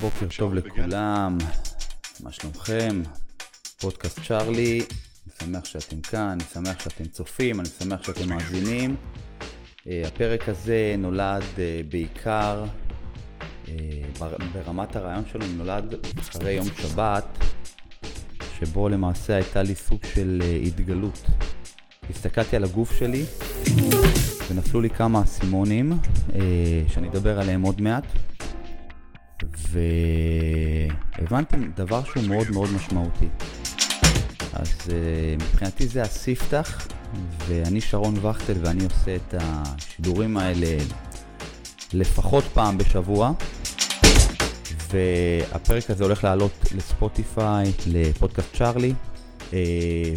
בוקר 0.00 0.26
טוב 0.38 0.54
לכולם, 0.54 1.38
מה 2.20 2.32
שלומכם? 2.32 3.02
פודקאסט 3.80 4.20
צ'ארלי, 4.28 4.78
אני 4.78 5.32
שמח 5.42 5.64
שאתם 5.64 6.00
כאן, 6.00 6.28
אני 6.28 6.44
שמח 6.52 6.80
שאתם 6.80 7.04
צופים, 7.04 7.60
אני 7.60 7.68
שמח 7.68 8.02
שאתם 8.02 8.28
מאזינים. 8.28 8.96
אה, 9.86 10.02
הפרק 10.06 10.48
הזה 10.48 10.94
נולד 10.98 11.42
אה, 11.58 11.80
בעיקר, 11.88 12.64
אה, 13.68 13.74
ברמת 14.52 14.96
הרעיון 14.96 15.24
שלו 15.32 15.46
נולד 15.56 15.94
אחרי 16.18 16.52
יום 16.52 16.66
שבת, 16.76 17.38
שבו 18.58 18.88
למעשה 18.88 19.34
הייתה 19.34 19.62
לי 19.62 19.74
סוג 19.74 20.00
של 20.14 20.42
התגלות. 20.66 21.26
הסתכלתי 22.10 22.56
על 22.56 22.64
הגוף 22.64 22.98
שלי 22.98 23.24
ונפלו 24.50 24.80
לי 24.80 24.90
כמה 24.90 25.22
אסימונים 25.22 25.92
שאני 26.88 27.08
אדבר 27.08 27.40
עליהם 27.40 27.62
עוד 27.62 27.80
מעט. 27.80 28.04
והבנתי 31.18 31.56
דבר 31.76 32.04
שהוא 32.04 32.24
מאוד 32.28 32.50
מאוד 32.50 32.68
משמעותי. 32.76 33.28
אז 34.52 34.68
uh, 34.86 34.90
מבחינתי 35.42 35.88
זה 35.88 36.02
הספתח, 36.02 36.88
ואני 37.46 37.80
שרון 37.80 38.26
וכטל 38.26 38.54
ואני 38.60 38.84
עושה 38.84 39.16
את 39.16 39.34
השידורים 39.38 40.36
האלה 40.36 40.84
לפחות 41.92 42.44
פעם 42.44 42.78
בשבוע. 42.78 43.32
והפרק 44.90 45.90
הזה 45.90 46.04
הולך 46.04 46.24
לעלות 46.24 46.52
לספוטיפיי, 46.74 47.72
לפודקאסט 47.86 48.56
צ'ארלי, 48.56 48.94
uh, 49.50 49.54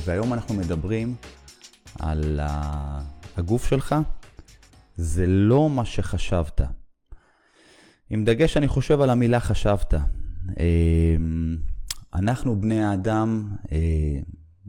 והיום 0.06 0.34
אנחנו 0.34 0.56
מדברים 0.56 1.16
על 2.00 2.40
הגוף 3.38 3.68
שלך. 3.68 3.96
זה 4.98 5.28
לא 5.28 5.70
מה 5.70 5.86
שחשבת. 5.86 6.62
עם 8.14 8.26
דגש, 8.26 8.58
אני 8.58 8.68
חושב, 8.68 9.02
על 9.02 9.10
המילה 9.10 9.40
חשבת. 9.40 9.94
אמ, 10.60 11.58
אנחנו, 12.14 12.62
בני 12.62 12.84
האדם, 12.84 13.48
אה, 13.72 14.20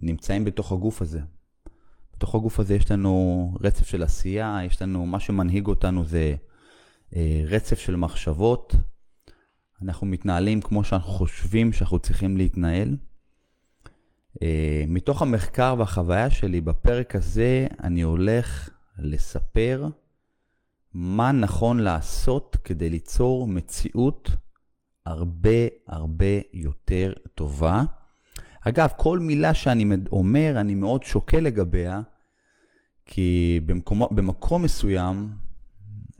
נמצאים 0.02 0.44
בתוך 0.44 0.72
הגוף 0.72 1.02
הזה. 1.02 1.20
בתוך 2.16 2.34
הגוף 2.34 2.60
הזה 2.60 2.74
יש 2.74 2.91
לנו 2.91 3.54
רצף 3.60 3.86
של 3.86 4.02
עשייה, 4.02 4.58
יש 4.66 4.82
לנו, 4.82 5.06
מה 5.06 5.20
שמנהיג 5.20 5.66
אותנו 5.66 6.04
זה 6.04 6.34
אה, 7.16 7.42
רצף 7.46 7.78
של 7.78 7.96
מחשבות. 7.96 8.74
אנחנו 9.82 10.06
מתנהלים 10.06 10.60
כמו 10.60 10.84
שאנחנו 10.84 11.12
חושבים 11.12 11.72
שאנחנו 11.72 11.98
צריכים 11.98 12.36
להתנהל. 12.36 12.97
אה, 14.42 14.84
מתוך 14.88 15.22
המחקר 15.22 15.74
והחוויה 15.78 16.30
שלי, 16.30 16.60
בפרק 16.60 17.16
הזה 17.16 17.66
אני 17.82 18.02
הולך 18.02 18.70
לספר 18.98 19.88
מה 20.95 21.33
נכון 21.33 21.78
לעשות 21.78 22.56
כדי 22.64 22.91
ליצור 22.91 23.47
מציאות 23.47 24.31
הרבה 25.06 25.67
הרבה 25.89 26.41
יותר 26.53 27.12
טובה. 27.34 27.84
אגב, 28.61 28.89
כל 28.97 29.19
מילה 29.19 29.55
שאני 29.55 29.97
אומר, 30.12 30.55
אני 30.61 30.75
מאוד 30.75 31.03
שוקל 31.03 31.41
לגביה, 31.41 32.00
כי 33.06 33.61
במקום, 33.67 34.03
במקום 34.11 34.62
מסוים, 34.62 35.31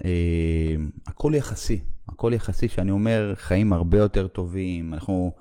אה, 0.05 0.75
הכל 1.06 1.33
יחסי. 1.34 1.80
הכל 2.08 2.33
יחסי, 2.34 2.69
שאני 2.69 2.91
אומר 2.91 3.33
חיים 3.36 3.72
הרבה 3.72 3.98
יותר 3.98 4.27
טובים. 4.27 4.95
אנחנו, 4.95 5.33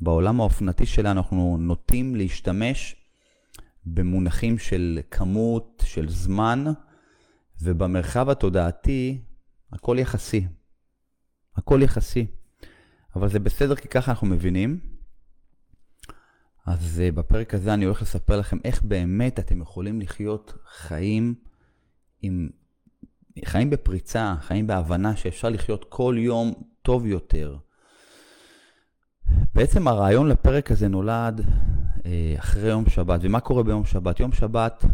בעולם 0.00 0.40
האופנתי 0.40 0.86
שלנו, 0.86 1.20
אנחנו 1.20 1.56
נוטים 1.60 2.16
להשתמש 2.16 2.96
במונחים 3.86 4.58
של 4.58 5.00
כמות, 5.10 5.82
של 5.86 6.08
זמן, 6.08 6.64
ובמרחב 7.62 8.30
התודעתי, 8.30 9.20
הכל 9.72 9.96
יחסי. 10.00 10.46
הכל 11.56 11.80
יחסי. 11.82 12.26
אבל 13.16 13.28
זה 13.28 13.38
בסדר 13.38 13.74
כי 13.74 13.88
ככה 13.88 14.10
אנחנו 14.10 14.26
מבינים. 14.26 14.80
אז 16.66 17.02
uh, 17.02 17.16
בפרק 17.16 17.54
הזה 17.54 17.74
אני 17.74 17.84
הולך 17.84 18.02
לספר 18.02 18.38
לכם 18.38 18.58
איך 18.64 18.82
באמת 18.82 19.38
אתם 19.38 19.60
יכולים 19.60 20.00
לחיות 20.00 20.54
חיים 20.66 21.34
עם... 22.22 22.48
חיים 23.44 23.70
בפריצה, 23.70 24.34
חיים 24.40 24.66
בהבנה 24.66 25.16
שאפשר 25.16 25.48
לחיות 25.48 25.86
כל 25.88 26.16
יום 26.18 26.52
טוב 26.82 27.06
יותר. 27.06 27.56
בעצם 29.54 29.88
הרעיון 29.88 30.28
לפרק 30.28 30.70
הזה 30.70 30.88
נולד 30.88 31.40
uh, 31.40 32.02
אחרי 32.38 32.68
יום 32.68 32.88
שבת. 32.88 33.20
ומה 33.22 33.40
קורה 33.40 33.62
ביום 33.62 33.84
שבת? 33.84 34.20
יום 34.20 34.32
שבת 34.32 34.84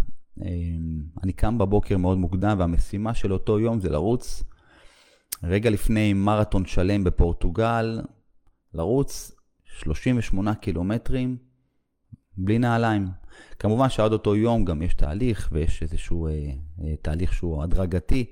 אני 1.22 1.32
קם 1.36 1.58
בבוקר 1.58 1.96
מאוד 1.96 2.18
מוקדם, 2.18 2.56
והמשימה 2.58 3.14
של 3.14 3.32
אותו 3.32 3.60
יום 3.60 3.80
זה 3.80 3.88
לרוץ 3.88 4.42
רגע 5.42 5.70
לפני 5.70 6.12
מרתון 6.12 6.66
שלם 6.66 7.04
בפורטוגל, 7.04 8.00
לרוץ 8.74 9.32
38 9.64 10.54
קילומטרים 10.54 11.36
בלי 12.36 12.58
נעליים. 12.58 13.08
כמובן 13.58 13.88
שעד 13.88 14.12
אותו 14.12 14.36
יום 14.36 14.64
גם 14.64 14.82
יש 14.82 14.94
תהליך, 14.94 15.48
ויש 15.52 15.82
איזשהו 15.82 16.26
אה, 16.26 16.32
אה, 16.82 16.94
תהליך 17.02 17.32
שהוא 17.32 17.62
הדרגתי 17.62 18.26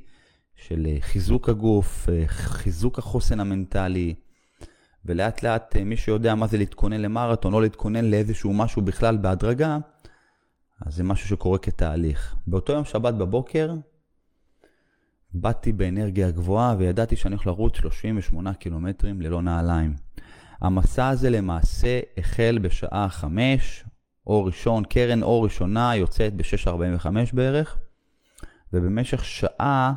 של 0.55 0.87
אה, 0.87 0.97
חיזוק 1.01 1.49
הגוף, 1.49 2.09
אה, 2.09 2.23
חיזוק 2.27 2.99
החוסן 2.99 3.41
המנטלי, 3.41 4.15
ולאט 5.05 5.43
לאט 5.43 5.77
אה, 5.77 5.85
מי 5.85 5.97
שיודע 5.97 6.35
מה 6.35 6.47
זה 6.47 6.59
להתכונן 6.59 7.01
למרתון, 7.01 7.55
או 7.55 7.61
להתכונן 7.61 8.05
לאיזשהו 8.05 8.55
משהו 8.55 8.83
בכלל 8.83 9.17
בהדרגה, 9.17 9.79
אז 10.81 10.95
זה 10.95 11.05
משהו 11.05 11.29
שקורה 11.29 11.59
כתהליך. 11.59 12.37
באותו 12.47 12.73
יום 12.73 12.85
שבת 12.85 13.15
בבוקר, 13.15 13.75
באתי 15.35 15.73
באנרגיה 15.73 16.31
גבוהה 16.31 16.75
וידעתי 16.79 17.17
שאני 17.17 17.35
הולך 17.35 17.47
לרוץ 17.47 17.77
38 17.77 18.55
קילומטרים 18.55 19.21
ללא 19.21 19.43
נעליים. 19.43 19.95
המסע 20.61 21.09
הזה 21.09 21.31
למעשה 21.31 22.01
החל 22.17 22.59
בשעה 22.63 23.09
5, 23.09 23.85
אור 24.27 24.47
ראשון, 24.47 24.85
קרן 24.85 25.23
אור 25.23 25.45
ראשונה 25.45 25.97
יוצאת 25.97 26.35
ב-6.45 26.37 27.07
בערך, 27.33 27.79
ובמשך 28.73 29.25
שעה 29.25 29.95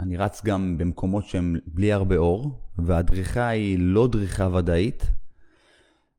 אני 0.00 0.16
רץ 0.16 0.44
גם 0.44 0.78
במקומות 0.78 1.24
שהם 1.24 1.56
בלי 1.66 1.92
הרבה 1.92 2.16
אור, 2.16 2.60
והדריכה 2.78 3.48
היא 3.48 3.78
לא 3.80 4.08
דריכה 4.08 4.48
ודאית. 4.54 5.10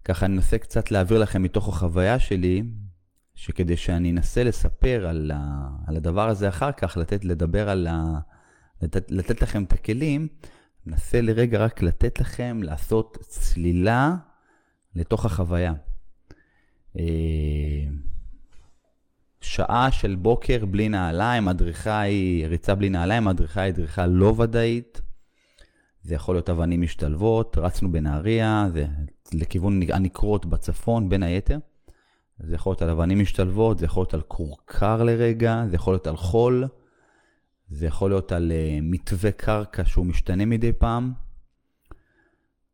ככה 0.05 0.25
אני 0.25 0.35
אנסה 0.35 0.57
קצת 0.57 0.91
להעביר 0.91 1.19
לכם 1.19 1.43
מתוך 1.43 1.67
החוויה 1.67 2.19
שלי, 2.19 2.63
שכדי 3.35 3.77
שאני 3.77 4.11
אנסה 4.11 4.43
לספר 4.43 5.07
על, 5.07 5.31
ה, 5.35 5.69
על 5.87 5.95
הדבר 5.95 6.29
הזה 6.29 6.49
אחר 6.49 6.71
כך, 6.71 6.97
לתת, 6.97 7.25
לדבר 7.25 7.69
על 7.69 7.87
ה... 7.87 8.19
לתת, 8.81 9.11
לתת 9.11 9.41
לכם 9.41 9.63
את 9.63 9.73
הכלים, 9.73 10.27
אנסה 10.87 11.21
לרגע 11.21 11.59
רק 11.59 11.81
לתת 11.81 12.19
לכם 12.19 12.63
לעשות 12.63 13.17
צלילה 13.21 14.15
לתוך 14.95 15.25
החוויה. 15.25 15.73
אה, 16.99 17.03
שעה 19.41 19.91
של 19.91 20.15
בוקר 20.15 20.65
בלי 20.65 20.89
נעליים, 20.89 21.47
הדריכה 21.47 21.99
היא, 21.99 22.47
ריצה 22.47 22.75
בלי 22.75 22.89
נעליים, 22.89 23.27
הדריכה 23.27 23.61
היא 23.61 23.73
דריכה 23.73 24.07
לא 24.07 24.33
ודאית. 24.37 25.01
זה 26.03 26.15
יכול 26.15 26.35
להיות 26.35 26.49
אבנים 26.49 26.81
משתלבות, 26.81 27.57
רצנו 27.57 27.91
בנהריה, 27.91 28.67
זה 28.73 28.85
לכיוון 29.33 29.81
הנקרות 29.93 30.45
בצפון 30.45 31.09
בין 31.09 31.23
היתר. 31.23 31.57
זה 32.39 32.55
יכול 32.55 32.71
להיות 32.71 32.81
על 32.81 32.89
אבנים 32.89 33.19
משתלבות, 33.19 33.79
זה 33.79 33.85
יכול 33.85 34.01
להיות 34.01 34.13
על 34.13 34.21
כורכר 34.21 35.03
לרגע, 35.03 35.63
זה 35.69 35.75
יכול 35.75 35.93
להיות 35.93 36.07
על 36.07 36.17
חול, 36.17 36.67
זה 37.69 37.85
יכול 37.85 38.11
להיות 38.11 38.31
על 38.31 38.51
uh, 38.51 38.81
מתווה 38.81 39.31
קרקע 39.31 39.85
שהוא 39.85 40.05
משתנה 40.05 40.45
מדי 40.45 40.73
פעם. 40.73 41.13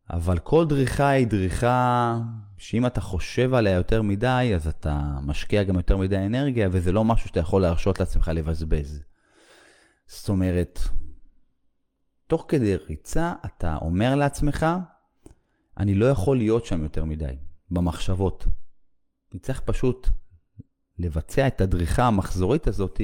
אבל 0.09 0.39
כל 0.39 0.66
דריכה 0.66 1.09
היא 1.09 1.27
דריכה 1.27 2.17
שאם 2.57 2.85
אתה 2.85 3.01
חושב 3.01 3.53
עליה 3.53 3.73
יותר 3.73 4.01
מדי, 4.01 4.51
אז 4.55 4.67
אתה 4.67 5.19
משקיע 5.22 5.63
גם 5.63 5.75
יותר 5.75 5.97
מדי 5.97 6.17
אנרגיה, 6.17 6.69
וזה 6.72 6.91
לא 6.91 7.03
משהו 7.03 7.28
שאתה 7.28 7.39
יכול 7.39 7.61
להרשות 7.61 7.99
לעצמך 7.99 8.31
לבזבז. 8.33 9.03
זאת 10.07 10.29
אומרת, 10.29 10.79
תוך 12.28 12.45
כדי 12.47 12.75
ריצה 12.75 13.33
אתה 13.45 13.78
אומר 13.81 14.16
לעצמך, 14.16 14.66
אני 15.78 15.96
לא 15.96 16.05
יכול 16.05 16.37
להיות 16.37 16.66
שם 16.66 16.84
יותר 16.84 17.05
מדי, 17.05 17.35
במחשבות. 17.72 18.47
צריך 19.39 19.59
פשוט 19.59 20.09
לבצע 20.99 21.47
את 21.47 21.61
הדריכה 21.61 22.07
המחזורית 22.07 22.67
הזאת 22.67 23.01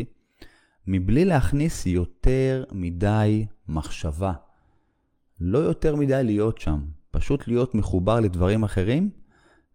מבלי 0.88 1.25
להכניס 1.25 1.85
יותר 1.85 2.63
מדי 2.71 3.45
מחשבה. 3.68 4.33
לא 5.39 5.57
יותר 5.57 5.95
מדי 5.95 6.24
להיות 6.24 6.57
שם, 6.57 6.85
פשוט 7.12 7.47
להיות 7.47 7.75
מחובר 7.75 8.19
לדברים 8.19 8.63
אחרים 8.63 9.09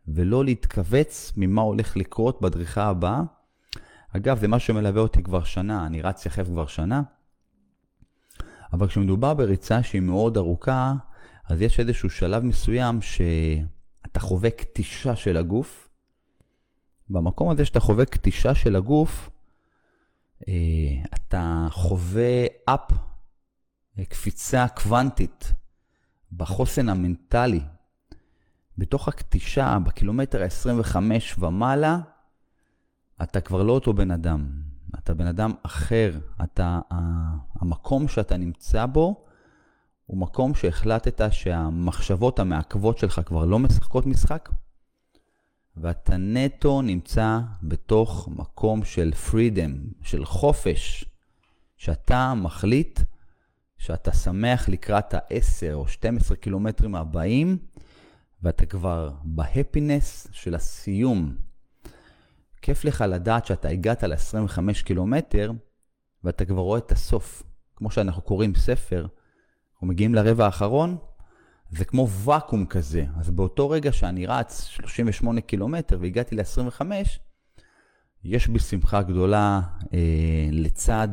ולא 0.09 0.45
להתכווץ 0.45 1.33
ממה 1.37 1.63
הולך 1.63 1.97
לקרות 1.97 2.43
בדריכה 2.43 2.85
הבאה. 2.85 3.23
אגב, 4.17 4.39
זה 4.39 4.49
משהו 4.49 4.67
שמלווה 4.67 5.03
אותי 5.03 5.23
כבר 5.23 5.45
שנה, 5.45 5.87
אני 5.87 6.03
רץ 6.03 6.27
יחף 6.27 6.47
כבר 6.47 6.67
שנה, 6.67 7.03
אבל 8.73 8.89
כשמדובר 8.89 9.35
בריצה 9.35 9.83
שהיא 9.83 10.03
מאוד 10.03 10.37
ארוכה, 10.37 10.95
אז 11.49 11.63
יש 11.63 11.81
איזשהו 11.81 12.11
שלב 12.11 12.45
מסוים 12.45 13.03
שאתה 13.03 14.21
חווה 14.21 14.51
כתישה 14.51 15.17
של 15.17 15.37
הגוף, 15.37 15.89
במקום 17.13 17.51
הזה 17.51 17.65
שאתה 17.65 17.81
חווה 17.81 18.05
כתישה 18.05 18.55
של 18.55 18.77
הגוף, 18.77 19.31
אה, 20.49 20.55
אתה 21.15 21.67
חווה 21.71 22.47
אפ, 22.65 22.93
קפיצה 24.09 24.67
קוונטית 24.69 25.53
בחוסן 26.33 26.89
המנטלי, 26.89 27.61
בתוך 28.79 29.09
הקטישה, 29.09 29.79
בקילומטר 29.85 30.43
ה-25 30.43 30.97
ומעלה, 31.39 31.99
אתה 33.23 33.41
כבר 33.41 33.63
לא 33.63 33.73
אותו 33.73 33.93
בן 33.93 34.11
אדם. 34.11 34.63
אתה 34.99 35.15
בן 35.15 35.27
אדם 35.27 35.53
אחר. 35.63 36.19
אתה, 36.45 36.81
המקום 37.61 38.09
שאתה 38.09 38.37
נמצא 38.37 38.87
בו 38.87 39.25
הוא 40.07 40.19
מקום 40.19 40.55
שהחלטת 40.55 41.33
שהמחשבות 41.33 42.39
המעכבות 42.39 42.99
שלך 42.99 43.21
כבר 43.27 43.45
לא 43.45 43.59
משחקות 43.59 44.07
משחק, 44.07 44.49
ואתה 45.77 46.17
נטו 46.17 46.83
נמצא 46.83 47.39
בתוך 47.63 48.29
מקום 48.29 48.85
של 48.85 49.15
פרידם, 49.15 49.79
של 50.03 50.25
חופש, 50.25 51.05
שאתה 51.77 52.35
מחליט 52.35 53.01
שאתה 53.79 54.13
שמח 54.13 54.69
לקראת 54.69 55.15
ה-10 55.15 55.73
או 55.73 55.89
12 55.89 56.37
קילומטרים 56.37 56.95
הבאים, 56.95 57.59
ואתה 58.43 58.67
כבר 58.67 59.11
בהפינס 59.25 60.29
של 60.33 60.55
הסיום. 60.55 61.37
כיף 62.63 62.85
לך 62.85 63.05
לדעת 63.09 63.47
שאתה 63.47 63.69
הגעת 63.69 64.05
ל-25 64.05 64.85
קילומטר, 64.85 65.53
ואתה 66.25 66.45
כבר 66.45 66.61
רואה 66.61 66.79
את 66.79 66.93
הסוף. 66.93 67.43
כמו 67.77 67.91
שאנחנו 67.91 68.23
קוראים 68.23 68.55
ספר, 68.55 69.07
אנחנו 69.73 69.87
מגיעים 69.87 70.15
לרבע 70.15 70.45
האחרון, 70.45 70.97
זה 71.73 71.85
כמו 71.85 72.09
ואקום 72.09 72.67
כזה. 72.67 73.05
אז 73.17 73.31
באותו 73.31 73.71
רגע 73.71 73.93
שאני 73.93 74.27
רץ 74.27 74.65
38 74.65 75.41
קילומטר 75.41 75.99
והגעתי 76.01 76.35
ל-25, 76.35 76.83
יש 78.25 78.49
בי 78.49 78.59
שמחה 78.59 79.03
גדולה 79.03 79.61
אה, 79.95 80.49
לצד, 80.53 81.09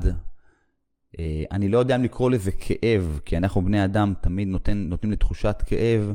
אה, 1.19 1.43
אני 1.51 1.69
לא 1.69 1.77
יודע 1.77 1.95
אם 1.95 2.03
לקרוא 2.03 2.31
לזה 2.31 2.51
כאב, 2.51 3.19
כי 3.25 3.37
אנחנו 3.37 3.61
בני 3.61 3.85
אדם 3.85 4.13
תמיד 4.21 4.47
נותן, 4.47 4.77
נותנים 4.77 5.11
לתחושת 5.11 5.63
כאב, 5.65 6.13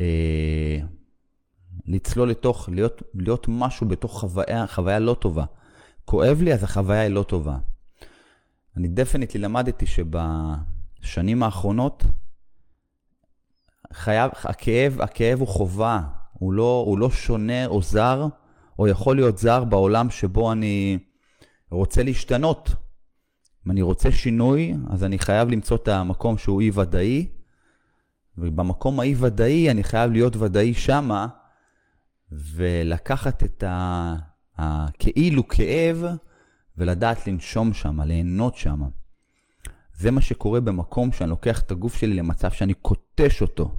אה, 0.00 0.78
לצלול 1.86 2.30
לתוך, 2.30 2.68
להיות, 2.72 3.02
להיות 3.14 3.46
משהו 3.48 3.88
בתוך 3.88 4.20
חוויה, 4.20 4.66
חוויה 4.66 4.98
לא 4.98 5.16
טובה. 5.20 5.44
כואב 6.04 6.42
לי, 6.42 6.54
אז 6.54 6.64
החוויה 6.64 7.00
היא 7.00 7.10
לא 7.10 7.22
טובה. 7.22 7.58
אני 8.76 8.88
דפניטלי 8.88 9.40
למדתי 9.40 9.86
שבשנים 9.86 11.42
האחרונות, 11.42 12.04
חייב, 13.92 14.30
הכאב, 14.44 15.00
הכאב 15.00 15.40
הוא 15.40 15.48
חובה, 15.48 16.00
הוא 16.32 16.52
לא, 16.52 16.84
הוא 16.86 16.98
לא 16.98 17.10
שונה 17.10 17.66
או 17.66 17.82
זר, 17.82 18.26
או 18.78 18.88
יכול 18.88 19.16
להיות 19.16 19.38
זר 19.38 19.64
בעולם 19.64 20.10
שבו 20.10 20.52
אני 20.52 20.98
רוצה 21.70 22.02
להשתנות. 22.02 22.70
אם 23.66 23.70
אני 23.70 23.82
רוצה 23.82 24.12
שינוי, 24.12 24.74
אז 24.90 25.04
אני 25.04 25.18
חייב 25.18 25.48
למצוא 25.48 25.76
את 25.76 25.88
המקום 25.88 26.38
שהוא 26.38 26.60
אי-ודאי, 26.60 27.26
ובמקום 28.38 29.00
האי-ודאי 29.00 29.70
אני 29.70 29.84
חייב 29.84 30.12
להיות 30.12 30.36
ודאי 30.36 30.74
שמה, 30.74 31.26
ולקחת 32.32 33.44
את 33.44 33.64
הכאילו 34.58 35.48
כאב 35.48 36.04
ולדעת 36.76 37.26
לנשום 37.26 37.72
שם, 37.72 38.00
ליהנות 38.00 38.56
שם. 38.56 38.82
זה 40.00 40.10
מה 40.10 40.20
שקורה 40.20 40.60
במקום 40.60 41.12
שאני 41.12 41.30
לוקח 41.30 41.60
את 41.60 41.70
הגוף 41.70 41.96
שלי 41.96 42.14
למצב 42.14 42.50
שאני 42.50 42.74
קוטש 42.74 43.42
אותו. 43.42 43.74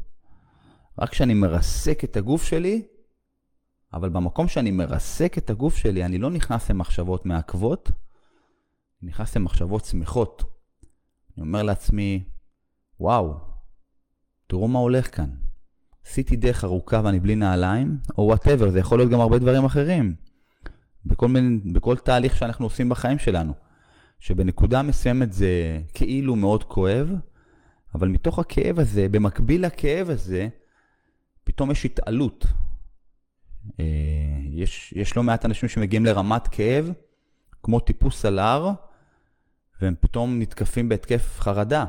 רק 0.99 1.09
כשאני 1.09 1.33
מרסק 1.33 2.03
את 2.03 2.17
הגוף 2.17 2.43
שלי, 2.43 2.83
אבל 3.93 4.09
במקום 4.09 4.47
שאני 4.47 4.71
מרסק 4.71 5.37
את 5.37 5.49
הגוף 5.49 5.75
שלי, 5.75 6.05
אני 6.05 6.17
לא 6.17 6.29
נכנס 6.29 6.69
למחשבות 6.69 7.25
מעכבות, 7.25 7.91
אני 9.01 9.09
נכנס 9.09 9.37
למחשבות 9.37 9.85
שמחות. 9.85 10.43
אני 11.37 11.45
אומר 11.47 11.63
לעצמי, 11.63 12.23
וואו, 12.99 13.33
תראו 14.47 14.67
מה 14.67 14.79
הולך 14.79 15.15
כאן. 15.15 15.29
עשיתי 16.05 16.35
דרך 16.35 16.63
ארוכה 16.63 17.01
ואני 17.03 17.19
בלי 17.19 17.35
נעליים, 17.35 17.97
או 18.17 18.23
whatever, 18.23 18.69
זה 18.69 18.79
יכול 18.79 18.99
להיות 18.99 19.11
גם 19.11 19.19
הרבה 19.19 19.39
דברים 19.39 19.65
אחרים. 19.65 20.15
בכל, 21.05 21.27
מיני, 21.27 21.57
בכל 21.73 21.97
תהליך 21.97 22.37
שאנחנו 22.37 22.65
עושים 22.65 22.89
בחיים 22.89 23.19
שלנו. 23.19 23.70
שבנקודה 24.21 24.81
מסוימת 24.81 25.33
זה 25.33 25.81
כאילו 25.93 26.35
מאוד 26.35 26.63
כואב, 26.63 27.13
אבל 27.95 28.07
מתוך 28.07 28.39
הכאב 28.39 28.79
הזה, 28.79 29.07
במקביל 29.09 29.65
לכאב 29.65 30.09
הזה, 30.09 30.47
פתאום 31.43 31.71
יש 31.71 31.85
התעלות. 31.85 32.45
אה, 33.79 33.85
יש, 34.43 34.93
יש 34.97 35.17
לא 35.17 35.23
מעט 35.23 35.45
אנשים 35.45 35.69
שמגיעים 35.69 36.05
לרמת 36.05 36.47
כאב, 36.47 36.91
כמו 37.63 37.79
טיפוס 37.79 38.25
על 38.25 38.39
הר, 38.39 38.71
והם 39.81 39.95
פתאום 39.99 40.39
נתקפים 40.39 40.89
בהתקף 40.89 41.39
חרדה. 41.39 41.85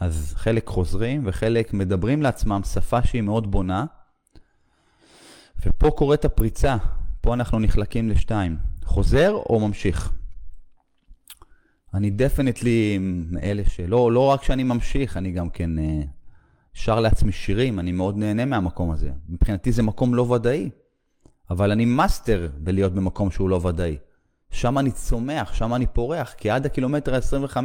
אז 0.00 0.32
חלק 0.36 0.66
חוזרים 0.66 1.22
וחלק 1.24 1.72
מדברים 1.72 2.22
לעצמם 2.22 2.60
שפה 2.64 3.02
שהיא 3.02 3.22
מאוד 3.22 3.50
בונה, 3.50 3.84
ופה 5.66 5.90
קורית 5.90 6.24
הפריצה, 6.24 6.76
פה 7.20 7.34
אנחנו 7.34 7.58
נחלקים 7.58 8.08
לשתיים, 8.08 8.56
חוזר 8.84 9.32
או 9.32 9.60
ממשיך. 9.68 10.19
אני 11.94 12.10
דפנטלי 12.10 12.98
מאלה 13.30 13.62
שלא, 13.68 14.12
לא 14.12 14.26
רק 14.26 14.42
שאני 14.42 14.62
ממשיך, 14.62 15.16
אני 15.16 15.32
גם 15.32 15.50
כן 15.50 15.78
uh, 15.78 16.06
שר 16.72 17.00
לעצמי 17.00 17.32
שירים, 17.32 17.78
אני 17.78 17.92
מאוד 17.92 18.16
נהנה 18.16 18.44
מהמקום 18.44 18.90
הזה. 18.90 19.10
מבחינתי 19.28 19.72
זה 19.72 19.82
מקום 19.82 20.14
לא 20.14 20.22
ודאי, 20.22 20.70
אבל 21.50 21.70
אני 21.70 21.84
מאסטר 21.84 22.48
בלהיות 22.58 22.94
במקום 22.94 23.30
שהוא 23.30 23.50
לא 23.50 23.66
ודאי. 23.66 23.96
שם 24.50 24.78
אני 24.78 24.90
צומח, 24.90 25.54
שם 25.54 25.74
אני 25.74 25.86
פורח, 25.86 26.34
כי 26.36 26.50
עד 26.50 26.66
הקילומטר 26.66 27.14
ה-25 27.14 27.56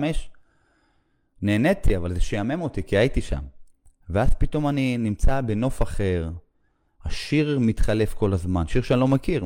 נהניתי, 1.42 1.98
אבל 1.98 2.14
זה 2.14 2.22
שיאמם 2.22 2.62
אותי, 2.62 2.84
כי 2.84 2.98
הייתי 2.98 3.22
שם. 3.22 3.42
ואז 4.10 4.34
פתאום 4.38 4.68
אני 4.68 4.98
נמצא 4.98 5.42
בנוף 5.42 5.82
אחר, 5.82 6.30
השיר 7.06 7.60
מתחלף 7.60 8.14
כל 8.14 8.34
הזמן, 8.34 8.68
שיר 8.68 8.82
שאני 8.82 9.00
לא 9.00 9.08
מכיר. 9.08 9.46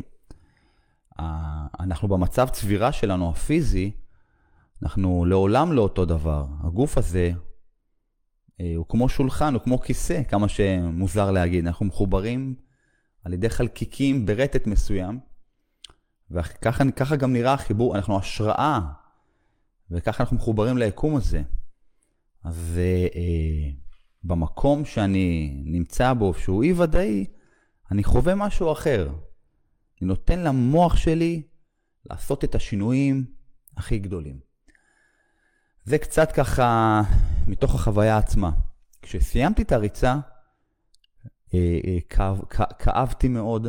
אנחנו 1.80 2.08
במצב 2.08 2.50
צבירה 2.50 2.92
שלנו, 2.92 3.30
הפיזי, 3.30 3.92
אנחנו 4.84 5.26
לעולם 5.26 5.72
לא 5.72 5.82
אותו 5.82 6.06
דבר. 6.06 6.46
הגוף 6.64 6.98
הזה 6.98 7.32
אה, 8.62 8.74
הוא 8.76 8.86
כמו 8.90 9.10
שולחן, 9.10 9.54
הוא 9.54 9.62
כמו 9.62 9.80
כיסא, 9.80 10.24
כמה 10.24 10.50
שמוזר 10.50 11.32
להגיד. 11.32 11.68
אנחנו 11.68 11.86
מחוברים 11.86 12.56
על 13.24 13.34
ידי 13.34 13.50
חלקיקים 13.50 14.26
ברטט 14.26 14.68
מסוים, 14.68 15.20
וככה 16.32 17.16
גם 17.16 17.34
נראה 17.34 17.54
החיבור, 17.54 17.96
אנחנו 17.96 18.18
השראה, 18.18 18.80
וככה 19.92 20.24
אנחנו 20.24 20.38
מחוברים 20.38 20.78
ליקום 20.78 21.16
הזה. 21.16 21.42
אז 22.44 22.80
אה, 23.16 23.70
במקום 24.24 24.86
שאני 24.86 25.54
נמצא 25.66 26.14
בו, 26.14 26.34
שהוא 26.34 26.64
אי 26.64 26.74
ודאי, 26.74 27.26
אני 27.92 28.04
חווה 28.04 28.36
משהו 28.36 28.72
אחר. 28.72 29.10
אני 30.02 30.08
נותן 30.08 30.40
למוח 30.40 30.96
שלי 30.96 31.42
לעשות 32.06 32.44
את 32.44 32.56
השינויים 32.56 33.26
הכי 33.78 34.00
גדולים. 34.00 34.49
זה 35.84 35.98
קצת 35.98 36.32
ככה 36.32 37.02
מתוך 37.48 37.76
החוויה 37.76 38.18
עצמה. 38.18 38.52
כשסיימתי 39.02 39.62
את 39.62 39.72
הריצה, 39.72 40.16
אה, 41.54 41.80
אה, 41.88 41.98
כאב, 42.10 42.42
כאבתי 42.80 43.28
מאוד, 43.28 43.68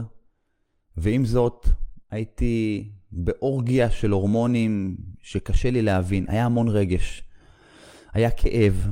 ועם 0.96 1.24
זאת 1.24 1.66
הייתי 2.10 2.88
באורגיה 3.12 3.90
של 3.90 4.10
הורמונים 4.10 4.96
שקשה 5.22 5.70
לי 5.70 5.82
להבין. 5.82 6.24
היה 6.28 6.44
המון 6.44 6.68
רגש. 6.68 7.22
היה 8.12 8.30
כאב, 8.30 8.90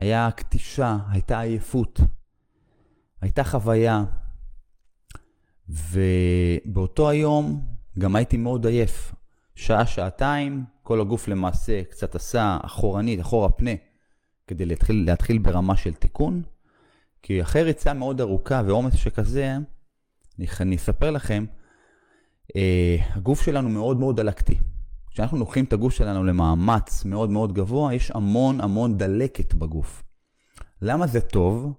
היה 0.00 0.30
קטישה, 0.30 0.98
הייתה 1.10 1.40
עייפות, 1.40 2.00
הייתה 3.20 3.44
חוויה. 3.44 4.04
ובאותו 5.68 7.10
היום 7.10 7.62
גם 7.98 8.16
הייתי 8.16 8.36
מאוד 8.36 8.66
עייף. 8.66 9.14
שעה, 9.54 9.86
שעתיים, 9.86 10.64
כל 10.88 11.00
הגוף 11.00 11.28
למעשה 11.28 11.84
קצת 11.84 12.14
עשה 12.14 12.58
אחורנית, 12.62 13.20
אחורה 13.20 13.50
פנה, 13.50 13.70
כדי 14.46 14.66
להתחיל, 14.66 15.04
להתחיל 15.06 15.38
ברמה 15.38 15.76
של 15.76 15.94
תיקון. 15.94 16.42
כי 17.22 17.42
אחרי 17.42 17.62
ריצה 17.62 17.92
מאוד 17.92 18.20
ארוכה 18.20 18.62
ועומס 18.66 18.94
שכזה, 18.94 19.56
אני, 20.38 20.46
אני 20.60 20.76
אספר 20.76 21.10
לכם, 21.10 21.44
אה, 22.56 22.96
הגוף 23.14 23.42
שלנו 23.42 23.68
מאוד 23.68 23.98
מאוד 23.98 24.16
דלקתי. 24.16 24.58
כשאנחנו 25.10 25.38
לוקחים 25.38 25.64
את 25.64 25.72
הגוף 25.72 25.94
שלנו 25.94 26.24
למאמץ 26.24 27.04
מאוד 27.04 27.30
מאוד 27.30 27.52
גבוה, 27.52 27.94
יש 27.94 28.10
המון 28.10 28.60
המון 28.60 28.98
דלקת 28.98 29.54
בגוף. 29.54 30.02
למה 30.82 31.06
זה 31.06 31.20
טוב? 31.20 31.72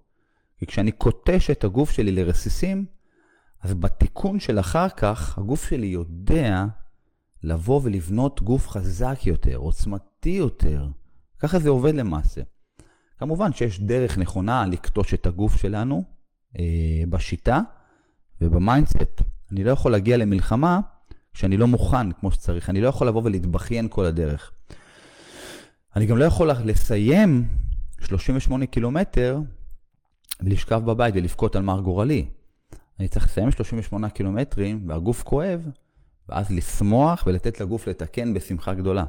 כי 0.58 0.66
כשאני 0.66 0.92
קוטש 0.92 1.50
את 1.50 1.64
הגוף 1.64 1.92
שלי 1.92 2.12
לרסיסים, 2.12 2.86
אז 3.62 3.74
בתיקון 3.74 4.40
של 4.40 4.60
אחר 4.60 4.90
כך, 4.90 5.38
הגוף 5.38 5.70
שלי 5.70 5.88
יודע 5.88 6.66
לבוא 7.44 7.82
ולבנות 7.84 8.42
גוף 8.42 8.68
חזק 8.68 9.20
יותר, 9.26 9.56
עוצמתי 9.56 10.30
יותר. 10.30 10.88
ככה 11.40 11.60
זה 11.60 11.70
עובד 11.70 11.96
למעשה. 11.96 12.42
כמובן 13.18 13.54
שיש 13.54 13.80
דרך 13.80 14.18
נכונה 14.18 14.66
לקטוש 14.66 15.14
את 15.14 15.26
הגוף 15.26 15.58
שלנו 15.58 16.04
אה, 16.60 17.04
בשיטה 17.10 17.62
וב 18.42 18.58
mindset. 18.58 19.22
אני 19.52 19.64
לא 19.64 19.72
יכול 19.72 19.92
להגיע 19.92 20.18
למלחמה 20.18 20.80
כשאני 21.34 21.58
לא 21.58 21.68
מוכן 21.68 22.12
כמו 22.12 22.32
שצריך. 22.32 22.70
אני 22.70 22.82
לא 22.82 22.88
יכול 22.88 23.08
לבוא 23.08 23.22
ולהתבכיין 23.24 23.88
כל 23.90 24.06
הדרך. 24.06 24.52
אני 25.96 26.06
גם 26.06 26.18
לא 26.18 26.26
יכול 26.26 26.52
לסיים 26.52 27.48
38 28.02 28.66
קילומטר 28.66 29.40
ולשכב 30.42 30.82
בבית 30.86 31.16
ולבכות 31.18 31.56
על 31.56 31.62
מר 31.62 31.80
גורלי. 31.82 32.26
אני 33.00 33.08
צריך 33.08 33.26
לסיים 33.26 33.52
38 33.52 34.10
קילומטרים 34.10 34.84
והגוף 34.88 35.24
כואב, 35.24 35.68
ואז 36.30 36.52
לשמוח 36.52 37.24
ולתת 37.28 37.62
לגוף 37.62 37.88
לתקן 37.88 38.34
בשמחה 38.34 38.74
גדולה. 38.74 39.06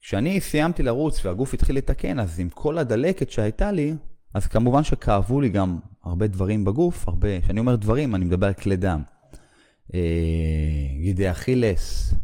כשאני 0.00 0.40
סיימתי 0.40 0.82
לרוץ 0.82 1.24
והגוף 1.24 1.54
התחיל 1.54 1.76
לתקן, 1.76 2.20
אז 2.20 2.40
עם 2.40 2.48
כל 2.48 2.78
הדלקת 2.78 3.30
שהייתה 3.30 3.72
לי, 3.72 3.94
אז 4.34 4.46
כמובן 4.46 4.84
שכאבו 4.84 5.40
לי 5.40 5.48
גם 5.48 5.78
הרבה 6.04 6.26
דברים 6.26 6.64
בגוף, 6.64 7.08
הרבה, 7.08 7.40
כשאני 7.40 7.60
אומר 7.60 7.76
דברים, 7.76 8.14
אני 8.14 8.24
מדבר 8.24 8.46
על 8.46 8.54
כלי 8.54 8.76
דם. 8.76 9.02
אה, 9.94 10.00
גידי 11.00 11.30
אכילס, 11.30 12.14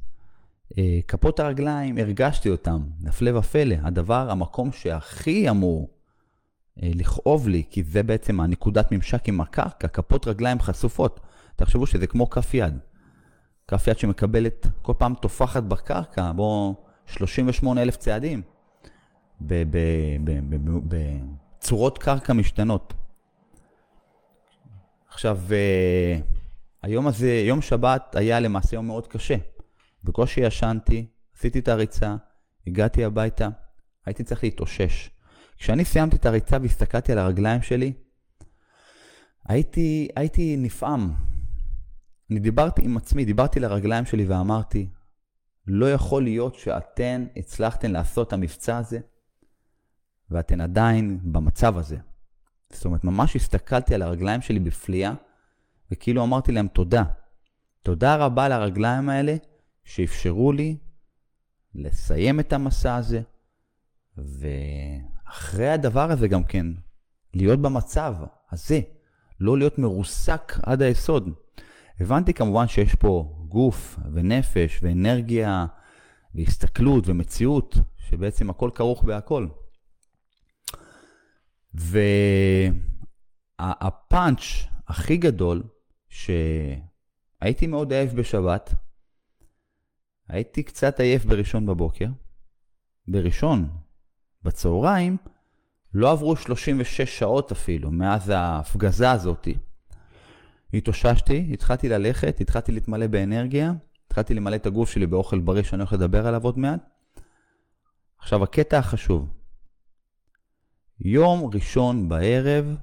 אה, 0.79 1.01
כפות 1.09 1.41
הרגליים, 1.41 1.99
הרגשתי 1.99 2.51
אותם, 2.51 2.83
נפלא 3.01 3.39
ופלא. 3.39 3.77
הדבר, 3.83 4.31
המקום 4.31 4.73
שהכי 4.73 5.51
אמור 5.51 5.91
אה, 6.83 6.91
לכאוב 6.95 7.49
לי, 7.49 7.62
כי 7.71 7.83
זה 7.83 8.03
בעצם 8.03 8.41
הנקודת 8.41 8.93
ממשק 8.93 9.29
עם 9.29 9.41
הקרקע, 9.41 9.89
כפות 9.89 10.29
רגליים 10.29 10.61
חשופות. 10.61 11.21
תחשבו 11.57 11.87
שזה 11.87 12.07
כמו 12.07 12.31
כף 12.31 12.55
יד. 12.55 12.79
כף 13.69 13.87
יד 13.87 13.99
שמקבלת, 13.99 14.66
כל 14.83 14.92
פעם 14.99 15.14
טופחת 15.14 15.62
בקרקע, 15.62 16.33
בואו, 16.33 16.75
38 17.07 17.83
אלף 17.83 17.97
צעדים. 17.97 18.42
בצורות 21.61 21.99
קרקע 21.99 22.33
משתנות. 22.33 22.95
עכשיו, 25.09 25.38
אה, 25.52 26.19
היום 26.83 27.07
הזה, 27.07 27.42
יום 27.47 27.62
שבת 27.62 28.16
היה 28.16 28.40
למעשה 28.40 28.76
יום 28.76 28.87
מאוד 28.87 29.07
קשה. 29.07 29.37
בקושי 30.04 30.40
ישנתי, 30.40 31.07
עשיתי 31.37 31.59
את 31.59 31.69
הריצה, 31.69 32.16
הגעתי 32.66 33.04
הביתה, 33.04 33.49
הייתי 34.07 34.25
צריך 34.25 34.45
להתאושש. 34.45 35.11
כשאני 35.57 35.85
סיימתי 35.85 36.16
את 36.16 36.26
הריצה 36.26 36.59
והסתכלתי 36.62 37.12
על 37.12 37.19
הרגליים 37.19 37.62
שלי, 37.62 37.92
הייתי, 39.49 40.09
הייתי 40.16 40.57
נפעם. 40.57 41.12
אני 42.33 42.41
דיברתי 42.41 42.83
עם 42.85 42.97
עצמי, 42.97 43.25
דיברתי 43.25 43.61
לרגליים 43.61 44.05
שלי 44.05 44.25
ואמרתי, 44.25 44.89
לא 45.67 45.93
יכול 45.93 46.23
להיות 46.23 46.55
שאתן 46.55 47.27
הצלחתן 47.37 47.91
לעשות 47.91 48.29
את 48.29 48.33
המבצע 48.33 48.77
הזה, 48.77 49.01
ואתן 50.31 50.61
עדיין 50.61 51.21
במצב 51.23 51.79
הזה. 51.79 51.97
זאת 52.71 52.85
אומרת, 52.85 53.05
ממש 53.05 53.37
הסתכלתי 53.37 53.95
על 53.95 54.03
הרגליים 54.03 54.41
שלי 54.41 54.59
בפליאה, 54.59 55.12
וכאילו 55.91 56.25
אמרתי 56.25 56.53
להם 56.53 56.69
תודה. 56.69 57.05
תודה 57.83 58.17
רבה 58.17 58.49
לרגליים 58.49 59.09
האלה 59.09 59.37
שאפשרו 59.85 60.53
לי 60.53 60.77
לסיים 61.75 62.41
את 62.41 62.53
המסע 62.53 62.97
הזה, 62.97 63.23
ואחרי 64.17 65.69
הדבר 65.69 66.11
הזה 66.11 66.29
גם 66.29 66.45
כן, 66.45 66.67
להיות 67.35 67.62
במצב 67.62 68.15
הזה, 68.51 68.81
לא 69.41 69.59
להיות 69.59 69.79
מרוסק 69.79 70.53
עד 70.62 70.83
היסוד. 70.83 71.42
הבנתי 72.01 72.35
כמובן 72.35 72.69
שיש 72.69 72.95
פה 72.95 73.39
גוף 73.49 73.99
ונפש 74.13 74.79
ואנרגיה 74.83 75.67
והסתכלות 76.35 77.09
ומציאות, 77.09 77.77
שבעצם 77.97 78.51
הכל 78.51 78.71
כרוך 78.75 79.05
בהכל. 79.05 79.47
והפאנץ' 83.59 84.67
הכי 84.89 85.17
גדול, 85.17 85.63
שהייתי 86.09 87.67
מאוד 87.67 87.93
עייף 87.93 88.13
בשבת, 88.13 88.75
הייתי 90.29 90.63
קצת 90.63 91.01
עייף 91.01 91.25
בראשון 91.25 91.67
בבוקר, 91.67 92.07
בראשון, 93.09 93.69
בצהריים, 94.43 95.17
לא 95.95 96.11
עברו 96.11 96.37
36 96.37 97.19
שעות 97.19 97.53
אפילו, 97.53 97.91
מאז 97.91 98.29
ההפגזה 98.29 99.11
הזאתי. 99.11 99.59
התאוששתי, 100.75 101.50
התחלתי 101.52 101.88
ללכת, 101.88 102.41
התחלתי 102.41 102.73
להתמלא 102.73 103.07
באנרגיה, 103.07 103.73
התחלתי 104.07 104.35
למלא 104.35 104.57
את 104.57 104.67
הגוף 104.67 104.91
שלי 104.91 105.07
באוכל 105.07 105.38
בריא 105.38 105.62
שאני 105.62 105.83
הולך 105.83 105.93
לדבר 105.93 106.26
עליו 106.26 106.45
עוד 106.45 106.59
מעט. 106.59 106.81
עכשיו, 108.19 108.43
הקטע 108.43 108.79
החשוב, 108.79 109.29
יום 111.00 111.50
ראשון 111.55 112.09
בערב, 112.09 112.76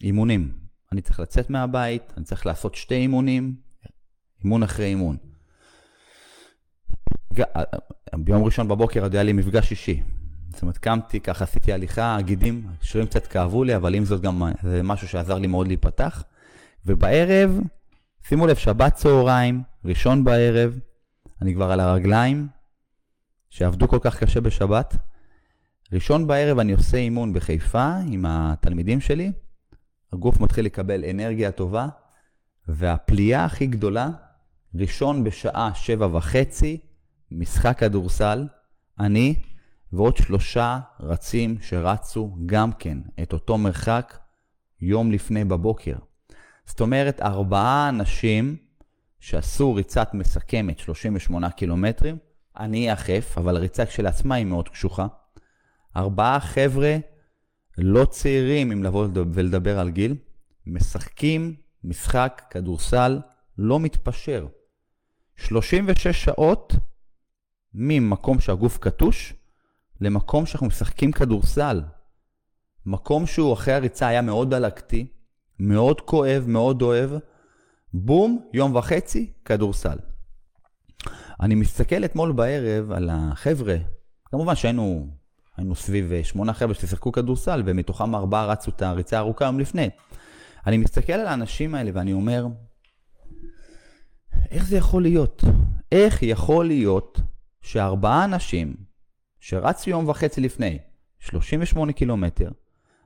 אימונים. 0.00 0.52
אני 0.92 1.00
צריך 1.00 1.20
לצאת 1.20 1.50
מהבית, 1.50 2.12
אני 2.16 2.24
צריך 2.24 2.46
לעשות 2.46 2.74
שתי 2.74 2.94
אימונים, 2.94 3.56
אימון 4.44 4.62
אחרי 4.62 4.86
אימון. 4.86 5.16
ביום 8.14 8.44
ראשון 8.44 8.68
בבוקר 8.68 9.02
עוד 9.02 9.14
היה 9.14 9.22
לי 9.22 9.32
מפגש 9.32 9.70
אישי. 9.70 10.02
זאת 10.48 10.62
אומרת, 10.62 10.78
קמתי, 10.78 11.20
ככה 11.20 11.44
עשיתי 11.44 11.72
הליכה, 11.72 12.16
הגידים, 12.16 12.66
השרירים 12.80 13.08
קצת 13.08 13.26
כאבו 13.26 13.64
לי, 13.64 13.76
אבל 13.76 13.94
עם 13.94 14.04
זאת 14.04 14.20
גם 14.20 14.42
זה 14.62 14.82
משהו 14.82 15.08
שעזר 15.08 15.38
לי 15.38 15.46
מאוד 15.46 15.66
להיפתח. 15.66 16.24
ובערב, 16.86 17.60
שימו 18.28 18.46
לב, 18.46 18.56
שבת 18.56 18.94
צהריים, 18.94 19.62
ראשון 19.84 20.24
בערב, 20.24 20.78
אני 21.42 21.54
כבר 21.54 21.72
על 21.72 21.80
הרגליים, 21.80 22.48
שעבדו 23.50 23.88
כל 23.88 23.98
כך 24.00 24.22
קשה 24.22 24.40
בשבת. 24.40 24.96
ראשון 25.92 26.26
בערב 26.26 26.58
אני 26.58 26.72
עושה 26.72 26.96
אימון 26.96 27.32
בחיפה 27.32 27.94
עם 28.08 28.24
התלמידים 28.26 29.00
שלי, 29.00 29.32
הגוף 30.12 30.40
מתחיל 30.40 30.64
לקבל 30.64 31.04
אנרגיה 31.04 31.50
טובה, 31.50 31.88
והפליאה 32.68 33.44
הכי 33.44 33.66
גדולה, 33.66 34.10
ראשון 34.74 35.24
בשעה 35.24 35.74
שבע 35.74 36.08
וחצי, 36.16 36.80
משחק 37.30 37.78
כדורסל, 37.78 38.46
אני 39.00 39.34
ועוד 39.92 40.16
שלושה 40.16 40.78
רצים 41.00 41.56
שרצו 41.60 42.36
גם 42.46 42.72
כן 42.72 42.98
את 43.22 43.32
אותו 43.32 43.58
מרחק 43.58 44.18
יום 44.80 45.12
לפני 45.12 45.44
בבוקר. 45.44 45.94
זאת 46.72 46.80
אומרת, 46.80 47.20
ארבעה 47.20 47.88
אנשים 47.88 48.56
שעשו 49.20 49.74
ריצת 49.74 50.14
מסכמת 50.14 50.78
38 50.78 51.50
קילומטרים, 51.50 52.18
אני 52.56 52.88
יחף, 52.88 53.34
אבל 53.38 53.56
הריצה 53.56 53.86
כשלעצמה 53.86 54.34
היא 54.34 54.46
מאוד 54.46 54.68
קשוחה. 54.68 55.06
ארבעה 55.96 56.40
חבר'ה 56.40 56.96
לא 57.78 58.04
צעירים, 58.04 58.72
אם 58.72 58.84
לבוא 58.84 59.08
ולדבר 59.14 59.78
על 59.78 59.90
גיל, 59.90 60.16
משחקים 60.66 61.54
משחק 61.84 62.42
כדורסל 62.50 63.20
לא 63.58 63.80
מתפשר. 63.80 64.46
36 65.36 66.06
שעות 66.06 66.72
ממקום 67.74 68.40
שהגוף 68.40 68.78
קטוש 68.78 69.34
למקום 70.00 70.46
שאנחנו 70.46 70.66
משחקים 70.66 71.12
כדורסל. 71.12 71.82
מקום 72.86 73.26
שהוא 73.26 73.54
אחרי 73.54 73.74
הריצה 73.74 74.08
היה 74.08 74.22
מאוד 74.22 74.50
דלקתי, 74.54 75.06
מאוד 75.58 76.00
כואב, 76.00 76.44
מאוד 76.46 76.82
אוהב. 76.82 77.10
בום, 77.94 78.48
יום 78.52 78.76
וחצי, 78.76 79.32
כדורסל. 79.44 79.98
אני 81.40 81.54
מסתכל 81.54 82.04
אתמול 82.04 82.32
בערב 82.32 82.92
על 82.92 83.10
החבר'ה, 83.12 83.76
כמובן 84.24 84.54
שהיינו 84.54 85.08
היינו 85.56 85.74
סביב 85.74 86.12
אה, 86.12 86.24
שמונה 86.24 86.52
חבר'ה 86.52 86.74
ששיחקו 86.74 87.12
כדורסל, 87.12 87.62
ומתוכם 87.66 88.14
ארבעה 88.14 88.46
רצו 88.46 88.70
את 88.70 88.82
הריצה 88.82 89.16
הארוכה 89.16 89.44
יום 89.44 89.60
לפני. 89.60 89.90
אני 90.66 90.76
מסתכל 90.76 91.12
על 91.12 91.26
האנשים 91.26 91.74
האלה 91.74 91.90
ואני 91.94 92.12
אומר, 92.12 92.46
איך 94.50 94.66
זה 94.66 94.76
יכול 94.76 95.02
להיות? 95.02 95.44
איך 95.92 96.22
יכול 96.22 96.66
להיות 96.66 97.20
שארבעה 97.62 98.24
אנשים 98.24 98.74
שרצו 99.40 99.90
יום 99.90 100.08
וחצי 100.08 100.40
לפני, 100.40 100.78
38 101.18 101.92
קילומטר, 101.92 102.50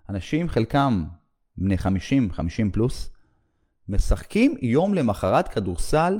אנשים 0.08 0.48
חלקם 0.48 1.04
בני 1.58 1.78
50, 1.78 2.32
50 2.32 2.70
פלוס, 2.70 3.10
משחקים 3.88 4.54
יום 4.62 4.94
למחרת 4.94 5.48
כדורסל 5.48 6.18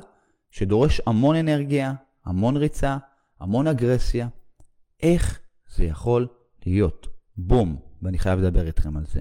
שדורש 0.51 1.01
המון 1.07 1.37
אנרגיה, 1.37 1.95
המון 2.25 2.57
ריצה, 2.57 2.97
המון 3.41 3.67
אגרסיה. 3.67 4.29
איך 5.03 5.41
זה 5.75 5.85
יכול 5.85 6.29
להיות. 6.67 7.09
בום, 7.37 7.77
ואני 8.03 8.19
חייב 8.19 8.39
לדבר 8.39 8.67
איתכם 8.67 8.97
על 8.97 9.07
זה. 9.07 9.21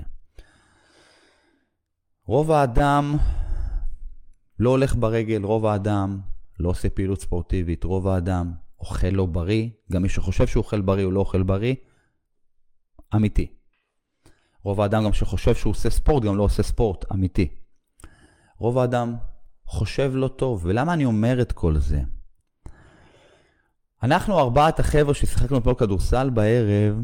רוב 2.25 2.51
האדם 2.51 3.17
לא 4.60 4.69
הולך 4.69 4.95
ברגל, 4.95 5.43
רוב 5.43 5.65
האדם 5.65 6.19
לא 6.60 6.69
עושה 6.69 6.89
פעילות 6.89 7.22
ספורטיבית, 7.22 7.84
רוב 7.84 8.07
האדם 8.07 8.51
אוכל 8.79 9.07
לא 9.07 9.25
בריא, 9.25 9.69
גם 9.91 10.01
מי 10.01 10.10
שחושב 10.10 10.48
שהוא 10.48 10.63
אוכל 10.63 10.81
בריא 10.81 11.05
הוא 11.05 11.13
לא 11.13 11.19
אוכל 11.19 11.43
בריא, 11.43 11.75
אמיתי. 13.15 13.48
רוב 14.65 14.81
האדם 14.81 15.03
גם 15.03 15.13
שחושב 15.13 15.55
שהוא 15.55 15.72
עושה 15.72 15.89
ספורט, 15.89 16.24
גם 16.24 16.38
לא 16.38 16.43
עושה 16.43 16.63
ספורט, 16.63 17.12
אמיתי. 17.12 17.48
רוב 18.57 18.77
האדם 18.77 19.15
חושב 19.65 20.12
לא 20.15 20.27
טוב, 20.27 20.62
ולמה 20.63 20.93
אני 20.93 21.05
אומר 21.05 21.41
את 21.41 21.51
כל 21.51 21.77
זה? 21.77 22.01
אנחנו 24.03 24.39
ארבעת 24.39 24.79
החבר'ה 24.79 25.13
ששיחקנו 25.13 25.63
פה 25.63 25.74
כדורסל 25.74 26.29
בערב, 26.29 27.01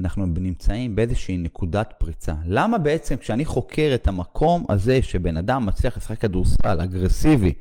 אנחנו 0.00 0.26
נמצאים 0.26 0.96
באיזושהי 0.96 1.36
נקודת 1.36 1.94
פריצה. 1.98 2.34
למה 2.44 2.78
בעצם 2.78 3.16
כשאני 3.16 3.44
חוקר 3.44 3.90
את 3.94 4.08
המקום 4.08 4.64
הזה 4.68 5.02
שבן 5.02 5.36
אדם 5.36 5.66
מצליח 5.66 5.96
לשחק 5.96 6.18
כדורסל 6.18 6.80
אגרסיבי, 6.80 7.52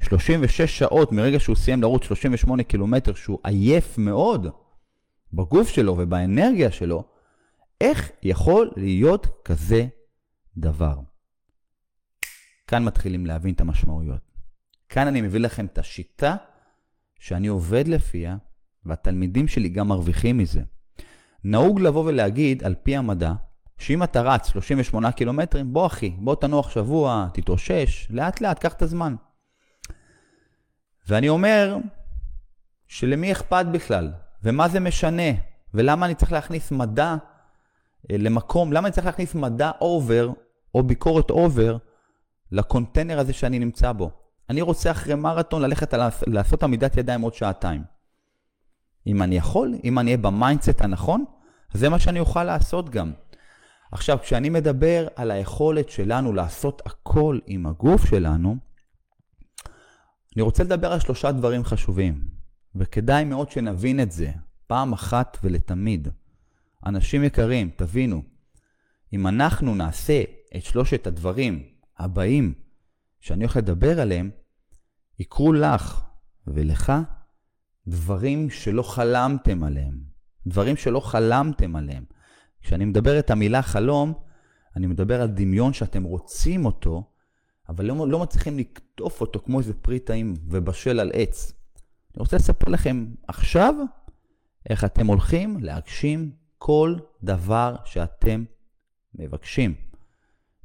36 0.00 0.60
שעות 0.60 1.12
מרגע 1.12 1.40
שהוא 1.40 1.56
סיים 1.56 1.82
לרוץ 1.82 2.04
38 2.04 2.62
קילומטר, 2.62 3.14
שהוא 3.14 3.38
עייף 3.44 3.98
מאוד, 3.98 4.46
בגוף 5.32 5.68
שלו 5.68 5.94
ובאנרגיה 5.98 6.70
שלו, 6.70 7.17
איך 7.80 8.10
יכול 8.22 8.70
להיות 8.76 9.26
כזה 9.44 9.86
דבר? 10.56 10.98
כאן 12.66 12.84
מתחילים 12.84 13.26
להבין 13.26 13.54
את 13.54 13.60
המשמעויות. 13.60 14.20
כאן 14.88 15.06
אני 15.06 15.20
מביא 15.20 15.40
לכם 15.40 15.66
את 15.66 15.78
השיטה 15.78 16.36
שאני 17.18 17.46
עובד 17.46 17.88
לפיה, 17.88 18.36
והתלמידים 18.84 19.48
שלי 19.48 19.68
גם 19.68 19.88
מרוויחים 19.88 20.38
מזה. 20.38 20.62
נהוג 21.44 21.80
לבוא 21.80 22.04
ולהגיד, 22.04 22.64
על 22.64 22.74
פי 22.82 22.96
המדע, 22.96 23.32
שאם 23.78 24.02
אתה 24.02 24.20
רץ 24.20 24.48
38 24.48 25.12
קילומטרים, 25.12 25.72
בוא 25.72 25.86
אחי, 25.86 26.10
בוא 26.10 26.34
תנוח 26.34 26.70
שבוע, 26.70 27.28
תתאושש, 27.34 28.06
לאט 28.10 28.40
לאט, 28.40 28.58
קח 28.58 28.72
את 28.72 28.82
הזמן. 28.82 29.14
ואני 31.08 31.28
אומר, 31.28 31.76
שלמי 32.88 33.32
אכפת 33.32 33.66
בכלל? 33.72 34.12
ומה 34.42 34.68
זה 34.68 34.80
משנה? 34.80 35.32
ולמה 35.74 36.06
אני 36.06 36.14
צריך 36.14 36.32
להכניס 36.32 36.72
מדע 36.72 37.16
למקום, 38.10 38.72
למה 38.72 38.88
אני 38.88 38.94
צריך 38.94 39.06
להכניס 39.06 39.34
מדע 39.34 39.70
over, 39.80 40.30
או 40.74 40.82
ביקורת 40.82 41.30
over, 41.30 41.76
ל 42.52 42.59
container 42.59 43.18
הזה 43.18 43.32
שאני 43.32 43.58
נמצא 43.58 43.92
בו? 43.92 44.10
אני 44.50 44.62
רוצה 44.62 44.90
אחרי 44.90 45.14
מרתון 45.14 45.62
ללכת 45.62 45.94
לעשות 46.26 46.62
עמידת 46.62 46.96
ידיים 46.96 47.20
עוד 47.20 47.34
שעתיים. 47.34 47.82
אם 49.06 49.22
אני 49.22 49.36
יכול, 49.36 49.74
אם 49.84 49.98
אני 49.98 50.10
אהיה 50.10 50.18
ב 50.18 50.26
mindset 50.26 50.80
הנכון, 50.80 51.24
זה 51.72 51.88
מה 51.88 51.98
שאני 51.98 52.20
אוכל 52.20 52.44
לעשות 52.44 52.90
גם. 52.90 53.12
עכשיו, 53.92 54.18
כשאני 54.22 54.48
מדבר 54.48 55.08
על 55.16 55.30
היכולת 55.30 55.88
שלנו 55.88 56.32
לעשות 56.32 56.82
הכל 56.86 57.38
עם 57.46 57.66
הגוף 57.66 58.06
שלנו, 58.06 58.56
אני 60.36 60.42
רוצה 60.42 60.64
לדבר 60.64 60.92
על 60.92 61.00
שלושה 61.00 61.32
דברים 61.32 61.64
חשובים, 61.64 62.28
וכדאי 62.74 63.24
מאוד 63.24 63.50
שנבין 63.50 64.00
את 64.00 64.12
זה 64.12 64.30
פעם 64.66 64.92
אחת 64.92 65.38
ולתמיד. 65.42 66.08
אנשים 66.86 67.24
יקרים, 67.24 67.70
תבינו, 67.76 68.22
אם 69.12 69.26
אנחנו 69.26 69.74
נעשה 69.74 70.22
את 70.56 70.64
שלושת 70.64 71.06
הדברים 71.06 71.62
הבאים 71.98 72.54
שאני 73.20 73.44
הולך 73.44 73.56
לדבר 73.56 74.00
עליהם, 74.00 74.30
יקרו 75.18 75.52
לך 75.52 76.04
ולך 76.46 76.92
דברים 77.86 78.50
שלא 78.50 78.82
חלמתם 78.82 79.64
עליהם. 79.64 80.00
דברים 80.46 80.76
שלא 80.76 81.00
חלמתם 81.00 81.76
עליהם. 81.76 82.04
כשאני 82.62 82.84
מדבר 82.84 83.18
את 83.18 83.30
המילה 83.30 83.62
חלום, 83.62 84.14
אני 84.76 84.86
מדבר 84.86 85.22
על 85.22 85.28
דמיון 85.28 85.72
שאתם 85.72 86.02
רוצים 86.02 86.66
אותו, 86.66 87.12
אבל 87.68 87.84
לא, 87.84 88.08
לא 88.08 88.18
מצליחים 88.18 88.58
לקטוף 88.58 89.20
אותו 89.20 89.40
כמו 89.40 89.58
איזה 89.58 89.74
פרי 89.74 89.98
טעים 89.98 90.34
ובשל 90.48 91.00
על 91.00 91.10
עץ. 91.14 91.52
אני 92.14 92.20
רוצה 92.20 92.36
לספר 92.36 92.70
לכם 92.70 93.06
עכשיו 93.28 93.74
איך 94.68 94.84
אתם 94.84 95.06
הולכים 95.06 95.56
להגשים 95.60 96.32
כל 96.58 96.96
דבר 97.22 97.76
שאתם 97.84 98.44
מבקשים. 99.14 99.74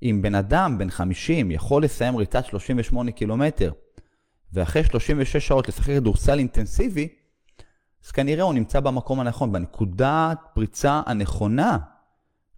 אם 0.04 0.20
בן 0.22 0.36
אדם 0.36 0.78
בן 0.78 0.90
50 0.90 1.52
יכול 1.52 1.84
לסיים 1.84 2.16
ריצת 2.16 2.46
38 2.46 3.12
קילומטר, 3.12 3.72
ואחרי 4.54 4.84
36 4.84 5.48
שעות 5.48 5.68
לשחק 5.68 5.94
כדורסל 5.94 6.40
אינטנסיבי, 6.40 7.08
אז 8.06 8.12
כנראה 8.12 8.44
הוא 8.44 8.54
נמצא 8.54 8.80
במקום 8.80 9.20
הנכון, 9.20 9.52
בנקודת 9.52 10.40
פריצה 10.54 11.02
הנכונה. 11.06 11.78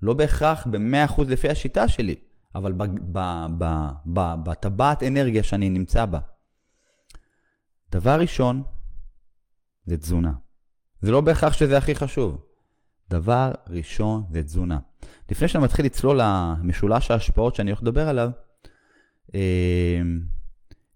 לא 0.01 0.13
בהכרח 0.13 0.67
ב-100% 0.67 1.23
לפי 1.27 1.49
השיטה 1.49 1.87
שלי, 1.87 2.15
אבל 2.55 2.73
בטבעת 4.43 5.03
אנרגיה 5.03 5.43
שאני 5.43 5.69
נמצא 5.69 6.05
בה. 6.05 6.19
דבר 7.91 8.19
ראשון, 8.19 8.63
זה 9.85 9.97
תזונה. 9.97 10.31
זה 11.01 11.11
לא 11.11 11.21
בהכרח 11.21 11.53
שזה 11.53 11.77
הכי 11.77 11.95
חשוב. 11.95 12.45
דבר 13.09 13.51
ראשון 13.69 14.23
זה 14.31 14.43
תזונה. 14.43 14.79
לפני 15.31 15.47
שאני 15.47 15.63
מתחיל 15.63 15.85
לצלול 15.85 16.21
למשולש 16.21 17.11
ההשפעות 17.11 17.55
שאני 17.55 17.71
הולך 17.71 17.81
לדבר 17.81 18.09
עליו, 18.09 18.29
אה, 19.35 20.01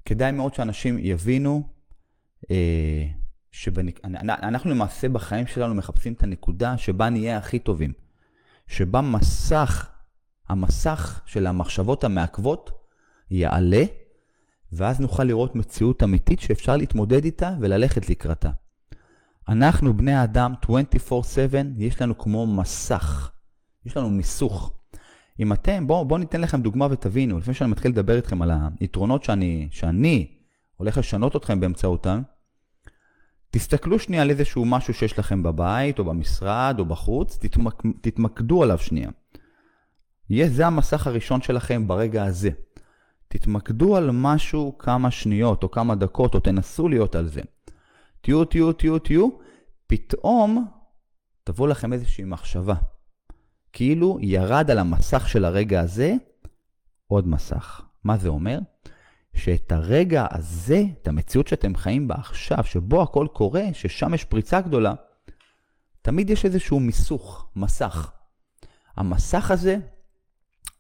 כדאי 0.06 0.32
מאוד 0.32 0.54
שאנשים 0.54 0.98
יבינו 1.00 1.63
אה, 2.52 3.06
שאנחנו 3.52 4.72
למעשה 4.72 5.10
בחיים 5.10 5.48
שלנו 5.48 5.76
מחפשים 5.76 6.13
את 6.13 6.24
הנקודה 6.24 6.78
שבה 6.78 7.10
נהיה 7.10 7.38
הכי 7.38 7.60
טובים. 7.60 7.93
שבה 8.67 9.02
מסך, 9.02 9.89
המסך 10.50 11.22
של 11.26 11.48
המחשבות 11.48 12.04
המעכבות 12.04 12.72
יעלה, 13.32 13.84
ואז 14.72 15.00
נוכל 15.00 15.24
לראות 15.24 15.56
מציאות 15.56 16.04
אמיתית 16.04 16.39
שאפשר 16.39 16.78
להתמודד 16.78 17.26
איתה 17.26 17.56
וללכת 17.60 18.10
לקראתה. 18.10 18.50
אנחנו 19.50 19.98
בני 19.98 20.14
האדם 20.14 20.54
24/7, 20.66 20.72
יש 21.78 22.02
לנו 22.02 22.18
כמו 22.18 22.48
מסך, 22.48 23.32
יש 23.86 23.98
לנו 23.98 24.10
מיסוך. 24.10 24.74
אם 25.40 25.54
אתם, 25.54 25.88
בואו 25.88 26.06
בוא 26.06 26.20
ניתן 26.20 26.42
לכם 26.42 26.62
דוגמה 26.62 26.88
ותבינו, 26.92 27.40
לפני 27.40 27.54
שאני 27.54 27.72
מתחיל 27.72 27.92
לדבר 27.92 28.16
איתכם 28.16 28.42
על 28.42 28.52
היתרונות 28.80 29.24
שאני, 29.24 29.68
שאני 29.72 30.28
הולך 30.78 30.98
לשנות 30.98 31.36
אתכם 31.36 31.60
באמצעותם, 31.60 32.22
תסתכלו 33.52 34.00
שנייה 34.00 34.22
על 34.22 34.30
איזשהו 34.30 34.66
משהו 34.66 34.94
שיש 34.94 35.20
לכם 35.20 35.44
בבית, 35.44 36.00
או 36.00 36.06
במשרד, 36.06 36.76
או 36.80 36.86
בחוץ, 36.86 37.38
תתמק... 37.38 37.84
תתמקדו 38.02 38.64
עליו 38.64 38.78
שנייה. 38.78 39.10
יהיה 40.30 40.50
זה 40.50 40.68
המסך 40.68 41.08
הראשון 41.08 41.42
שלכם 41.42 41.88
ברגע 41.88 42.24
הזה. 42.24 42.50
תתמקדו 43.28 43.98
על 43.98 44.10
משהו 44.14 44.78
כמה 44.78 45.12
שניות, 45.12 45.64
או 45.64 45.72
כמה 45.72 45.96
דקות, 45.96 46.36
או 46.36 46.40
תנסו 46.40 46.88
להיות 46.88 47.16
על 47.16 47.28
זה. 47.28 47.42
תהיו, 48.22 48.46
תהיו, 48.46 48.74
תהיו, 48.74 49.00
תהיו, 49.00 49.30
פתאום 49.88 50.68
תבוא 51.44 51.68
לכם 51.68 51.94
איזושהי 51.94 52.24
מחשבה. 52.24 52.76
כאילו 53.74 54.18
ירד 54.22 54.72
על 54.72 54.78
המסך 54.78 55.30
של 55.30 55.46
הרגע 55.46 55.82
הזה 55.82 56.14
עוד 57.08 57.28
מסך. 57.28 57.82
מה 58.04 58.18
זה 58.18 58.30
אומר? 58.30 58.60
שאת 59.34 59.72
הרגע 59.72 60.26
הזה, 60.32 60.84
את 61.02 61.08
המציאות 61.08 61.48
שאתם 61.48 61.76
חיים 61.76 62.08
בה 62.08 62.16
עכשיו, 62.16 62.64
שבו 62.64 63.02
הכל 63.02 63.28
קורה, 63.34 63.64
ששם 63.74 64.14
יש 64.14 64.24
פריצה 64.24 64.62
גדולה, 64.62 64.94
תמיד 66.02 66.30
יש 66.30 66.46
איזשהו 66.46 66.80
מיסוך, 66.80 67.48
מסך. 67.56 68.12
המסך 68.96 69.52
הזה, 69.52 69.78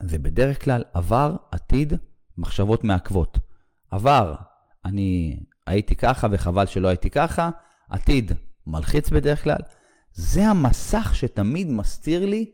זה 0.03 0.19
בדרך 0.19 0.63
כלל 0.63 0.83
עבר, 0.93 1.35
עתיד, 1.51 1.93
מחשבות 2.37 2.83
מעכבות. 2.83 3.37
עבר, 3.91 4.35
אני 4.85 5.39
הייתי 5.69 5.95
ככה 5.95 6.27
וחבל 6.31 6.65
שלא 6.65 6.87
הייתי 6.87 7.09
ככה, 7.09 7.49
עתיד, 7.89 8.31
מלחיץ 8.67 9.09
בדרך 9.09 9.43
כלל. 9.43 9.61
זה 10.13 10.47
המסך 10.47 11.11
שתמיד 11.15 11.67
מסתיר 11.71 12.25
לי 12.25 12.51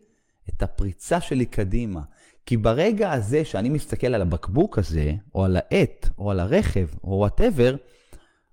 את 0.50 0.64
הפריצה 0.64 1.22
שלי 1.22 1.46
קדימה. 1.46 2.02
כי 2.46 2.58
ברגע 2.58 3.12
הזה 3.12 3.46
שאני 3.46 3.70
מסתכל 3.70 4.08
על 4.08 4.22
הבקבוק 4.22 4.80
הזה, 4.80 5.14
או 5.36 5.46
על 5.46 5.58
העט, 5.58 6.10
או 6.18 6.32
על 6.32 6.40
הרכב, 6.40 6.88
או 7.04 7.10
וואטאבר, 7.10 7.76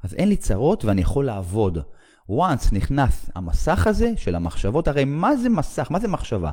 אז 0.03 0.14
אין 0.14 0.29
לי 0.29 0.37
צרות 0.37 0.85
ואני 0.85 1.01
יכול 1.01 1.27
לעבוד. 1.27 1.79
once 2.31 2.68
נכנס 2.72 3.31
המסך 3.35 3.87
הזה 3.87 4.12
של 4.16 4.35
המחשבות, 4.35 4.88
הרי 4.88 5.05
מה 5.05 5.37
זה 5.37 5.48
מסך? 5.48 5.90
מה 5.90 6.01
זה 6.01 6.09
מחשבה? 6.09 6.51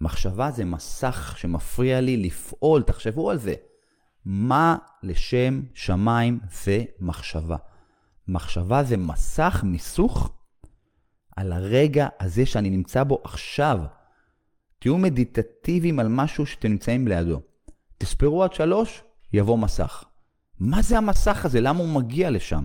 מחשבה 0.00 0.50
זה 0.50 0.64
מסך 0.64 1.34
שמפריע 1.38 2.00
לי 2.00 2.16
לפעול, 2.16 2.82
תחשבו 2.82 3.30
על 3.30 3.38
זה. 3.38 3.54
מה 4.24 4.76
לשם 5.02 5.62
שמיים 5.74 6.40
זה 6.64 6.84
מחשבה? 7.00 7.56
מחשבה 8.28 8.82
זה 8.82 8.96
מסך, 8.96 9.60
מיסוך, 9.64 10.32
על 11.36 11.52
הרגע 11.52 12.08
הזה 12.20 12.46
שאני 12.46 12.70
נמצא 12.70 13.04
בו 13.04 13.20
עכשיו. 13.24 13.78
תהיו 14.78 14.98
מדיטטיביים 14.98 16.00
על 16.00 16.08
משהו 16.08 16.46
שאתם 16.46 16.68
נמצאים 16.68 17.08
לידו. 17.08 17.40
תספרו 17.98 18.44
עד 18.44 18.52
שלוש, 18.52 19.02
יבוא 19.32 19.58
מסך. 19.58 20.04
מה 20.60 20.82
זה 20.82 20.98
המסך 20.98 21.44
הזה? 21.44 21.60
למה 21.60 21.78
הוא 21.78 21.88
מגיע 21.88 22.30
לשם? 22.30 22.64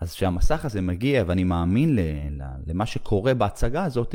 אז 0.00 0.12
כשהמסך 0.12 0.64
הזה 0.64 0.80
מגיע 0.80 1.24
ואני 1.26 1.44
מאמין 1.44 1.98
למה 2.66 2.86
שקורה 2.86 3.34
בהצגה 3.34 3.84
הזאת, 3.84 4.14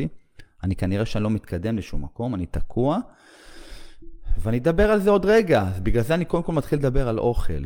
אני 0.64 0.76
כנראה 0.76 1.06
שאני 1.06 1.24
לא 1.24 1.30
מתקדם 1.30 1.78
לשום 1.78 2.04
מקום, 2.04 2.36
אני 2.36 2.46
תקוע, 2.46 3.00
ואני 4.40 4.58
אדבר 4.58 4.92
על 4.92 5.00
זה 5.00 5.10
עוד 5.10 5.26
רגע. 5.26 5.64
בגלל 5.84 6.04
זה 6.04 6.14
אני 6.14 6.26
קודם 6.26 6.44
כל 6.44 6.54
מתחיל 6.54 6.80
לדבר 6.80 7.08
על 7.08 7.20
אוכל. 7.20 7.64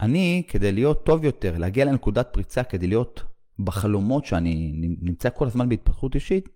אני, 0.00 0.42
כדי 0.48 0.72
להיות 0.72 1.06
טוב 1.06 1.24
יותר, 1.24 1.58
להגיע 1.58 1.84
לנקודת 1.84 2.28
פריצה, 2.32 2.62
כדי 2.62 2.86
להיות 2.86 3.22
בחלומות 3.58 4.24
שאני 4.26 4.72
נמצא 5.02 5.28
כל 5.34 5.46
הזמן 5.46 5.68
בהתפתחות 5.68 6.14
אישית, 6.14 6.48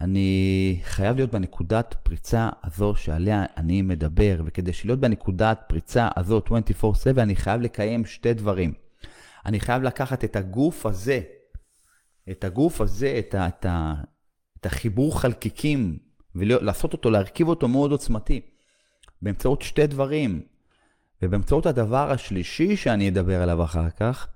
אני 0.00 0.80
חייב 0.82 1.16
להיות 1.16 1.30
בנקודת 1.30 1.94
פריצה 2.02 2.48
הזו 2.64 2.94
שעליה 2.96 3.44
אני 3.56 3.82
מדבר, 3.82 4.42
וכדי 4.44 4.70
להיות 4.84 5.00
בנקודת 5.00 5.60
פריצה 5.68 6.08
הזו 6.16 6.40
24/7, 6.48 7.18
אני 7.18 7.36
חייב 7.36 7.60
לקיים 7.60 8.04
שתי 8.04 8.34
דברים. 8.34 8.72
אני 9.46 9.60
חייב 9.60 9.82
לקחת 9.82 10.24
את 10.24 10.36
הגוף 10.36 10.86
הזה, 10.86 11.20
את 12.30 12.44
הגוף 12.44 12.80
הזה, 12.80 13.16
את, 13.18 13.34
ה, 13.34 13.48
את, 13.48 13.66
ה, 13.66 13.94
את 14.60 14.66
החיבור 14.66 15.20
חלקיקים, 15.20 15.98
ולעשות 16.34 16.92
אותו, 16.92 17.10
להרכיב 17.10 17.48
אותו 17.48 17.68
מאוד 17.68 17.90
עוצמתי, 17.90 18.40
באמצעות 19.22 19.62
שתי 19.62 19.86
דברים. 19.86 20.42
ובאמצעות 21.22 21.66
הדבר 21.66 22.10
השלישי 22.10 22.76
שאני 22.76 23.08
אדבר 23.08 23.42
עליו 23.42 23.64
אחר 23.64 23.90
כך, 23.90 24.28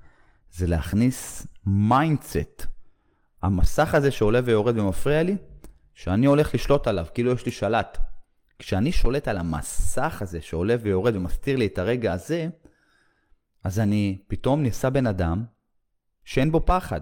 זה 0.53 0.67
להכניס 0.67 1.47
mindset. 1.67 2.67
המסך 3.43 3.95
הזה 3.95 4.11
שעולה 4.11 4.41
ויורד 4.45 4.79
ומפריע 4.79 5.23
לי, 5.23 5.37
שאני 5.95 6.27
הולך 6.27 6.55
לשלוט 6.55 6.87
עליו, 6.87 7.07
כאילו 7.15 7.33
יש 7.33 7.47
לי 7.47 7.53
שלט. 7.53 7.99
כשאני 8.59 8.93
שולט 8.93 9.29
על 9.29 9.39
המסך 9.39 10.23
הזה 10.23 10.41
שעולה 10.41 10.77
ויורד 10.81 11.17
ומסתיר 11.17 11.57
לי 11.57 11.67
את 11.67 11.79
הרגע 11.79 12.13
הזה, 12.13 12.49
אז 13.65 13.79
אני 13.79 14.19
פתאום 14.29 14.63
נעשה 14.63 14.91
בן 14.91 15.07
אדם 15.07 15.45
שאין 16.25 16.53
בו 16.53 16.61
פחד. 16.67 17.01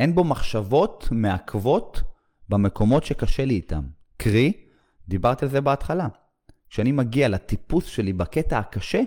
אין 0.00 0.14
בו 0.14 0.24
מחשבות 0.24 1.08
מעכבות 1.10 2.02
במקומות 2.48 3.04
שקשה 3.04 3.44
לי 3.44 3.54
איתם. 3.54 3.82
קרי, 4.16 4.52
דיברתי 5.08 5.44
על 5.44 5.50
זה 5.50 5.60
בהתחלה. 5.60 6.08
כשאני 6.70 6.92
מגיע 6.92 7.28
לטיפוס 7.28 7.84
שלי 7.84 8.12
בקטע 8.12 8.58
הקשה, 8.58 9.02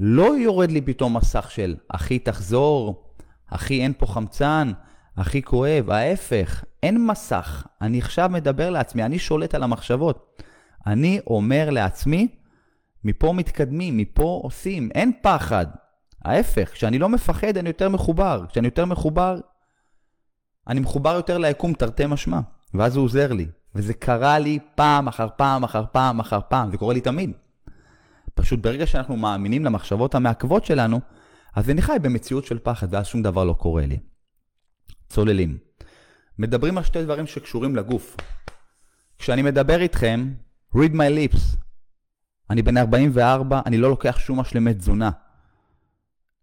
לא 0.00 0.36
יורד 0.38 0.70
לי 0.70 0.80
פתאום 0.80 1.16
מסך 1.16 1.50
של 1.50 1.76
אחי 1.88 2.18
תחזור, 2.18 3.04
אחי 3.46 3.82
אין 3.82 3.92
פה 3.98 4.06
חמצן, 4.06 4.72
אחי 5.16 5.42
כואב, 5.42 5.90
ההפך, 5.90 6.64
אין 6.82 7.06
מסך. 7.06 7.66
אני 7.80 7.98
עכשיו 7.98 8.28
מדבר 8.32 8.70
לעצמי, 8.70 9.04
אני 9.04 9.18
שולט 9.18 9.54
על 9.54 9.62
המחשבות. 9.62 10.42
אני 10.86 11.20
אומר 11.26 11.70
לעצמי, 11.70 12.28
מפה 13.04 13.32
מתקדמים, 13.32 13.96
מפה 13.96 14.40
עושים, 14.42 14.88
אין 14.94 15.12
פחד. 15.22 15.66
ההפך, 16.24 16.70
כשאני 16.72 16.98
לא 16.98 17.08
מפחד 17.08 17.56
אני 17.56 17.68
יותר 17.68 17.88
מחובר. 17.88 18.44
כשאני 18.48 18.66
יותר 18.66 18.84
מחובר, 18.84 19.38
אני 20.68 20.80
מחובר 20.80 21.14
יותר 21.14 21.38
ליקום 21.38 21.72
תרתי 21.72 22.06
משמע, 22.06 22.40
ואז 22.74 22.96
הוא 22.96 23.04
עוזר 23.04 23.32
לי. 23.32 23.46
וזה 23.74 23.94
קרה 23.94 24.38
לי 24.38 24.58
פעם 24.74 25.08
אחר 25.08 25.28
פעם 25.36 25.64
אחר 25.64 25.84
פעם 25.92 26.20
אחר 26.20 26.40
פעם, 26.48 26.70
זה 26.70 26.76
קורה 26.76 26.94
לי 26.94 27.00
תמיד. 27.00 27.30
פשוט 28.34 28.60
ברגע 28.60 28.86
שאנחנו 28.86 29.16
מאמינים 29.16 29.64
למחשבות 29.64 30.14
המעכבות 30.14 30.64
שלנו, 30.64 31.00
אז 31.56 31.70
אני 31.70 31.82
חי 31.82 31.96
במציאות 32.02 32.44
של 32.44 32.58
פחד, 32.58 32.94
ואז 32.94 33.06
שום 33.06 33.22
דבר 33.22 33.44
לא 33.44 33.52
קורה 33.52 33.86
לי. 33.86 33.98
צוללים. 35.08 35.58
מדברים 36.38 36.78
על 36.78 36.84
שתי 36.84 37.04
דברים 37.04 37.26
שקשורים 37.26 37.76
לגוף. 37.76 38.16
כשאני 39.18 39.42
מדבר 39.42 39.80
איתכם, 39.80 40.32
read 40.76 40.92
my 40.92 41.34
lips. 41.34 41.56
אני 42.50 42.62
בן 42.62 42.76
44, 42.76 43.60
אני 43.66 43.78
לא 43.78 43.90
לוקח 43.90 44.18
שום 44.18 44.40
משלמי 44.40 44.74
תזונה. 44.74 45.10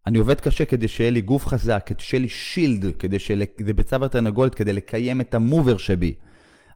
אני 0.07 0.17
עובד 0.17 0.41
קשה 0.41 0.65
כדי 0.65 0.87
שיהיה 0.87 1.11
לי 1.11 1.21
גוף 1.21 1.45
חזק, 1.45 1.83
כדי 1.85 2.01
שיהיה 2.01 2.21
לי 2.21 2.29
שילד, 2.29 2.95
כדי 2.99 3.19
שיהיה 3.19 3.45
לי 3.59 3.73
ביצה 3.73 3.97
ותרנגולת, 4.01 4.55
כדי 4.55 4.73
לקיים 4.73 5.21
את 5.21 5.33
המובר 5.33 5.77
שבי. 5.77 6.13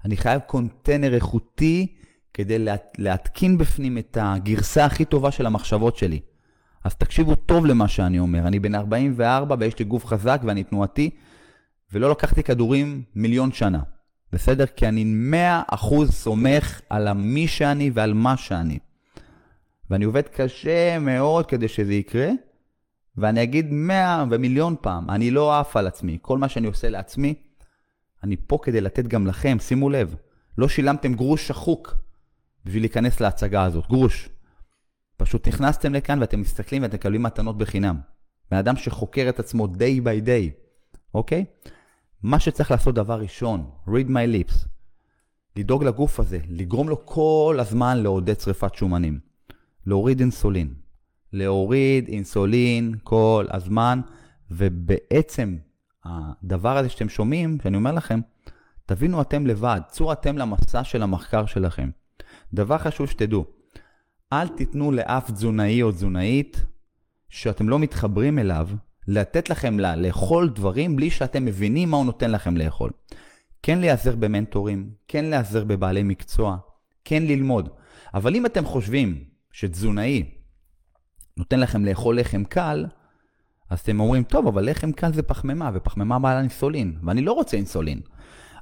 אני 0.06 0.17
חייב 0.17 0.41
קונטיינר 0.48 1.13
איכותי 1.13 1.88
כדי 2.34 2.60
לה, 2.60 2.76
להתקין 2.98 3.58
בפנים 3.58 3.98
את 3.98 4.17
הגרסה 4.22 4.86
הכי 4.86 5.06
טובה 5.06 5.32
של 5.32 5.46
המחשבות 5.46 5.98
שלי. 5.98 6.20
אז 6.84 6.96
תקשיבו 6.96 7.36
טוב 7.36 7.65
למה 7.65 7.88
שאני 7.88 8.20
אומר. 8.20 8.48
אני 8.48 8.60
בן 8.60 8.76
44 8.76 9.56
ויש 9.60 9.80
לי 9.80 9.86
גוף 9.86 10.06
חזק 10.06 10.41
ואני 10.46 10.63
תנועתי, 10.63 11.10
ולא 11.94 12.12
לקחתי 12.12 12.44
כדורים 12.44 13.04
מיליון 13.15 13.52
שנה. 13.52 13.80
בסדר? 14.32 14.65
כי 14.65 14.88
אני 14.88 15.32
100% 15.72 16.06
סומך 16.06 16.82
על 16.89 17.08
המי 17.08 17.48
שאני 17.48 17.91
ועל 17.94 18.13
מה 18.13 18.38
שאני. 18.38 18.80
ואני 19.89 20.06
עובד 20.06 20.28
קשה 20.28 21.00
מאוד 21.00 21.46
כדי 21.46 21.67
שזה 21.67 21.94
יקרה, 21.94 22.30
ואני 23.17 23.43
אגיד 23.43 23.67
100 23.71 24.26
ומיליון 24.30 24.76
פעם, 24.82 25.10
אני 25.10 25.32
לא 25.32 25.60
עף 25.60 25.78
על 25.78 25.88
עצמי. 25.88 26.17
כל 26.21 26.38
מה 26.38 26.50
שאני 26.50 26.67
עושה 26.67 26.89
לעצמי, 26.89 27.34
אני 28.24 28.36
פה 28.47 28.60
כדי 28.62 28.82
לתת 28.82 29.08
גם 29.08 29.28
לכם, 29.28 29.58
שימו 29.60 29.89
לב. 29.89 30.15
לא 30.58 30.67
שילמתם 30.67 31.13
גרוש 31.13 31.47
שחוק 31.47 31.95
בשביל 32.65 32.84
להיכנס 32.84 33.21
להצגה 33.21 33.63
הזאת, 33.63 33.88
גרוש. 33.88 34.30
פשוט 35.17 35.47
נכנסתם 35.47 35.93
לכאן 35.93 36.19
ואתם 36.19 36.41
מסתכלים 36.41 36.82
ואתם 36.82 36.95
מקבלים 36.95 37.24
מתנות 37.24 37.58
בחינם. 37.58 38.00
בן 38.52 38.58
אדם 38.58 38.76
שחוקר 38.76 39.26
את 39.30 39.39
עצמו 39.39 39.65
day 39.65 40.04
by 40.04 40.26
day, 40.26 40.52
אוקיי? 41.13 41.45
מה 42.24 42.39
שצריך 42.39 42.71
לעשות 42.71 42.95
דבר 42.95 43.19
ראשון, 43.19 43.69
read 43.88 44.08
my 44.08 44.50
lips, 44.50 44.67
לדאוג 45.56 45.84
לגוף 45.84 46.19
הזה, 46.19 46.39
לגרום 46.50 46.89
לו 46.89 47.06
כל 47.06 47.58
הזמן 47.60 47.97
לעודד 47.97 48.39
שריפת 48.39 48.76
שומנים. 48.76 49.19
להוריד 49.86 50.19
אינסולין. 50.19 50.74
להוריד 51.34 52.08
אינסולין 52.08 52.96
כל 53.04 53.46
הזמן, 53.50 54.02
ובעצם 54.52 55.58
הדבר 56.06 56.78
הזה 56.78 56.89
שאתם 56.89 57.10
שומעים, 57.10 57.58
שאני 57.63 57.78
אומר 57.78 57.91
לכם, 57.91 58.20
תבינו 58.86 59.22
אתם 59.22 59.48
לבד, 59.48 59.80
צאו 59.88 60.12
אתם 60.12 60.38
למסע 60.38 60.84
של 60.84 61.04
המחקר 61.04 61.46
שלכם. 61.46 61.89
דבר 62.54 62.78
חשוב 62.78 63.08
שתדעו, 63.08 63.46
אל 64.34 64.48
תיתנו 64.48 64.91
לאף 64.91 65.32
תזונאי 65.32 65.84
או 65.84 65.91
תזונאית 65.91 66.65
שאתם 67.30 67.70
לא 67.70 67.80
מתחברים 67.80 68.39
אליו, 68.39 68.70
לתת 69.08 69.50
לכם 69.50 69.80
לה, 69.80 69.96
לאכול 69.96 70.50
דברים 70.50 70.96
בלי 70.96 71.10
שאתם 71.10 71.46
מבינים 71.46 71.89
מה 71.89 71.98
הוא 71.98 72.06
נותן 72.06 72.32
לכם 72.32 72.58
לאכול. 72.58 72.91
כן 73.63 73.80
להיעזר 73.80 74.15
במנטורים, 74.15 74.89
כן 75.08 75.26
להיעזר 75.26 75.63
בבעלי 75.63 76.04
מקצוע, 76.04 76.58
כן 77.06 77.24
ללמוד. 77.24 77.70
אבל 78.13 78.36
אם 78.36 78.46
אתם 78.46 78.65
חושבים 78.65 79.24
שתזונאי 79.52 80.24
נותן 81.38 81.60
לכם 81.60 81.86
לאכול 81.86 82.20
לחם 82.20 82.44
קל, 82.44 82.86
אז 83.70 83.80
אתם 83.80 84.00
אומרים, 84.00 84.24
טוב, 84.24 84.48
אבל 84.48 84.70
לחם 84.70 84.91
קל 84.91 85.13
זה 85.13 85.24
פחמימה, 85.24 85.72
ופחמימה 85.74 86.20
בעלה 86.20 86.39
אינסולין, 86.39 86.98
ואני 87.04 87.22
לא 87.22 87.34
רוצה 87.34 87.58
אינסולין. 87.58 88.02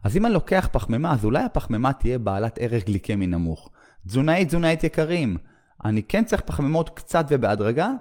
אז 0.03 0.17
אם 0.17 0.25
אני 0.25 0.33
לוקח 0.33 0.69
פחמימה, 0.71 1.13
אז 1.13 1.25
אולי 1.25 1.43
הפחמימה 1.43 1.93
תהיה 1.93 2.19
בעלת 2.19 2.57
ערך 2.61 2.85
גליקמי 2.85 3.27
נמוך. 3.27 3.69
תזונאית, 4.07 4.47
תזונאית 4.47 4.83
יקרים, 4.83 5.37
אני 5.85 6.03
כן 6.03 6.25
צריך 6.25 6.41
פחמימות 6.41 6.89
קצת 6.89 7.25
ובהדרגה, 7.29 7.91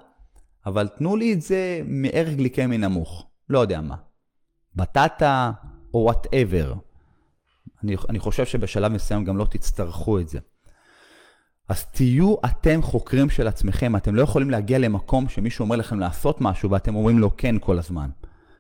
אבל 0.66 0.88
תנו 0.88 1.16
לי 1.16 1.32
את 1.32 1.42
זה 1.42 1.80
מערך 1.86 2.34
גליקמי 2.34 2.78
נמוך. 2.78 3.26
לא 3.48 3.58
יודע 3.58 3.80
מה. 3.80 3.96
בטטה 4.76 5.52
או 5.94 5.98
וואטאבר. 5.98 6.74
אני, 7.84 7.96
אני 8.08 8.18
חושב 8.18 8.46
שבשלב 8.46 8.92
מסוים 8.92 9.24
גם 9.24 9.36
לא 9.36 9.44
תצטרכו 9.44 10.18
את 10.18 10.28
זה. 10.28 10.38
אז 11.68 11.84
תהיו 11.84 12.34
אתם 12.44 12.82
חוקרים 12.82 13.30
של 13.30 13.48
עצמכם, 13.48 13.96
אתם 13.96 14.14
לא 14.14 14.22
יכולים 14.22 14.50
להגיע 14.50 14.78
למקום 14.78 15.28
שמישהו 15.28 15.62
אומר 15.62 15.76
לכם 15.76 16.00
לעשות 16.00 16.40
משהו 16.40 16.70
ואתם 16.70 16.94
אומרים 16.94 17.18
לו 17.18 17.36
כן 17.36 17.56
כל 17.60 17.78
הזמן. 17.78 18.10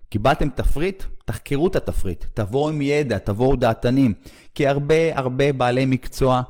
קיבלתם 0.08 0.48
תפריט? 0.48 1.02
תחקרו 1.24 1.68
את 1.68 1.76
התפריט, 1.76 2.24
תבואו 2.34 2.68
עם 2.68 2.82
ידע, 2.82 3.18
תבואו 3.18 3.56
דעתנים. 3.56 4.14
כי 4.54 4.66
הרבה 4.66 5.18
הרבה 5.18 5.52
בעלי 5.52 5.86
מקצוע, 5.86 6.42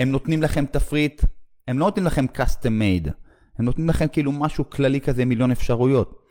הם 0.00 0.10
נותנים 0.10 0.42
לכם 0.42 0.66
תפריט, 0.66 1.24
הם 1.68 1.78
לא 1.78 1.86
נותנים 1.86 2.06
לכם 2.06 2.26
custom 2.34 2.66
made, 2.80 3.10
הם 3.58 3.64
נותנים 3.64 3.88
לכם 3.88 4.06
כאילו 4.08 4.32
משהו 4.32 4.70
כללי 4.70 5.00
כזה, 5.00 5.24
מיליון 5.24 5.50
אפשרויות. 5.50 6.22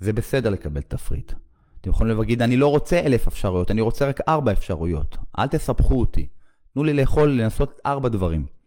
זה 0.00 0.12
בסדר 0.12 0.50
לקבל 0.50 0.80
תפריט. 0.80 1.32
אתם 1.80 1.90
יכולים 1.90 2.18
להגיד, 2.18 2.42
אני 2.42 2.56
לא 2.56 2.68
רוצה 2.68 3.00
אלף 3.00 3.26
אפשרויות, 3.26 3.70
אני 3.70 3.80
רוצה 3.80 4.08
רק 4.08 4.20
ארבע 4.28 4.52
אפשרויות. 4.52 5.16
אל 5.38 5.46
תספחו 5.46 6.00
אותי. 6.00 6.26
תנו 6.74 6.84
לי 6.84 6.92
לאכול, 6.92 7.30
לנסות 7.30 7.80
ארבע 7.86 8.08
דברים. 8.08 8.59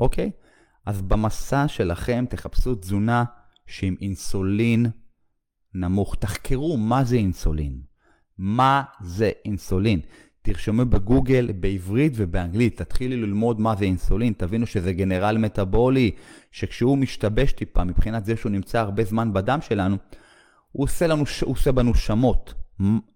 אוקיי? 0.00 0.30
אז 0.86 1.02
במסע 1.02 1.68
שלכם 1.68 2.24
תחפשו 2.30 2.74
תזונה 2.74 3.24
שעם 3.66 3.94
אינסולין 4.00 4.86
נמוך. 5.74 6.14
תחקרו 6.14 6.76
מה 6.76 7.04
זה 7.04 7.16
אינסולין. 7.16 7.80
מה 8.38 8.82
זה 9.00 9.30
אינסולין? 9.44 10.00
תרשמו 10.42 10.84
בגוגל 10.84 11.52
בעברית 11.52 12.12
ובאנגלית, 12.16 12.82
תתחילו 12.82 13.26
ללמוד 13.26 13.60
מה 13.60 13.76
זה 13.76 13.84
אינסולין, 13.84 14.32
תבינו 14.32 14.66
שזה 14.66 14.92
גנרל 14.92 15.38
מטאבולי, 15.38 16.10
שכשהוא 16.50 16.98
משתבש 16.98 17.52
טיפה 17.52 17.84
מבחינת 17.84 18.24
זה 18.24 18.36
שהוא 18.36 18.52
נמצא 18.52 18.80
הרבה 18.80 19.04
זמן 19.04 19.32
בדם 19.32 19.58
שלנו, 19.60 19.96
הוא 20.72 20.84
עושה, 20.84 21.06
לנו, 21.06 21.24
הוא 21.44 21.52
עושה 21.52 21.72
בנו 21.72 21.94
שמות, 21.94 22.54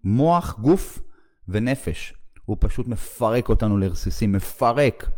מוח, 0.03 0.59
גוף 0.59 0.99
ונפש. 1.47 2.13
הוא 2.45 2.57
פשוט 2.59 2.87
מפרק 2.87 3.49
אותנו 3.49 3.77
לרסיסים, 3.77 4.31
מפרק. 4.31 5.09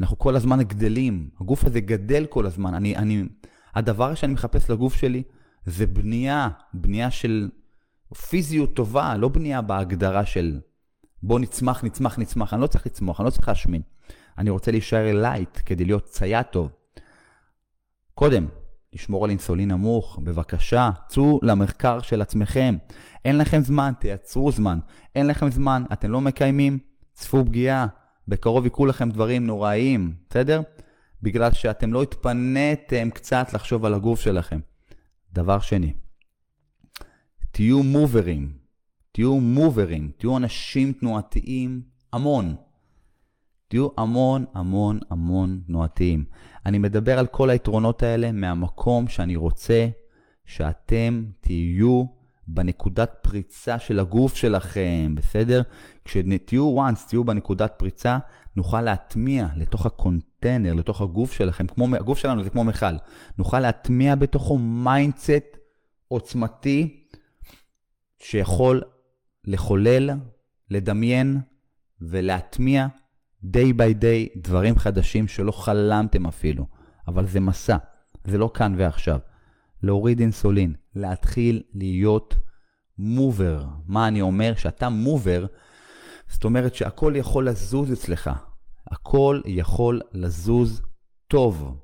אנחנו 0.00 0.18
כל 0.18 0.36
הזמן 0.36 0.62
גדלים, 0.62 1.28
הגוף 1.40 1.64
הזה 1.64 1.80
גדל 1.80 2.26
כל 2.26 2.46
הזמן. 2.46 2.74
אני, 2.74 2.96
אני, 2.96 3.24
הדבר 3.74 4.14
שאני 4.14 4.32
מחפש 4.32 4.70
לגוף 4.70 4.94
שלי 4.94 5.22
זה 5.66 5.86
בנייה, 5.86 6.48
בנייה 6.74 7.10
של 7.10 7.50
פיזיות 8.28 8.74
טובה, 8.74 9.16
לא 9.16 9.28
בנייה 9.28 9.62
בהגדרה 9.62 10.26
של 10.26 10.60
בוא 11.22 11.38
נצמח, 11.38 11.84
נצמח, 11.84 12.18
נצמח. 12.18 12.54
אני 12.54 12.62
לא 12.62 12.66
צריך 12.66 12.86
לצמוח, 12.86 13.20
אני 13.20 13.26
לא 13.26 13.30
צריך 13.30 13.48
להשמין. 13.48 13.82
אני 14.38 14.50
רוצה 14.50 14.70
להישאר 14.70 15.22
light 15.22 15.58
כדי 15.66 15.84
להיות 15.84 16.04
צייד 16.04 16.42
טוב. 16.42 16.70
קודם, 18.14 18.46
לשמור 18.92 19.24
על 19.24 19.30
אינסולין 19.30 19.70
נמוך, 19.70 20.18
בבקשה, 20.22 20.90
צאו 21.08 21.40
למחקר 21.42 22.00
של 22.00 22.22
עצמכם. 22.22 22.76
אין 23.24 23.38
לכם 23.38 23.60
זמן, 23.60 23.92
תייצרו 24.00 24.52
זמן. 24.52 24.78
אין 25.14 25.26
לכם 25.26 25.50
זמן, 25.50 25.82
אתם 25.92 26.10
לא 26.10 26.20
מקיימים, 26.20 26.78
צפו 27.12 27.44
פגיעה. 27.44 27.86
בקרוב 28.28 28.66
יקרו 28.66 28.86
לכם 28.86 29.10
דברים 29.10 29.46
נוראיים, 29.46 30.14
בסדר? 30.30 30.62
בגלל 31.22 31.52
שאתם 31.52 31.92
לא 31.92 32.02
התפניתם 32.02 33.10
קצת 33.10 33.52
לחשוב 33.52 33.84
על 33.84 33.94
הגוף 33.94 34.20
שלכם. 34.20 34.60
דבר 35.32 35.60
שני, 35.60 35.92
תהיו 37.50 37.82
מוברים, 37.82 38.52
תהיו 39.12 39.40
מוברים, 39.40 40.10
תהיו 40.16 40.36
אנשים 40.36 40.92
תנועתיים 40.92 41.82
המון. 42.12 42.54
תהיו 43.68 43.88
המון 43.96 44.44
המון 44.54 45.00
המון 45.10 45.60
תנועתיים. 45.66 46.24
אני 46.66 46.78
מדבר 46.78 47.18
על 47.18 47.26
כל 47.26 47.50
היתרונות 47.50 48.02
האלה 48.02 48.32
מהמקום 48.32 49.08
שאני 49.08 49.36
רוצה 49.36 49.88
שאתם 50.44 51.24
תהיו 51.40 52.04
בנקודת 52.48 53.16
פריצה 53.22 53.78
של 53.78 54.00
הגוף 54.00 54.36
שלכם, 54.36 55.14
בסדר? 55.14 55.62
כשתהיו 56.04 56.76
once, 56.88 57.08
תהיו 57.08 57.24
בנקודת 57.24 57.72
פריצה, 57.76 58.18
נוכל 58.56 58.80
להטמיע 58.80 59.46
לתוך 59.56 59.86
הקונטיינר, 59.86 60.74
לתוך 60.74 61.00
הגוף 61.00 61.32
שלכם, 61.32 61.66
כמו, 61.66 61.96
הגוף 61.96 62.18
שלנו 62.18 62.44
זה 62.44 62.50
כמו 62.50 62.64
מכל, 62.64 62.94
נוכל 63.38 63.60
להטמיע 63.60 64.14
בתוכו 64.14 64.58
mindset 64.58 65.56
עוצמתי 66.08 67.06
שיכול 68.18 68.82
לחולל, 69.44 70.10
לדמיין 70.70 71.40
ולהטמיע 72.00 72.86
day 73.44 73.72
by 73.76 74.02
day 74.02 74.38
דברים 74.42 74.78
חדשים 74.78 75.28
שלא 75.28 75.52
חלמתם 75.52 76.26
אפילו, 76.26 76.66
אבל 77.08 77.26
זה 77.26 77.40
מסע, 77.40 77.76
זה 78.24 78.38
לא 78.38 78.50
כאן 78.54 78.74
ועכשיו. 78.78 79.18
להוריד 79.82 80.20
אינסולין, 80.20 80.74
להתחיל 80.94 81.62
להיות 81.74 82.34
מובר. 82.98 83.64
מה 83.86 84.08
אני 84.08 84.20
אומר? 84.20 84.54
שאתה 84.56 84.88
מובר, 84.88 85.46
זאת 86.28 86.44
אומרת 86.44 86.74
שהכל 86.74 87.12
יכול 87.16 87.48
לזוז 87.48 87.92
אצלך. 87.92 88.30
הכל 88.90 89.40
יכול 89.44 90.00
לזוז 90.12 90.82
טוב. 91.28 91.80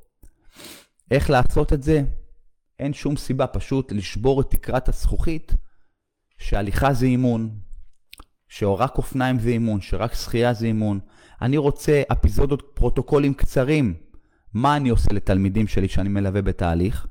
איך 1.10 1.30
לעשות 1.30 1.72
את 1.72 1.82
זה? 1.82 2.02
אין 2.78 2.92
שום 2.92 3.16
סיבה, 3.16 3.46
פשוט 3.46 3.92
לשבור 3.92 4.40
את 4.40 4.50
תקרת 4.50 4.88
הזכוכית, 4.88 5.54
שהליכה 6.38 6.92
זה 6.92 7.06
אימון, 7.06 7.50
שרק 8.48 8.98
אופניים 8.98 9.38
זה 9.38 9.48
אימון, 9.48 9.80
שרק 9.80 10.14
שחייה 10.14 10.54
זה 10.54 10.66
אימון. 10.66 11.00
אני 11.42 11.56
רוצה 11.56 12.02
אפיזודות, 12.12 12.62
פרוטוקולים 12.74 13.34
קצרים. 13.34 13.94
מה 14.54 14.76
אני 14.76 14.88
עושה 14.88 15.12
לתלמידים 15.12 15.66
שלי 15.66 15.88
שאני 15.88 16.08
מלווה 16.08 16.42
בתהליך? 16.42 17.06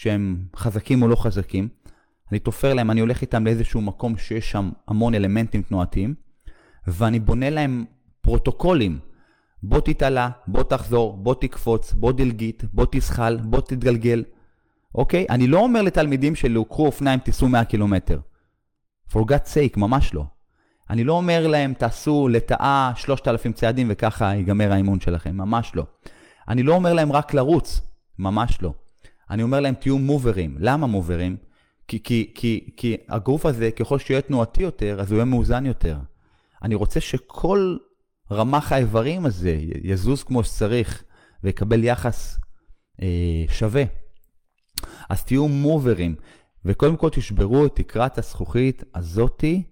שהם 0.00 0.44
חזקים 0.56 1.02
או 1.02 1.08
לא 1.08 1.16
חזקים. 1.16 1.68
אני 2.30 2.38
תופר 2.38 2.74
להם, 2.74 2.90
אני 2.90 3.00
הולך 3.00 3.22
איתם 3.22 3.44
לאיזשהו 3.44 3.80
מקום 3.80 4.16
שיש 4.16 4.50
שם 4.50 4.70
המון 4.88 5.14
אלמנטים 5.14 5.62
תנועתיים, 5.62 6.14
ואני 6.86 7.20
בונה 7.20 7.50
להם 7.50 7.84
פרוטוקולים. 8.20 8.98
בוא 9.62 9.80
תתעלה, 9.80 10.30
בוא 10.46 10.62
תחזור, 10.62 11.16
בוא 11.16 11.34
תקפוץ, 11.34 11.92
בוא 11.92 12.12
דלגית, 12.12 12.64
בוא 12.72 12.86
תזחל, 12.90 13.38
בוא 13.44 13.60
תתגלגל. 13.60 14.24
אוקיי? 14.94 15.26
אני 15.30 15.46
לא 15.46 15.58
אומר 15.58 15.82
לתלמידים 15.82 16.34
שלי, 16.34 16.60
קחו 16.68 16.86
אופניים, 16.86 17.20
תיסעו 17.20 17.48
100 17.48 17.64
קילומטר. 17.64 18.20
For 19.10 19.18
God's 19.18 19.48
sake, 19.54 19.76
ממש 19.76 20.14
לא. 20.14 20.24
אני 20.90 21.04
לא 21.04 21.12
אומר 21.12 21.46
להם, 21.46 21.74
תעשו 21.74 22.28
לטאה 22.28 22.92
3,000 22.96 23.52
צעדים 23.52 23.86
וככה 23.90 24.34
ייגמר 24.34 24.72
האימון 24.72 25.00
שלכם, 25.00 25.36
ממש 25.36 25.72
לא. 25.74 25.86
אני 26.48 26.62
לא 26.62 26.74
אומר 26.74 26.92
להם 26.92 27.12
רק 27.12 27.34
לרוץ, 27.34 27.80
ממש 28.18 28.62
לא. 28.62 28.72
אני 29.30 29.42
אומר 29.42 29.60
להם, 29.60 29.74
תהיו 29.74 29.98
מוברים. 29.98 30.56
למה 30.58 30.86
מוברים? 30.86 31.36
כי, 31.88 32.02
כי, 32.02 32.32
כי, 32.34 32.70
כי 32.76 32.96
הגוף 33.08 33.46
הזה, 33.46 33.70
ככל 33.70 33.98
שיהיה 33.98 34.20
תנועתי 34.20 34.62
יותר, 34.62 35.00
אז 35.00 35.10
הוא 35.10 35.16
יהיה 35.16 35.24
מאוזן 35.24 35.66
יותר. 35.66 35.98
אני 36.62 36.74
רוצה 36.74 37.00
שכל 37.00 37.76
רמ"ח 38.32 38.72
האיברים 38.72 39.26
הזה 39.26 39.58
יזוז 39.82 40.22
כמו 40.22 40.44
שצריך 40.44 41.02
ויקבל 41.44 41.84
יחס 41.84 42.38
אה, 43.02 43.44
שווה. 43.48 43.82
אז 45.08 45.24
תהיו 45.24 45.48
מוברים, 45.48 46.14
וקודם 46.64 46.96
כל 46.96 47.10
תשברו 47.10 47.66
את 47.66 47.76
תקרת 47.76 48.18
הזכוכית 48.18 48.82
הזאתי, 48.94 49.62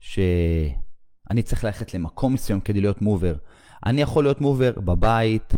שאני 0.00 1.42
צריך 1.42 1.64
ללכת 1.64 1.94
למקום 1.94 2.34
מסוים 2.34 2.60
כדי 2.60 2.80
להיות 2.80 3.02
מובר. 3.02 3.34
אני 3.86 4.00
יכול 4.00 4.24
להיות 4.24 4.40
מובר 4.40 4.72
בבית, 4.80 5.54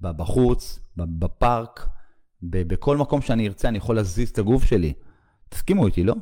בחוץ, 0.00 0.78
בפארק, 0.96 1.88
בכל 2.42 2.96
מקום 2.96 3.20
שאני 3.20 3.48
ארצה 3.48 3.68
אני 3.68 3.78
יכול 3.78 3.96
להזיז 3.96 4.30
את 4.30 4.38
הגוף 4.38 4.64
שלי. 4.64 4.92
תסכימו 5.48 5.86
איתי, 5.86 6.04
לא? 6.04 6.14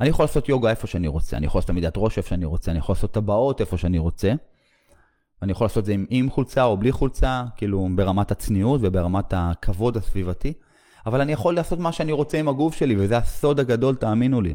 אני 0.00 0.08
יכול 0.08 0.22
לעשות 0.22 0.48
יוגה 0.48 0.70
איפה 0.70 0.86
שאני 0.86 1.08
רוצה, 1.08 1.36
אני 1.36 1.46
יכול 1.46 1.58
לעשות 1.58 1.70
עמידת 1.70 1.92
ראש 1.96 2.18
איפה 2.18 2.28
שאני 2.28 2.44
רוצה, 2.44 2.70
אני 2.70 2.78
יכול 2.78 2.92
לעשות 2.92 3.12
טבעות 3.12 3.60
איפה 3.60 3.78
שאני 3.78 3.98
רוצה. 3.98 4.32
אני 5.42 5.52
יכול 5.52 5.64
לעשות 5.64 5.78
את 5.78 5.84
זה 5.84 5.92
עם, 5.92 6.06
עם 6.10 6.30
חולצה 6.30 6.64
או 6.64 6.76
בלי 6.76 6.92
חולצה, 6.92 7.44
כאילו 7.56 7.88
ברמת 7.96 8.30
הצניעות 8.30 8.80
וברמת 8.84 9.34
הכבוד 9.36 9.96
הסביבתי, 9.96 10.52
אבל 11.06 11.20
אני 11.20 11.32
יכול 11.32 11.54
לעשות 11.54 11.78
מה 11.78 11.92
שאני 11.92 12.12
רוצה 12.12 12.38
עם 12.38 12.48
הגוף 12.48 12.74
שלי, 12.74 12.96
וזה 12.98 13.16
הסוד 13.16 13.60
הגדול, 13.60 13.94
תאמינו 13.94 14.40
לי. 14.40 14.54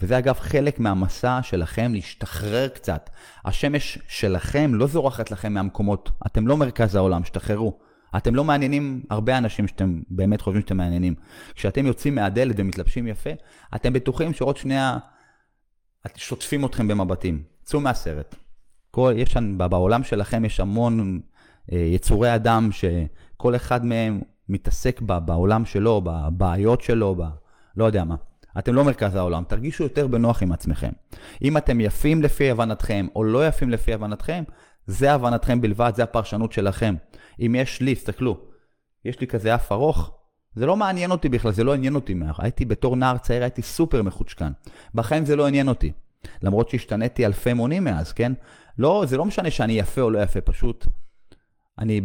וזה 0.00 0.18
אגב 0.18 0.34
חלק 0.34 0.80
מהמסע 0.80 1.38
שלכם 1.42 1.94
להשתחרר 1.94 2.68
קצת. 2.68 3.10
השמש 3.44 3.98
שלכם 4.08 4.74
לא 4.74 4.86
זורחת 4.86 5.30
לכם 5.30 5.52
מהמקומות, 5.52 6.10
אתם 6.26 6.46
לא 6.46 6.56
מרכז 6.56 6.94
העולם, 6.94 7.24
שתחררו. 7.24 7.78
אתם 8.16 8.34
לא 8.34 8.44
מעניינים 8.44 9.02
הרבה 9.10 9.38
אנשים 9.38 9.68
שאתם 9.68 10.00
באמת 10.10 10.40
חושבים 10.40 10.62
שאתם 10.62 10.76
מעניינים. 10.76 11.14
כשאתם 11.54 11.86
יוצאים 11.86 12.14
מהדלת 12.14 12.54
ומתלבשים 12.58 13.06
יפה, 13.06 13.30
אתם 13.74 13.92
בטוחים 13.92 14.32
שעוד 14.32 14.56
שנייה 14.56 14.98
שוטפים 16.16 16.64
אתכם 16.64 16.88
במבטים. 16.88 17.42
צאו 17.62 17.80
מהסרט. 17.80 18.34
כל, 18.90 19.12
יש 19.16 19.36
בעולם 19.56 20.02
שלכם 20.02 20.44
יש 20.44 20.60
המון 20.60 21.20
אה, 21.72 21.78
יצורי 21.78 22.34
אדם 22.34 22.68
שכל 22.72 23.56
אחד 23.56 23.84
מהם 23.84 24.20
מתעסק 24.48 25.00
ב, 25.06 25.18
בעולם 25.18 25.64
שלו, 25.64 26.00
בבעיות 26.04 26.80
שלו, 26.80 27.14
ב... 27.14 27.22
לא 27.76 27.84
יודע 27.84 28.04
מה. 28.04 28.16
אתם 28.58 28.74
לא 28.74 28.84
מרכז 28.84 29.14
העולם, 29.14 29.44
תרגישו 29.48 29.82
יותר 29.82 30.06
בנוח 30.06 30.42
עם 30.42 30.52
עצמכם. 30.52 30.90
אם 31.42 31.56
אתם 31.56 31.80
יפים 31.80 32.22
לפי 32.22 32.50
הבנתכם 32.50 33.06
או 33.16 33.24
לא 33.24 33.46
יפים 33.48 33.70
לפי 33.70 33.94
הבנתכם, 33.94 34.44
זה 34.88 35.12
הבנתכם 35.12 35.60
בלבד, 35.60 35.92
זה 35.96 36.02
הפרשנות 36.02 36.52
שלכם. 36.52 36.94
אם 37.40 37.54
יש 37.58 37.80
לי, 37.80 37.94
תסתכלו, 37.94 38.38
יש 39.04 39.20
לי 39.20 39.26
כזה 39.26 39.54
אף 39.54 39.72
ארוך, 39.72 40.10
זה 40.54 40.66
לא 40.66 40.76
מעניין 40.76 41.10
אותי 41.10 41.28
בכלל, 41.28 41.52
זה 41.52 41.64
לא 41.64 41.74
עניין 41.74 41.94
אותי. 41.94 42.14
הייתי 42.38 42.64
בתור 42.64 42.96
נער 42.96 43.18
צעיר, 43.18 43.42
הייתי 43.42 43.62
סופר 43.62 44.02
מחוצ'קן. 44.02 44.52
בחיים 44.94 45.24
זה 45.24 45.36
לא 45.36 45.46
עניין 45.46 45.68
אותי. 45.68 45.92
למרות 46.42 46.68
שהשתניתי 46.68 47.26
אלפי 47.26 47.52
מונים 47.52 47.84
מאז, 47.84 48.12
כן? 48.12 48.32
לא, 48.78 49.04
זה 49.06 49.16
לא 49.16 49.24
משנה 49.24 49.50
שאני 49.50 49.72
יפה 49.72 50.00
או 50.00 50.10
לא 50.10 50.18
יפה, 50.18 50.40
פשוט 50.40 50.86
אני 51.78 52.00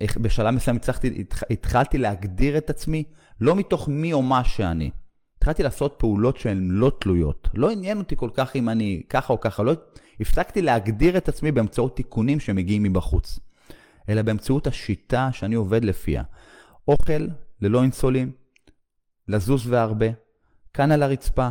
בשלב 0.00 0.50
מסוים 0.50 0.76
הצלחתי, 0.76 1.24
התחלתי 1.50 1.98
להגדיר 1.98 2.58
את 2.58 2.70
עצמי 2.70 3.04
לא 3.40 3.56
מתוך 3.56 3.88
מי 3.88 4.12
או 4.12 4.22
מה 4.22 4.44
שאני. 4.44 4.90
התחלתי 5.36 5.62
לעשות 5.62 5.94
פעולות 5.98 6.36
שהן 6.36 6.68
לא 6.70 6.92
תלויות. 7.00 7.48
לא 7.54 7.70
עניין 7.70 7.98
אותי 7.98 8.16
כל 8.16 8.30
כך 8.34 8.56
אם 8.56 8.68
אני 8.68 9.02
ככה 9.08 9.32
או 9.32 9.40
ככה, 9.40 9.62
לא... 9.62 9.72
הפסקתי 10.20 10.62
להגדיר 10.62 11.16
את 11.16 11.28
עצמי 11.28 11.52
באמצעות 11.52 11.96
תיקונים 11.96 12.40
שמגיעים 12.40 12.82
מבחוץ. 12.82 13.38
אלא 14.08 14.22
באמצעות 14.22 14.66
השיטה 14.66 15.28
שאני 15.32 15.54
עובד 15.54 15.84
לפיה. 15.84 16.22
אוכל 16.88 17.26
ללא 17.60 17.82
אינסולין, 17.82 18.30
לזוז 19.28 19.66
והרבה, 19.66 20.06
כאן 20.74 20.92
על 20.92 21.02
הרצפה, 21.02 21.48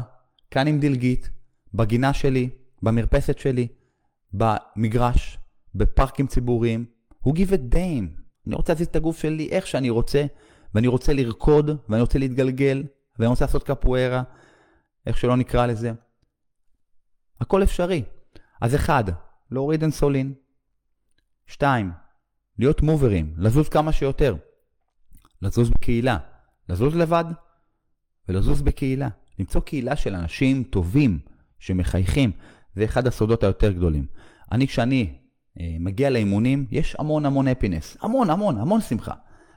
כאן 0.52 0.68
עם 0.68 0.80
דלגית, 0.80 1.30
בגינה 1.74 2.14
שלי, 2.14 2.50
במרפסת 2.84 3.38
שלי, 3.38 3.68
במגרש, 4.34 5.38
בפארקים 5.76 6.28
ציבוריים. 6.28 6.86
הוא 7.20 7.36
give 7.36 7.50
a 7.50 7.74
damn. 7.74 8.22
אני 8.48 8.56
רוצה 8.56 8.74
להזיז 8.74 8.88
את 8.88 8.96
הגוף 8.96 9.20
שלי 9.20 9.50
איך 9.52 9.68
שאני 9.68 9.90
רוצה, 9.90 10.26
ואני 10.74 10.88
רוצה 10.88 11.14
לרקוד, 11.14 11.78
ואני 11.90 12.02
רוצה 12.02 12.20
להתגלגל, 12.20 12.84
ואני 13.20 13.30
רוצה 13.30 13.46
לעשות 13.46 13.64
קפוארה, 13.64 14.24
איך 15.06 15.18
שלא 15.18 15.38
נקרא 15.38 15.66
לזה. 15.66 15.92
הכל 17.42 17.64
אפשרי. 17.64 18.04
אז 18.62 18.76
אחד, 18.76 19.04
להוריד 19.52 19.82
אינסולין. 19.82 20.34
שתיים, 21.48 21.92
להיות 22.60 22.82
מוברים, 22.82 23.34
לזוז 23.38 23.70
כמה 23.70 23.92
שיותר. 23.92 24.36
לזוז 25.42 25.70
בקהילה, 25.70 26.18
לזוז 26.70 26.96
לבד 26.96 27.26
ולזוז 28.30 28.62
בקהילה. 28.62 29.10
למצוא 29.40 29.62
קהילה 29.62 29.96
של 29.96 30.16
אנשים 30.16 30.64
טובים 30.64 31.20
שמחייכים, 31.60 32.32
זה 32.76 32.86
אחד 32.86 33.08
הסודות 33.08 33.44
היותר 33.44 33.72
גדולים. 33.72 34.06
אני, 34.52 34.68
כשאני 34.68 35.14
אה, 35.60 35.76
מגיע 35.80 36.10
לאימונים, 36.10 36.66
יש 36.72 36.96
המון 37.00 37.26
המון 37.26 37.48
הפינס. 37.48 37.98
המון, 38.02 38.30
המון, 38.30 38.58
המון 38.58 38.82
שמחה. 38.82 39.14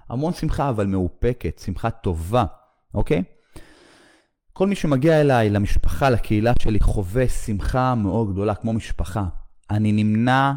המון 0.09 0.33
שמחה, 0.33 0.69
אבל 0.69 0.87
מאופקת, 0.87 1.59
שמחה 1.59 1.91
טובה, 1.91 2.45
אוקיי? 2.95 3.23
כל 4.53 4.67
מי 4.67 4.75
שמגיע 4.75 5.21
אליי, 5.21 5.51
למשפחה, 5.51 6.11
לקהילה 6.11 6.53
שלי, 6.63 6.81
חווה 6.81 7.29
שמחה 7.29 7.95
מאוד 7.95 8.33
גדולה, 8.33 8.55
כמו 8.55 8.73
משפחה. 8.73 9.25
אני 9.71 9.93
נמנע 9.93 10.53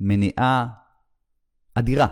מניעה 0.00 0.66
אדירה 1.74 2.06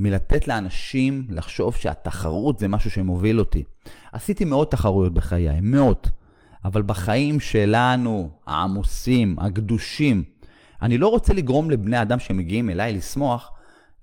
מלתת 0.00 0.48
לאנשים 0.48 1.26
לחשוב 1.30 1.76
שהתחרות 1.76 2.58
זה 2.58 2.68
משהו 2.68 2.90
שמוביל 2.90 3.38
אותי. 3.38 3.64
עשיתי 4.12 4.44
מאות 4.44 4.70
תחרויות 4.70 5.14
בחיי, 5.14 5.60
מאות. 5.62 6.08
אבל 6.64 6.82
בחיים 6.82 7.40
שלנו, 7.40 8.30
העמוסים, 8.46 9.36
הגדושים, 9.38 10.24
אני 10.82 10.98
לא 10.98 11.08
רוצה 11.08 11.34
לגרום 11.34 11.70
לבני 11.70 12.02
אדם 12.02 12.18
שמגיעים 12.18 12.70
אליי 12.70 12.92
לשמוח, 12.92 13.52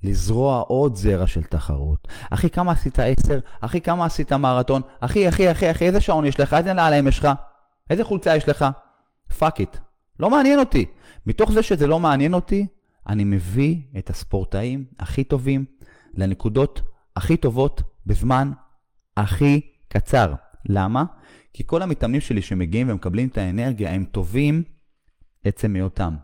לזרוע 0.05 0.59
עוד 0.59 0.95
זרע 0.95 1.27
של 1.27 1.43
תחרות. 1.43 2.07
אחי, 2.29 2.49
כמה 2.49 2.71
עשית 2.71 2.99
עשר? 2.99 3.39
אחי, 3.61 3.81
כמה 3.81 4.05
עשית 4.05 4.33
מרתון? 4.33 4.81
אחי, 4.99 5.29
אחי, 5.29 5.51
אחי, 5.51 5.71
אחי, 5.71 5.85
איזה 5.85 6.01
שעון 6.01 6.25
יש 6.25 6.39
לך? 6.39 6.53
איזה 6.53 6.73
נעליים 6.73 7.07
יש 7.07 7.19
לך? 7.19 7.29
איזה 7.89 8.03
חולצה 8.03 8.35
יש 8.35 8.49
לך? 8.49 8.65
Fuck 9.37 9.59
it. 9.59 9.77
לא 10.19 10.29
מעניין 10.29 10.59
אותי. 10.59 10.85
מתוך 11.25 11.51
זה 11.51 11.63
שזה 11.63 11.87
לא 11.87 11.99
מעניין 11.99 12.33
אותי, 12.33 12.67
אני 13.07 13.23
מביא 13.23 13.81
את 13.97 14.09
הספורטאים 14.09 14.85
הכי 14.99 15.23
טובים 15.23 15.65
לנקודות 16.13 16.81
הכי 17.15 17.37
טובות 17.37 17.81
בזמן 18.05 18.51
הכי 19.17 19.61
קצר. 19.87 20.33
למה? 20.65 21.03
כי 21.53 21.63
כל 21.65 21.81
המתאמנים 21.81 22.21
שלי 22.21 22.41
שמגיעים 22.41 22.89
ומקבלים 22.89 23.27
את 23.27 23.37
האנרגיה, 23.37 23.91
הם 23.91 24.05
טובים 24.05 24.63
עצם 25.43 25.75
היותם. 25.75 26.15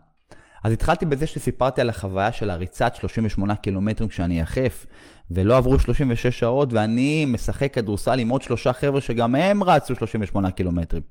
אז 0.62 0.72
התחלתי 0.72 1.06
בזה 1.06 1.26
שסיפרתי 1.26 1.80
על 1.80 1.88
החוויה 1.88 2.32
של 2.32 2.50
הריצת 2.50 2.94
38 2.94 3.54
קילומטרים 3.54 4.08
כשאני 4.08 4.40
יחף, 4.40 4.86
ולא 5.30 5.56
עברו 5.56 5.78
36 5.78 6.26
שעות, 6.26 6.72
ואני 6.72 7.24
משחק 7.24 7.74
כדורסל 7.74 8.18
עם 8.18 8.28
עוד 8.28 8.42
שלושה 8.42 8.72
חבר'ה 8.72 9.00
שגם 9.00 9.34
הם 9.34 9.62
רצו 9.62 9.94
38 9.94 10.50
קילומטרים. 10.50 11.02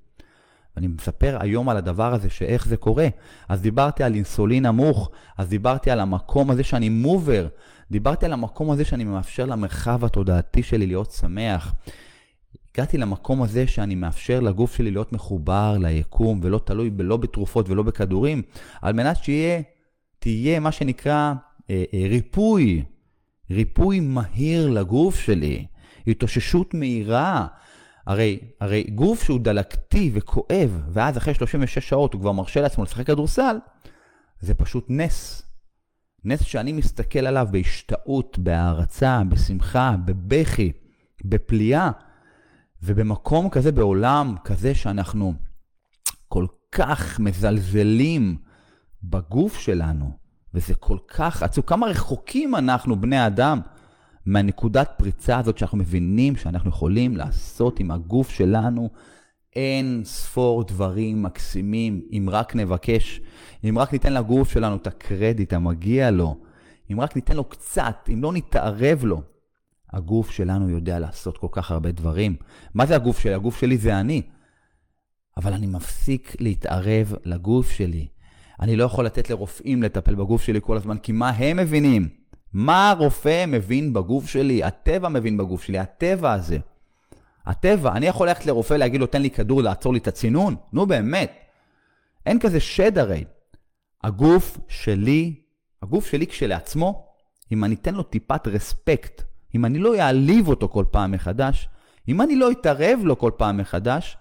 ואני 0.76 0.88
מספר 0.88 1.38
היום 1.40 1.70
על 1.70 1.78
הדבר 1.78 2.14
הזה, 2.14 2.30
שאיך 2.30 2.68
זה 2.68 2.78
קורה. 2.78 3.08
אז 3.50 3.62
דיברתי 3.62 4.04
על 4.04 4.14
אינסולין 4.14 4.66
נמוך, 4.66 5.12
אז 5.38 5.50
דיברתי 5.50 5.92
על 5.92 6.00
המקום 6.00 6.52
הזה 6.52 6.64
שאני 6.64 6.90
מובר, 6.90 7.48
דיברתי 7.92 8.26
על 8.26 8.34
המקום 8.34 8.72
הזה 8.72 8.86
שאני 8.86 9.04
מאפשר 9.04 9.46
למרחב 9.46 10.06
התודעתי 10.06 10.64
שלי 10.64 10.88
להיות 10.88 11.12
שמח. 11.12 11.74
הגעתי 12.76 12.98
למקום 12.98 13.42
הזה 13.44 13.68
שאני 13.68 13.96
מאפשר 13.96 14.40
לגוף 14.40 14.76
שלי 14.76 14.92
להיות 14.92 15.14
מחובר 15.14 15.78
ליקום 15.80 16.40
ולא 16.44 16.62
תלוי 16.66 16.92
לא 17.00 17.18
בתרופות 17.18 17.70
ולא 17.70 17.84
בכדורים, 17.84 18.42
על 18.82 18.94
מנת 18.94 19.24
שיהיה, 19.24 19.62
תהיה 20.20 20.60
מה 20.60 20.72
שנקרא 20.72 21.34
אה, 21.70 21.84
אה, 21.94 22.08
ריפוי, 22.10 22.84
ריפוי 23.52 24.00
מהיר 24.00 24.70
לגוף 24.70 25.20
שלי, 25.20 25.66
התאוששות 26.08 26.74
מהירה. 26.74 27.48
הרי, 28.08 28.40
הרי 28.62 28.84
גוף 28.84 29.24
שהוא 29.24 29.40
דלקתי 29.40 30.12
וכואב, 30.14 30.82
ואז 30.90 31.18
אחרי 31.18 31.34
36 31.34 31.90
שעות 31.90 32.14
הוא 32.14 32.22
כבר 32.22 32.32
מרשה 32.32 32.62
לעצמו 32.62 32.84
לשחק 32.84 33.08
כדורסל, 33.08 33.56
זה 34.40 34.54
פשוט 34.54 34.86
נס. 34.90 35.44
נס 36.26 36.42
שאני 36.42 36.72
מסתכל 36.72 37.20
עליו 37.20 37.48
בהשתאות, 37.52 38.40
בהערצה, 38.40 39.22
בשמחה, 39.30 39.96
בבכי, 40.06 40.72
בפליאה. 41.26 41.92
ובמקום 42.84 43.50
כזה, 43.50 43.72
בעולם 43.72 44.36
כזה 44.44 44.76
שאנחנו 44.76 45.34
כל 46.28 46.46
כך 46.72 47.20
מזלזלים 47.20 48.38
בגוף 49.04 49.58
שלנו, 49.58 50.12
וזה 50.54 50.76
כל 50.76 50.98
כך 51.08 51.44
עצוב, 51.44 51.66
כמה 51.66 51.88
רחוקים 51.88 52.56
אנחנו, 52.56 53.02
בני 53.02 53.28
אדם, 53.28 53.60
מהנקודת 54.26 54.92
פריצה 54.98 55.38
הזאת 55.38 55.58
שאנחנו 55.58 55.78
מבינים 55.78 56.36
שאנחנו 56.36 56.70
יכולים 56.70 57.18
לעשות 57.18 57.80
עם 57.80 57.92
הגוף 57.92 58.30
שלנו 58.30 58.90
אין 59.56 60.02
ספור 60.06 60.64
דברים 60.64 61.24
מקסימים, 61.24 62.02
אם 62.12 62.28
רק 62.32 62.56
נבקש, 62.56 63.22
אם 63.70 63.78
רק 63.80 63.94
ניתן 63.94 64.14
לגוף 64.14 64.52
שלנו 64.52 64.76
את 64.76 64.88
הקרדיט 64.88 65.54
המגיע 65.54 66.12
לו, 66.12 66.38
אם 66.92 67.02
רק 67.02 67.16
ניתן 67.16 67.36
לו 67.36 67.44
קצת, 67.44 68.10
אם 68.14 68.24
לא 68.24 68.34
נתערב 68.34 69.06
לו. 69.06 69.22
הגוף 69.94 70.32
שלנו 70.32 70.70
יודע 70.70 71.00
לעשות 71.00 71.38
כל 71.38 71.48
כך 71.52 71.72
הרבה 71.72 71.92
דברים. 71.92 72.36
מה 72.74 72.86
זה 72.86 72.96
הגוף 72.96 73.20
שלי? 73.20 73.34
הגוף 73.34 73.60
שלי 73.60 73.78
זה 73.78 74.00
אני. 74.00 74.22
אבל 75.38 75.54
אני 75.54 75.68
מפסיק 75.68 76.36
להתערב 76.40 77.14
לגוף 77.26 77.72
שלי. 77.72 78.08
אני 78.60 78.76
לא 78.76 78.84
יכול 78.84 79.06
לתת 79.06 79.30
לרופאים 79.30 79.84
לטפל 79.84 80.16
בגוף 80.16 80.44
שלי 80.44 80.60
כל 80.64 80.78
הזמן, 80.78 80.98
כי 80.98 81.12
מה 81.12 81.30
הם 81.30 81.58
מבינים? 81.58 82.10
מה 82.54 82.90
הרופא 82.90 83.46
מבין 83.48 83.94
בגוף 83.94 84.28
שלי? 84.28 84.64
הטבע 84.64 85.10
מבין 85.10 85.38
בגוף 85.38 85.64
שלי, 85.64 85.80
הטבע 85.80 86.34
הזה. 86.34 86.58
הטבע, 87.46 87.92
אני 87.92 88.06
יכול 88.06 88.28
ללכת 88.28 88.46
לרופא 88.46 88.74
להגיד 88.74 89.02
לו, 89.02 89.08
תן 89.08 89.22
לי 89.22 89.30
כדור 89.30 89.62
לעצור 89.62 89.94
לי 89.94 90.00
את 90.00 90.08
הצינון? 90.08 90.56
נו 90.74 90.86
באמת. 90.86 91.32
אין 92.26 92.40
כזה 92.40 92.60
שד 92.60 92.98
הרי. 92.98 93.24
הגוף 94.04 94.58
שלי, 94.68 95.36
הגוף 95.82 96.08
שלי 96.08 96.28
כשלעצמו, 96.28 97.08
אם 97.52 97.64
אני 97.64 97.76
אתן 97.76 97.96
לו 97.96 98.04
טיפת 98.04 98.48
רספקט, 98.48 99.24
אם 99.56 99.66
אני 99.66 99.80
לא 99.80 99.96
אעליב 100.00 100.48
אותו 100.48 100.70
כל 100.70 100.86
פעם 100.92 101.12
מחדש, 101.12 101.70
אם 102.08 102.22
אני 102.22 102.36
לא 102.36 102.52
אתערב 102.52 103.00
לו 103.04 103.18
כל 103.18 103.32
פעם 103.38 103.58
מחדש, 103.58 104.18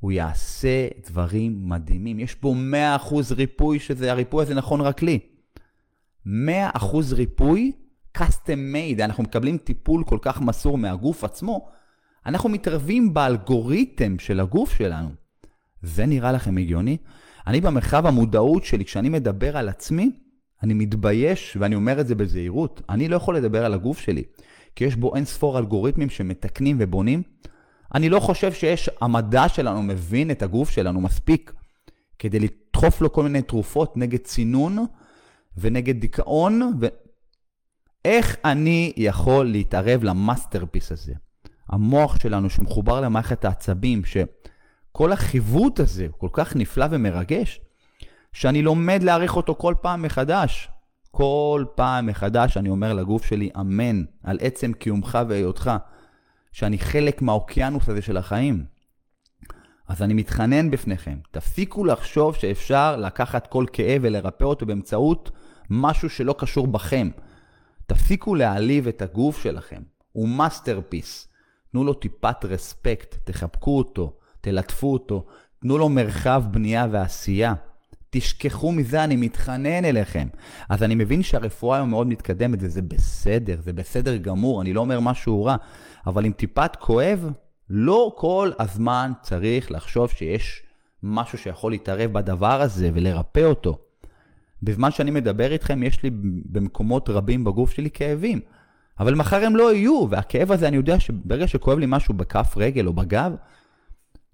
הוא 0.00 0.12
יעשה 0.12 0.88
דברים 1.08 1.68
מדהימים. 1.68 2.20
יש 2.20 2.34
פה 2.34 2.54
100% 2.98 3.14
ריפוי, 3.30 3.78
שזה 3.78 4.10
הריפוי 4.10 4.42
הזה 4.42 4.54
נכון 4.54 4.80
רק 4.80 5.02
לי. 5.02 5.18
100% 6.26 6.30
ריפוי, 7.12 7.72
custom 8.18 8.74
made, 8.74 9.04
אנחנו 9.04 9.22
מקבלים 9.22 9.58
טיפול 9.58 10.04
כל 10.04 10.18
כך 10.22 10.40
מסור 10.40 10.78
מהגוף 10.78 11.24
עצמו, 11.24 11.68
אנחנו 12.26 12.48
מתערבים 12.48 13.14
באלגוריתם 13.14 14.18
של 14.18 14.40
הגוף 14.40 14.74
שלנו. 14.74 15.08
זה 15.82 16.06
נראה 16.06 16.32
לכם 16.32 16.56
הגיוני? 16.56 16.96
אני 17.46 17.60
במרחב 17.60 18.06
המודעות 18.06 18.64
שלי, 18.64 18.84
כשאני 18.84 19.08
מדבר 19.08 19.56
על 19.56 19.68
עצמי, 19.68 20.10
אני 20.62 20.74
מתבייש, 20.74 21.56
ואני 21.60 21.74
אומר 21.74 22.00
את 22.00 22.06
זה 22.06 22.14
בזהירות, 22.14 22.82
אני 22.88 23.08
לא 23.08 23.16
יכול 23.16 23.36
לדבר 23.36 23.64
על 23.64 23.74
הגוף 23.74 23.98
שלי, 23.98 24.22
כי 24.76 24.84
יש 24.84 24.96
בו 24.96 25.16
אין 25.16 25.24
ספור 25.24 25.58
אלגוריתמים 25.58 26.10
שמתקנים 26.10 26.76
ובונים. 26.80 27.22
אני 27.94 28.08
לא 28.08 28.20
חושב 28.20 28.52
שיש, 28.52 28.90
המדע 29.00 29.48
שלנו 29.48 29.82
מבין 29.82 30.30
את 30.30 30.42
הגוף 30.42 30.70
שלנו 30.70 31.00
מספיק 31.00 31.52
כדי 32.18 32.38
לדחוף 32.38 33.00
לו 33.00 33.12
כל 33.12 33.22
מיני 33.22 33.42
תרופות 33.42 33.96
נגד 33.96 34.18
צינון 34.18 34.78
ונגד 35.56 36.00
דיכאון, 36.00 36.72
ואיך 38.04 38.36
אני 38.44 38.92
יכול 38.96 39.46
להתערב 39.46 40.04
ל 40.04 40.11
masterpiece 40.11 40.92
הזה? 40.92 41.12
המוח 41.68 42.20
שלנו 42.20 42.50
שמחובר 42.50 43.00
למערכת 43.00 43.44
העצבים, 43.44 44.02
שכל 44.04 45.12
החיווט 45.12 45.80
הזה 45.80 46.06
כל 46.18 46.28
כך 46.32 46.56
נפלא 46.56 46.86
ומרגש, 46.90 47.60
שאני 48.32 48.62
לומד 48.62 49.02
להעריך 49.02 49.36
אותו 49.36 49.54
כל 49.54 49.74
פעם 49.80 50.02
מחדש. 50.02 50.68
כל 51.16 51.64
פעם 51.74 52.06
מחדש 52.06 52.56
אני 52.56 52.68
אומר 52.68 52.92
לגוף 52.92 53.24
שלי 53.24 53.50
אמן 53.60 54.04
על 54.22 54.38
עצם 54.40 54.72
קיומך 54.72 55.18
והיותך, 55.28 55.70
שאני 56.52 56.78
חלק 56.78 57.22
מהאוקיינוס 57.22 57.88
הזה 57.88 58.02
של 58.02 58.16
החיים. 58.16 58.64
אז 59.88 60.02
אני 60.02 60.14
מתחנן 60.14 60.70
בפניכם, 60.70 61.18
תפסיקו 61.30 61.84
לחשוב 61.84 62.34
שאפשר 62.34 62.96
לקחת 62.96 63.46
כל 63.46 63.66
כאב 63.72 64.00
ולרפא 64.04 64.44
אותו 64.44 64.66
באמצעות 64.66 65.30
משהו 65.70 66.10
שלא 66.10 66.34
קשור 66.38 66.66
בכם. 66.66 67.10
תפסיקו 67.86 68.34
להעליב 68.34 68.88
את 68.88 69.02
הגוף 69.02 69.42
שלכם, 69.42 69.82
הוא 70.12 70.28
masterpiece. 70.28 71.28
תנו 71.72 71.84
לו 71.84 71.94
טיפת 71.94 72.44
respect, 72.44 73.16
תחבקו 73.24 73.78
אותו, 73.78 74.16
תלטפו 74.40 74.92
אותו, 74.92 75.26
תנו 75.60 75.78
לו 75.78 75.88
מרחב 75.88 76.42
בנייה 76.50 76.86
ועשייה. 76.90 77.54
תשכחו 78.16 78.72
מזה, 78.72 79.04
אני 79.04 79.16
מתחנן 79.16 79.84
אליכם. 79.84 80.28
אז 80.68 80.82
אני 80.82 80.94
מבין 80.94 81.22
שהרפואה 81.22 81.76
היום 81.76 81.90
מאוד 81.90 82.06
מתקדמת, 82.06 82.58
וזה 82.62 82.82
בסדר, 82.82 83.56
זה 83.60 83.72
בסדר 83.72 84.16
גמור, 84.16 84.62
אני 84.62 84.72
לא 84.72 84.80
אומר 84.80 85.00
משהו 85.00 85.44
רע, 85.44 85.56
אבל 86.06 86.24
עם 86.24 86.32
טיפת 86.32 86.76
כואב, 86.76 87.30
לא 87.70 88.12
כל 88.16 88.50
הזמן 88.58 89.12
צריך 89.22 89.70
לחשוב 89.70 90.10
שיש 90.10 90.62
משהו 91.02 91.38
שיכול 91.38 91.72
להתערב 91.72 92.12
בדבר 92.12 92.60
הזה 92.60 92.90
ולרפא 92.94 93.40
אותו. 93.40 93.78
בזמן 94.62 94.90
שאני 94.90 95.10
מדבר 95.10 95.52
איתכם, 95.52 95.82
יש 95.82 96.02
לי 96.02 96.10
במקומות 96.44 97.08
רבים 97.08 97.44
בגוף 97.44 97.70
שלי 97.70 97.90
כאבים. 97.90 98.40
אבל 99.00 99.14
מחר 99.14 99.44
הם 99.44 99.56
לא 99.56 99.74
יהיו, 99.74 100.06
והכאב 100.10 100.52
הזה, 100.52 100.68
אני 100.68 100.76
יודע 100.76 101.00
שברגע 101.00 101.48
שכואב 101.48 101.78
לי 101.78 101.86
משהו 101.88 102.14
בכף 102.14 102.54
רגל 102.56 102.86
או 102.86 102.92
בגב, 102.92 103.32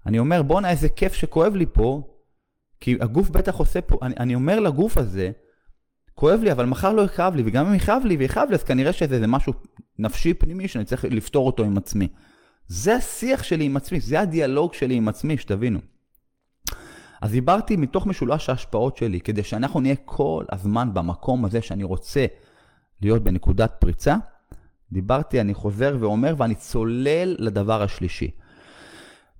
אני 0.05 0.19
אומר, 0.19 0.41
בואנה, 0.41 0.69
איזה 0.69 0.89
כיף 0.89 1.13
שכואב 1.13 1.55
לי 1.55 1.65
פה, 1.73 2.10
כי 2.81 2.97
הגוף 3.01 3.29
בטח 3.29 3.55
עושה 3.55 3.81
פה, 3.81 3.97
אני, 4.01 4.15
אני 4.19 4.35
אומר 4.35 4.59
לגוף 4.59 4.97
הזה, 4.97 5.31
כואב 6.15 6.39
לי, 6.43 6.51
אבל 6.51 6.65
מחר 6.65 6.93
לא 6.93 7.01
יכאב 7.01 7.35
לי, 7.35 7.43
וגם 7.45 7.67
אם 7.67 7.73
יכאב 7.73 8.01
לי 8.05 8.17
ויכאב 8.17 8.49
לי, 8.49 8.55
אז 8.55 8.63
כנראה 8.63 8.93
שזה 8.93 9.27
משהו 9.27 9.53
נפשי 9.99 10.33
פנימי 10.33 10.67
שאני 10.67 10.85
צריך 10.85 11.05
לפתור 11.05 11.47
אותו 11.47 11.63
עם 11.63 11.77
עצמי. 11.77 12.07
זה 12.67 12.95
השיח 12.95 13.43
שלי 13.43 13.63
עם 13.65 13.77
עצמי, 13.77 13.99
זה 13.99 14.19
הדיאלוג 14.19 14.73
שלי 14.73 14.95
עם 14.95 15.07
עצמי, 15.07 15.37
שתבינו. 15.37 15.79
אז 17.21 17.31
דיברתי 17.31 17.75
מתוך 17.75 18.07
משולש 18.07 18.49
ההשפעות 18.49 18.97
שלי, 18.97 19.21
כדי 19.21 19.43
שאנחנו 19.43 19.79
נהיה 19.79 19.95
כל 20.05 20.45
הזמן 20.51 20.93
במקום 20.93 21.45
הזה 21.45 21.61
שאני 21.61 21.83
רוצה 21.83 22.25
להיות 23.01 23.23
בנקודת 23.23 23.73
פריצה. 23.79 24.15
דיברתי, 24.91 25.41
אני 25.41 25.53
חוזר 25.53 25.97
ואומר, 25.99 26.35
ואני 26.37 26.55
צולל 26.55 27.35
לדבר 27.39 27.81
השלישי. 27.81 28.31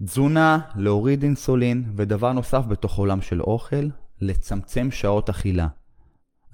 תזונה, 0.06 0.60
להוריד 0.76 1.24
אינסולין, 1.24 1.84
ודבר 1.96 2.32
נוסף 2.32 2.64
בתוך 2.68 2.98
עולם 2.98 3.22
של 3.22 3.42
אוכל, 3.42 3.86
לצמצם 4.22 4.92
שעות 4.92 5.30
אכילה. 5.30 5.68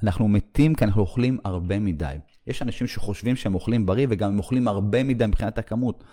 אנחנו 0.03 0.27
מתים 0.27 0.75
כי 0.75 0.85
אנחנו 0.85 1.01
אוכלים 1.01 1.37
הרבה 1.43 1.79
מדי. 1.79 2.15
יש 2.47 2.61
אנשים 2.61 2.87
שחושבים 2.87 3.35
שהם 3.35 3.55
אוכלים 3.55 3.85
בריא 3.85 4.07
וגם 4.09 4.29
הם 4.29 4.37
אוכלים 4.37 4.67
הרבה 4.67 5.03
מדי 5.03 5.25
מבחינת 5.25 5.57
הכמות. 5.57 6.03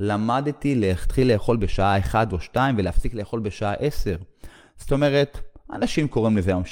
למדתי 0.00 0.74
להתחיל 0.74 1.32
לאכול 1.32 1.56
בשעה 1.56 1.98
1 1.98 2.32
או 2.32 2.40
2 2.40 2.74
ולהפסיק 2.78 3.14
לאכול 3.14 3.40
בשעה 3.40 3.72
10. 3.72 4.16
זאת 4.76 4.92
אומרת, 4.92 5.38
אנשים 5.72 6.08
קוראים 6.08 6.36
לזה 6.36 6.50
היום 6.50 6.62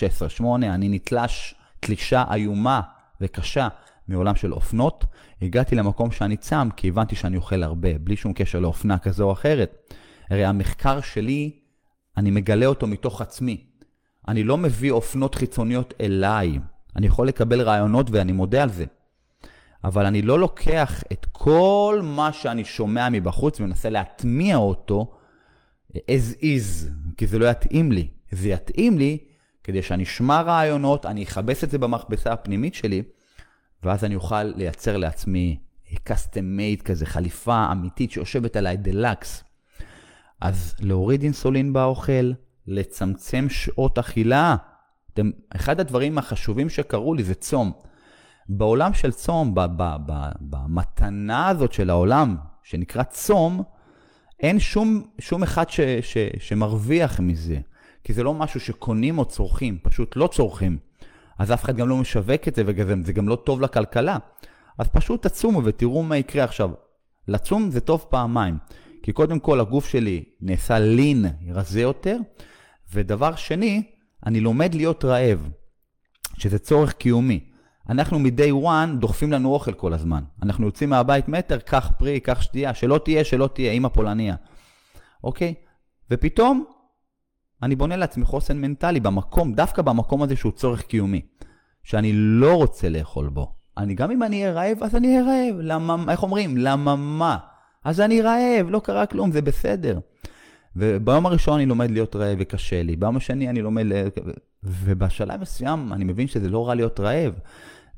16-8, 0.40 0.44
אני 0.62 0.88
נתלש 0.88 1.54
תלישה 1.80 2.24
איומה 2.32 2.80
וקשה 3.20 3.68
מעולם 4.08 4.34
של 4.34 4.52
אופנות. 4.52 5.04
הגעתי 5.42 5.74
למקום 5.74 6.10
שאני 6.10 6.36
צם 6.36 6.68
כי 6.76 6.88
הבנתי 6.88 7.16
שאני 7.16 7.36
אוכל 7.36 7.62
הרבה, 7.62 7.98
בלי 7.98 8.16
שום 8.16 8.32
קשר 8.32 8.60
לאופנה 8.60 8.98
כזו 8.98 9.24
או 9.24 9.32
אחרת. 9.32 9.92
הרי 10.30 10.44
המחקר 10.44 11.00
שלי, 11.00 11.50
אני 12.16 12.30
מגלה 12.30 12.66
אותו 12.66 12.86
מתוך 12.86 13.20
עצמי. 13.20 13.64
אני 14.28 14.44
לא 14.44 14.56
מביא 14.58 14.90
אופנות 14.90 15.34
חיצוניות 15.34 15.94
אליי. 16.00 16.58
אני 16.96 17.06
יכול 17.06 17.28
לקבל 17.28 17.60
רעיונות 17.60 18.10
ואני 18.10 18.32
מודה 18.32 18.62
על 18.62 18.68
זה. 18.68 18.84
אבל 19.84 20.06
אני 20.06 20.22
לא 20.22 20.38
לוקח 20.38 21.02
את 21.12 21.26
כל 21.32 22.00
מה 22.04 22.32
שאני 22.32 22.64
שומע 22.64 23.08
מבחוץ 23.08 23.60
ומנסה 23.60 23.90
להטמיע 23.90 24.56
אותו 24.56 25.12
as 25.96 26.40
is, 26.40 26.88
כי 27.16 27.26
זה 27.26 27.38
לא 27.38 27.46
יתאים 27.46 27.92
לי. 27.92 28.08
זה 28.30 28.48
יתאים 28.48 28.98
לי 28.98 29.18
כדי 29.64 29.82
שאני 29.82 30.02
אשמע 30.02 30.40
רעיונות, 30.40 31.06
אני 31.06 31.22
אכבס 31.22 31.64
את 31.64 31.70
זה 31.70 31.78
במכבסה 31.78 32.32
הפנימית 32.32 32.74
שלי, 32.74 33.02
ואז 33.82 34.04
אני 34.04 34.14
אוכל 34.14 34.42
לייצר 34.42 34.96
לעצמי 34.96 35.58
custom 35.92 36.58
made 36.58 36.82
כזה, 36.84 37.06
חליפה 37.06 37.72
אמיתית 37.72 38.10
שיושבת 38.10 38.56
עליי 38.56 38.76
דלקס. 38.76 39.44
אז 40.40 40.74
להוריד 40.80 41.22
אינסולין 41.22 41.72
באוכל, 41.72 42.32
לצמצם 42.66 43.46
שעות 43.48 43.98
אכילה. 43.98 44.56
אתם, 45.12 45.30
אחד 45.56 45.80
הדברים 45.80 46.18
החשובים 46.18 46.68
שקרו 46.68 47.14
לי 47.14 47.24
זה 47.24 47.34
צום. 47.34 47.72
בעולם 48.48 48.94
של 48.94 49.12
צום, 49.12 49.54
במתנה 50.40 51.48
הזאת 51.48 51.72
של 51.72 51.90
העולם, 51.90 52.36
שנקרא 52.62 53.02
צום, 53.02 53.62
אין 54.40 54.58
שום, 54.58 55.02
שום 55.18 55.42
אחד 55.42 55.70
ש, 55.70 55.80
ש, 55.80 56.16
שמרוויח 56.38 57.20
מזה. 57.20 57.58
כי 58.04 58.12
זה 58.12 58.22
לא 58.22 58.34
משהו 58.34 58.60
שקונים 58.60 59.18
או 59.18 59.24
צורכים, 59.24 59.78
פשוט 59.82 60.16
לא 60.16 60.26
צורכים. 60.26 60.78
אז 61.38 61.52
אף 61.52 61.64
אחד 61.64 61.76
גם 61.76 61.88
לא 61.88 61.96
משווק 61.96 62.48
את 62.48 62.54
זה, 62.54 62.62
וזה 62.66 63.12
גם 63.12 63.28
לא 63.28 63.36
טוב 63.36 63.60
לכלכלה. 63.60 64.18
אז 64.78 64.88
פשוט 64.88 65.26
תצומו 65.26 65.64
ותראו 65.64 66.02
מה 66.02 66.16
יקרה 66.16 66.44
עכשיו. 66.44 66.70
לצום 67.28 67.70
זה 67.70 67.80
טוב 67.80 68.06
פעמיים. 68.08 68.58
כי 69.02 69.12
קודם 69.12 69.38
כל 69.38 69.60
הגוף 69.60 69.88
שלי 69.88 70.24
נעשה 70.40 70.78
לין, 70.78 71.26
רזה 71.54 71.80
יותר, 71.80 72.18
ודבר 72.92 73.34
שני, 73.34 73.82
אני 74.26 74.40
לומד 74.40 74.74
להיות 74.74 75.04
רעב, 75.04 75.48
שזה 76.38 76.58
צורך 76.58 76.92
קיומי. 76.92 77.50
אנחנו 77.88 78.18
מ-day 78.18 78.64
one 78.64 78.98
דוחפים 79.00 79.32
לנו 79.32 79.52
אוכל 79.52 79.72
כל 79.72 79.92
הזמן. 79.92 80.22
אנחנו 80.42 80.66
יוצאים 80.66 80.90
מהבית 80.90 81.28
מטר, 81.28 81.58
קח 81.58 81.92
פרי, 81.98 82.20
קח 82.20 82.40
שתייה, 82.40 82.74
שלא 82.74 83.00
תהיה, 83.04 83.24
שלא 83.24 83.48
תהיה, 83.54 83.72
אימא 83.72 83.88
פולניה. 83.88 84.34
אוקיי? 85.24 85.54
ופתאום 86.10 86.64
אני 87.62 87.76
בונה 87.76 87.96
לעצמי 87.96 88.24
חוסן 88.24 88.60
מנטלי 88.60 89.00
במקום, 89.00 89.54
דווקא 89.54 89.82
במקום 89.82 90.22
הזה 90.22 90.36
שהוא 90.36 90.52
צורך 90.52 90.82
קיומי, 90.82 91.20
שאני 91.82 92.12
לא 92.14 92.54
רוצה 92.54 92.88
לאכול 92.88 93.28
בו. 93.28 93.54
אני, 93.78 93.94
גם 93.94 94.10
אם 94.10 94.22
אני 94.22 94.42
אהיה 94.42 94.52
רעב, 94.52 94.82
אז 94.82 94.96
אני 94.96 95.08
אהיה 95.08 95.22
רעב. 95.22 95.60
למה, 95.60 96.12
איך 96.12 96.22
אומרים? 96.22 96.56
למה 96.56 96.96
מה? 96.96 97.38
אז 97.84 98.00
אני 98.00 98.22
רעב, 98.22 98.70
לא 98.70 98.80
קרה 98.84 99.06
כלום, 99.06 99.32
זה 99.32 99.42
בסדר. 99.42 99.98
וביום 100.76 101.26
הראשון 101.26 101.54
אני 101.54 101.66
לומד 101.66 101.90
להיות 101.90 102.16
רעב 102.16 102.36
וקשה 102.40 102.82
לי, 102.82 102.96
ביום 102.96 103.16
השני 103.16 103.48
אני 103.48 103.62
לומד, 103.62 103.84
ובשלב 104.62 105.40
מסוים 105.40 105.92
אני 105.92 106.04
מבין 106.04 106.26
שזה 106.26 106.48
לא 106.48 106.68
רע 106.68 106.74
להיות 106.74 107.00
רעב. 107.00 107.34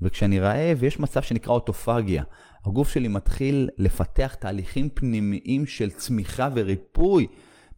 וכשאני 0.02 0.40
רעב, 0.40 0.82
יש 0.82 1.00
מצב 1.00 1.22
שנקרא 1.22 1.52
אוטופגיה. 1.52 2.22
הגוף 2.66 2.88
שלי 2.88 3.08
מתחיל 3.08 3.68
לפתח 3.78 4.34
תהליכים 4.34 4.88
פנימיים 4.94 5.66
של 5.66 5.90
צמיחה 5.90 6.48
וריפוי. 6.54 7.26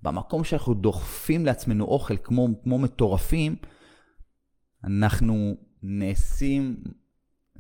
במקום 0.02 0.44
שאנחנו 0.44 0.74
דוחפים 0.74 1.46
לעצמנו 1.46 1.84
אוכל 1.84 2.16
כמו, 2.16 2.48
כמו 2.62 2.78
מטורפים, 2.78 3.56
אנחנו 4.84 5.56
נעשים, 5.82 6.76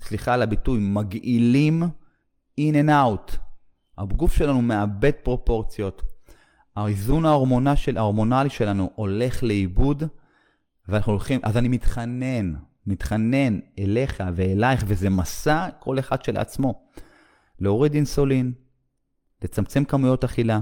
סליחה 0.00 0.34
על 0.34 0.42
הביטוי, 0.42 0.78
מגעילים 0.80 1.82
in 2.60 2.74
and 2.74 2.88
out. 2.88 3.43
הגוף 3.98 4.32
שלנו 4.32 4.62
מאבד 4.62 5.10
פרופורציות. 5.22 6.02
האיזון 6.76 7.26
ההורמונלי, 7.26 7.76
של, 7.76 7.98
ההורמונלי 7.98 8.50
שלנו 8.50 8.90
הולך 8.94 9.42
לאיבוד, 9.42 10.02
ואנחנו 10.88 11.12
הולכים, 11.12 11.40
אז 11.42 11.56
אני 11.56 11.68
מתחנן, 11.68 12.54
מתחנן 12.86 13.58
אליך 13.78 14.22
ואלייך, 14.34 14.84
וזה 14.86 15.10
מסע 15.10 15.68
כל 15.78 15.98
אחד 15.98 16.24
שלעצמו. 16.24 16.82
להוריד 17.60 17.94
אינסולין, 17.94 18.52
לצמצם 19.42 19.84
כמויות 19.84 20.24
אכילה. 20.24 20.60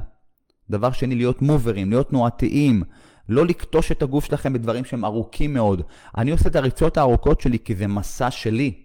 דבר 0.70 0.92
שני, 0.92 1.14
להיות 1.14 1.42
מוברים, 1.42 1.90
להיות 1.90 2.08
תנועתיים, 2.08 2.82
לא 3.28 3.46
לקטוש 3.46 3.92
את 3.92 4.02
הגוף 4.02 4.24
שלכם 4.24 4.52
בדברים 4.52 4.84
שהם 4.84 5.04
ארוכים 5.04 5.54
מאוד. 5.54 5.82
אני 6.16 6.30
עושה 6.30 6.48
את 6.48 6.56
הריצות 6.56 6.96
הארוכות 6.96 7.40
שלי 7.40 7.58
כי 7.58 7.74
זה 7.74 7.86
מסע 7.86 8.30
שלי, 8.30 8.81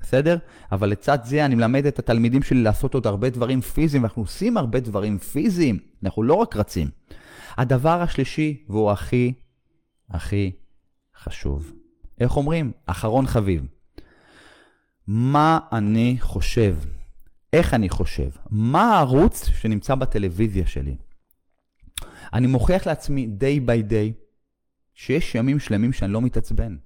בסדר? 0.00 0.38
אבל 0.72 0.88
לצד 0.88 1.18
זה 1.24 1.44
אני 1.44 1.54
מלמד 1.54 1.86
את 1.86 1.98
התלמידים 1.98 2.42
שלי 2.42 2.62
לעשות 2.62 2.94
עוד 2.94 3.06
הרבה 3.06 3.30
דברים 3.30 3.60
פיזיים, 3.60 4.02
ואנחנו 4.02 4.22
עושים 4.22 4.56
הרבה 4.56 4.80
דברים 4.80 5.18
פיזיים, 5.18 5.78
אנחנו 6.04 6.22
לא 6.22 6.34
רק 6.34 6.56
רצים. 6.56 6.90
הדבר 7.56 8.02
השלישי, 8.02 8.64
והוא 8.68 8.90
הכי, 8.90 9.32
הכי 10.10 10.52
חשוב. 11.16 11.72
איך 12.20 12.36
אומרים? 12.36 12.72
אחרון 12.86 13.26
חביב. 13.26 13.66
מה 15.06 15.58
אני 15.72 16.16
חושב? 16.20 16.76
איך 17.52 17.74
אני 17.74 17.88
חושב? 17.88 18.28
מה 18.50 18.94
הערוץ 18.94 19.44
שנמצא 19.44 19.94
בטלוויזיה 19.94 20.66
שלי? 20.66 20.96
אני 22.32 22.46
מוכיח 22.46 22.86
לעצמי 22.86 23.28
day 23.40 23.68
by 23.68 23.90
day 23.90 24.12
שיש 24.94 25.34
ימים 25.34 25.58
שלמים 25.58 25.92
שאני 25.92 26.12
לא 26.12 26.20
מתעצבן. 26.20 26.76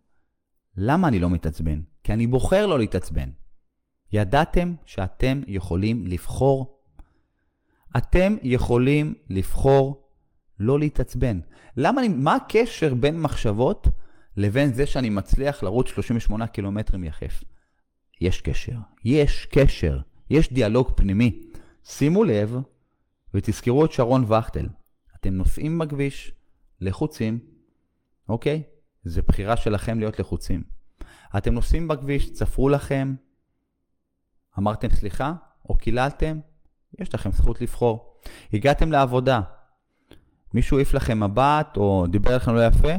למה 0.76 1.08
אני 1.08 1.18
לא 1.18 1.30
מתעצבן? 1.30 1.80
כי 2.04 2.12
אני 2.12 2.26
בוחר 2.26 2.66
לא 2.66 2.78
להתעצבן. 2.78 3.30
ידעתם 4.12 4.74
שאתם 4.86 5.40
יכולים 5.46 6.06
לבחור? 6.06 6.80
אתם 7.96 8.36
יכולים 8.42 9.14
לבחור 9.30 10.08
לא 10.58 10.78
להתעצבן. 10.78 11.40
למה 11.76 12.00
אני, 12.00 12.08
מה 12.08 12.34
הקשר 12.34 12.94
בין 12.94 13.20
מחשבות 13.20 13.88
לבין 14.36 14.72
זה 14.72 14.86
שאני 14.86 15.10
מצליח 15.10 15.62
לרוץ 15.62 15.88
38 15.88 16.46
קילומטרים 16.46 17.04
יחף? 17.04 17.44
יש 18.20 18.40
קשר. 18.40 18.76
יש 19.04 19.46
קשר. 19.46 19.98
יש 20.30 20.52
דיאלוג 20.52 20.90
פנימי. 20.96 21.40
שימו 21.84 22.24
לב 22.24 22.56
ותזכרו 23.34 23.84
את 23.84 23.92
שרון 23.92 24.24
וכטל. 24.32 24.68
אתם 25.16 25.34
נוסעים 25.34 25.78
בכביש, 25.78 26.32
לחוצים, 26.80 27.38
אוקיי? 28.28 28.62
זה 29.04 29.22
בחירה 29.22 29.56
שלכם 29.56 29.98
להיות 29.98 30.18
לחוצים. 30.20 30.74
אתם 31.36 31.54
נוסעים 31.54 31.88
בכביש, 31.88 32.32
צפרו 32.32 32.68
לכם, 32.68 33.14
אמרתם 34.58 34.90
סליחה, 34.90 35.32
או 35.68 35.76
קיללתם, 35.76 36.40
יש 36.98 37.14
לכם 37.14 37.32
זכות 37.32 37.60
לבחור. 37.60 38.20
הגעתם 38.52 38.92
לעבודה, 38.92 39.40
מישהו 40.54 40.76
העיף 40.76 40.94
לכם 40.94 41.22
מבט, 41.22 41.76
או 41.76 42.06
דיבר 42.10 42.36
לכם 42.36 42.54
לא 42.54 42.66
יפה, 42.66 42.92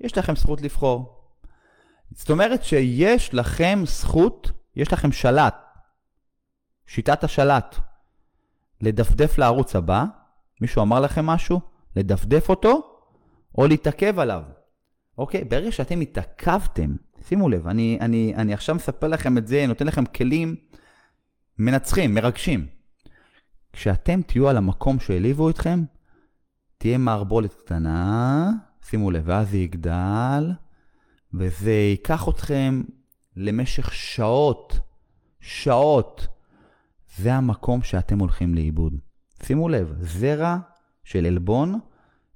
יש 0.00 0.18
לכם 0.18 0.36
זכות 0.36 0.62
לבחור. 0.62 1.14
זאת 2.10 2.30
אומרת 2.30 2.64
שיש 2.64 3.34
לכם 3.34 3.82
זכות, 3.86 4.50
יש 4.76 4.92
לכם 4.92 5.12
שלט, 5.12 5.54
שיטת 6.86 7.24
השלט, 7.24 7.76
לדפדף 8.80 9.38
לערוץ 9.38 9.76
הבא, 9.76 10.04
מישהו 10.60 10.82
אמר 10.82 11.00
לכם 11.00 11.26
משהו, 11.26 11.60
לדפדף 11.96 12.48
אותו, 12.48 13.00
או 13.58 13.66
להתעכב 13.66 14.18
עליו. 14.18 14.42
אוקיי? 15.18 15.44
ברגע 15.44 15.72
שאתם 15.72 16.00
התעכבתם, 16.00 16.96
שימו 17.28 17.48
לב, 17.48 17.66
אני, 17.66 17.98
אני, 18.00 18.34
אני 18.36 18.54
עכשיו 18.54 18.74
מספר 18.74 19.08
לכם 19.08 19.38
את 19.38 19.46
זה, 19.46 19.64
נותן 19.68 19.86
לכם 19.86 20.04
כלים 20.06 20.56
מנצחים, 21.58 22.14
מרגשים. 22.14 22.66
כשאתם 23.72 24.22
תהיו 24.22 24.48
על 24.48 24.56
המקום 24.56 25.00
שהעליבו 25.00 25.50
אתכם, 25.50 25.84
תהיה 26.78 26.98
מערבולת 26.98 27.54
קטנה, 27.54 28.50
שימו 28.82 29.10
לב, 29.10 29.22
ואז 29.26 29.50
זה 29.50 29.56
יגדל, 29.56 30.52
וזה 31.34 31.72
ייקח 31.72 32.28
אתכם 32.28 32.82
למשך 33.36 33.94
שעות, 33.94 34.78
שעות. 35.40 36.26
זה 37.16 37.34
המקום 37.34 37.82
שאתם 37.82 38.18
הולכים 38.18 38.54
לאיבוד. 38.54 38.94
שימו 39.42 39.68
לב, 39.68 39.94
זרע 40.00 40.56
של 41.04 41.26
עלבון, 41.26 41.78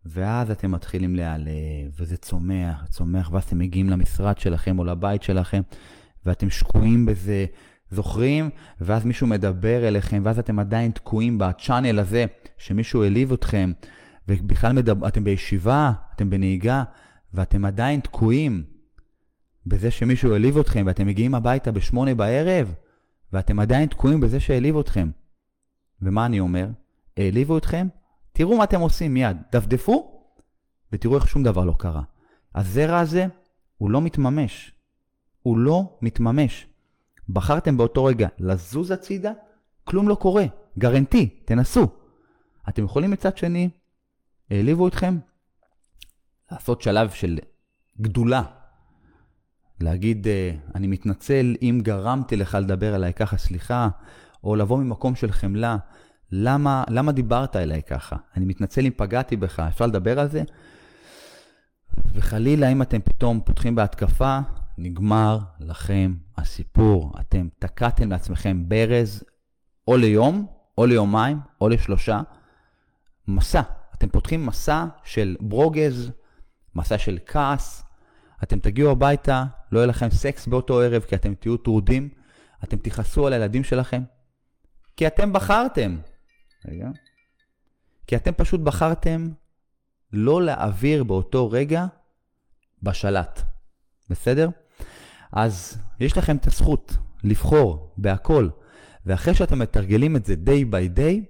ואז 0.07 0.50
אתם 0.50 0.70
מתחילים 0.70 1.16
להיעלב, 1.16 1.92
וזה 1.98 2.16
צומח, 2.16 2.86
צומח, 2.88 3.32
ואז 3.32 3.44
אתם 3.44 3.59
מגיעים 3.59 3.90
למשרד 3.90 4.38
שלכם 4.38 4.78
או 4.78 4.84
לבית 4.84 5.22
שלכם, 5.22 5.62
ואתם 6.26 6.50
שקועים 6.50 7.07
בזה, 7.07 7.46
זוכרים? 7.90 8.50
ואז 8.80 9.05
מישהו 9.05 9.26
מדבר 9.26 9.88
אליכם, 9.88 10.22
ואז 10.24 10.38
אתם 10.38 10.59
עדיין 10.59 10.90
תקועים 10.90 11.38
בצ'אנל 11.38 11.98
הזה, 11.98 12.24
שמישהו 12.59 13.03
העליב 13.03 13.32
אתכם, 13.32 13.72
ובכלל 14.28 14.72
מדבר, 14.72 15.09
אתם 15.09 15.24
בישיבה, 15.24 15.92
אתם 16.14 16.30
בנהיגה, 16.30 16.84
ואתם 17.34 17.64
עדיין 17.64 18.00
תקועים 18.00 18.64
בזה 19.66 19.90
שמישהו 19.90 20.32
העליב 20.32 20.59
אתכם, 20.59 20.84
ואתם 20.86 21.07
מגיעים 21.07 21.34
הביתה 21.34 21.72
בשמונה 21.72 22.14
בערב, 22.14 22.74
ואתם 23.32 23.59
עדיין 23.59 23.88
תקועים 23.88 24.20
בזה 24.20 24.40
שהעליב 24.40 24.76
אתכם. 24.76 25.11
ומה 26.03 26.26
אני 26.26 26.40
אומר? 26.40 26.68
העליבו 27.16 27.59
אתכם? 27.59 27.86
תראו 28.32 28.56
מה 28.56 28.64
אתם 28.64 28.80
עושים 28.80 29.14
מיד. 29.14 29.36
דפדפו 29.52 30.24
ותראו 30.92 31.16
איך 31.16 31.28
שום 31.28 31.42
דבר 31.42 31.64
לא 31.64 31.74
קרה. 31.78 32.02
הזרע 32.54 32.98
הזה, 32.98 33.26
הוא 33.78 33.90
לא 33.90 34.00
מתממש. 34.00 34.72
הוא 35.42 35.58
לא 35.58 35.98
מתממש. 36.02 36.66
בחרתם 37.28 37.76
באותו 37.76 38.04
רגע 38.04 38.28
לזוז 38.38 38.90
הצידה, 38.90 39.32
כלום 39.84 40.08
לא 40.08 40.14
קורה. 40.14 40.44
גרנטי, 40.78 41.28
תנסו. 41.44 41.88
אתם 42.68 42.84
יכולים 42.84 43.10
מצד 43.10 43.36
שני, 43.36 43.70
העליבו 44.50 44.88
אתכם, 44.88 45.18
לעשות 46.52 46.82
שלב 46.82 47.10
של 47.10 47.38
גדולה. 48.00 48.42
להגיד, 49.80 50.26
אה, 50.28 50.50
אני 50.74 50.86
מתנצל 50.86 51.56
אם 51.62 51.80
גרמתי 51.82 52.36
לך 52.36 52.54
לדבר 52.54 52.94
עליי 52.94 53.12
ככה, 53.12 53.36
סליחה, 53.36 53.88
או 54.44 54.56
לבוא 54.56 54.78
ממקום 54.78 55.14
של 55.14 55.32
חמלה, 55.32 55.76
למה, 56.32 56.84
למה 56.88 57.12
דיברת 57.12 57.56
אליי 57.56 57.82
ככה? 57.82 58.16
אני 58.36 58.44
מתנצל 58.44 58.86
אם 58.86 58.92
פגעתי 58.96 59.36
בך, 59.36 59.60
אפשר 59.60 59.86
לדבר 59.86 60.20
על 60.20 60.28
זה? 60.28 60.42
וחלילה, 62.14 62.68
אם 62.68 62.82
אתם 62.82 63.00
פתאום 63.00 63.40
פותחים 63.40 63.74
בהתקפה, 63.74 64.38
נגמר 64.78 65.38
לכם 65.60 66.14
הסיפור. 66.36 67.12
אתם 67.20 67.48
תקעתם 67.58 68.10
לעצמכם 68.10 68.68
ברז 68.68 69.24
או 69.88 69.96
ליום, 69.96 70.46
או 70.78 70.86
ליומיים, 70.86 71.38
או 71.60 71.68
לשלושה. 71.68 72.20
מסע. 73.28 73.62
אתם 73.94 74.08
פותחים 74.08 74.46
מסע 74.46 74.86
של 75.04 75.36
ברוגז, 75.40 76.10
מסע 76.74 76.98
של 76.98 77.18
כעס. 77.26 77.84
אתם 78.42 78.58
תגיעו 78.58 78.90
הביתה, 78.90 79.44
לא 79.72 79.78
יהיה 79.78 79.86
לכם 79.86 80.10
סקס 80.10 80.46
באותו 80.46 80.80
ערב, 80.80 81.02
כי 81.02 81.14
אתם 81.14 81.34
תהיו 81.34 81.56
טרודים. 81.56 82.08
אתם 82.64 82.76
תכעסו 82.76 83.26
על 83.26 83.32
הילדים 83.32 83.64
שלכם. 83.64 84.02
כי 84.96 85.06
אתם 85.06 85.32
בחרתם. 85.32 85.96
רגע. 86.68 86.88
כי 88.06 88.16
אתם 88.16 88.32
פשוט 88.32 88.60
בחרתם 88.60 89.30
לא 90.12 90.42
להעביר 90.42 91.04
באותו 91.04 91.50
רגע 91.50 91.86
בשלט. 92.82 93.42
בסדר? 94.10 94.48
אז 95.32 95.78
יש 96.00 96.18
לכם 96.18 96.36
את 96.36 96.46
הזכות 96.46 96.96
לבחור 97.24 97.94
בהכל, 97.96 98.48
ואחרי 99.06 99.34
שאתם 99.34 99.58
מתרגלים 99.58 100.16
את 100.16 100.24
זה 100.24 100.34
day 100.46 100.72
by 100.72 100.98
day, 100.98 101.24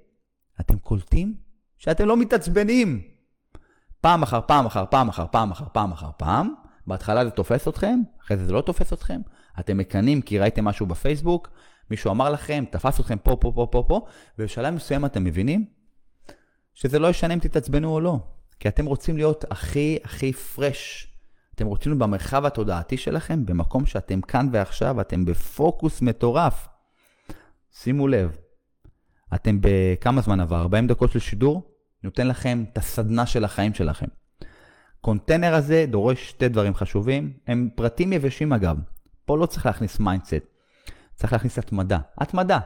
אתם 0.60 0.78
קולטים 0.78 1.34
שאתם 1.78 2.06
לא 2.06 2.16
מתעצבנים. 2.16 3.02
פעם 4.00 4.22
אחר 4.22 4.40
פעם 4.46 4.66
אחר 4.66 4.84
פעם 4.90 5.08
אחר 5.08 5.26
פעם 5.30 5.50
אחר 5.50 5.64
פעם 5.72 5.92
אחר 5.92 6.10
פעם, 6.16 6.54
בהתחלה 6.86 7.24
זה 7.24 7.30
תופס 7.30 7.68
אתכם, 7.68 8.00
אחרי 8.24 8.36
זה 8.36 8.46
זה 8.46 8.52
לא 8.52 8.60
תופס 8.60 8.92
אתכם, 8.92 9.20
אתם 9.60 9.78
מקנאים 9.78 10.22
כי 10.22 10.38
ראיתם 10.38 10.64
משהו 10.64 10.86
בפייסבוק, 10.86 11.48
מישהו 11.92 12.10
אמר 12.10 12.30
לכם, 12.30 12.64
תפס 12.70 13.00
אתכם 13.00 13.18
פה, 13.18 13.36
פה, 13.40 13.52
פה, 13.54 13.66
פה, 13.70 13.84
פה, 13.88 14.06
ובשלב 14.38 14.74
מסוים 14.74 15.04
אתם 15.04 15.24
מבינים 15.24 15.64
שזה 16.74 16.98
לא 16.98 17.08
ישנה 17.08 17.34
אם 17.34 17.38
תתעצבנו 17.38 17.94
או 17.94 18.00
לא, 18.00 18.18
כי 18.60 18.68
אתם 18.68 18.86
רוצים 18.86 19.16
להיות 19.16 19.44
הכי 19.50 19.98
הכי 20.04 20.32
פרש. 20.32 21.06
אתם 21.54 21.66
רוצים 21.66 21.92
להיות 21.92 22.02
במרחב 22.02 22.44
התודעתי 22.44 22.96
שלכם, 22.96 23.46
במקום 23.46 23.86
שאתם 23.86 24.20
כאן 24.20 24.48
ועכשיו, 24.52 25.00
אתם 25.00 25.24
בפוקוס 25.24 26.02
מטורף. 26.02 26.68
שימו 27.72 28.08
לב, 28.08 28.36
אתם 29.34 29.58
בכמה 29.60 30.20
זמן 30.20 30.40
עבר? 30.40 30.60
40 30.60 30.86
דקות 30.86 31.12
של 31.12 31.18
שידור? 31.18 31.62
נותן 32.02 32.28
לכם 32.28 32.64
את 32.72 32.78
הסדנה 32.78 33.26
של 33.26 33.44
החיים 33.44 33.74
שלכם. 33.74 34.06
קונטיינר 35.00 35.54
הזה 35.54 35.84
דורש 35.88 36.28
שתי 36.28 36.48
דברים 36.48 36.74
חשובים, 36.74 37.32
הם 37.46 37.68
פרטים 37.74 38.12
יבשים 38.12 38.52
אגב. 38.52 38.76
פה 39.24 39.38
לא 39.38 39.46
צריך 39.46 39.66
להכניס 39.66 40.00
mindset, 40.00 40.51
צריך 41.16 41.32
להכניס 41.32 41.58
התמדה. 41.58 41.98
התמדה. 42.18 42.58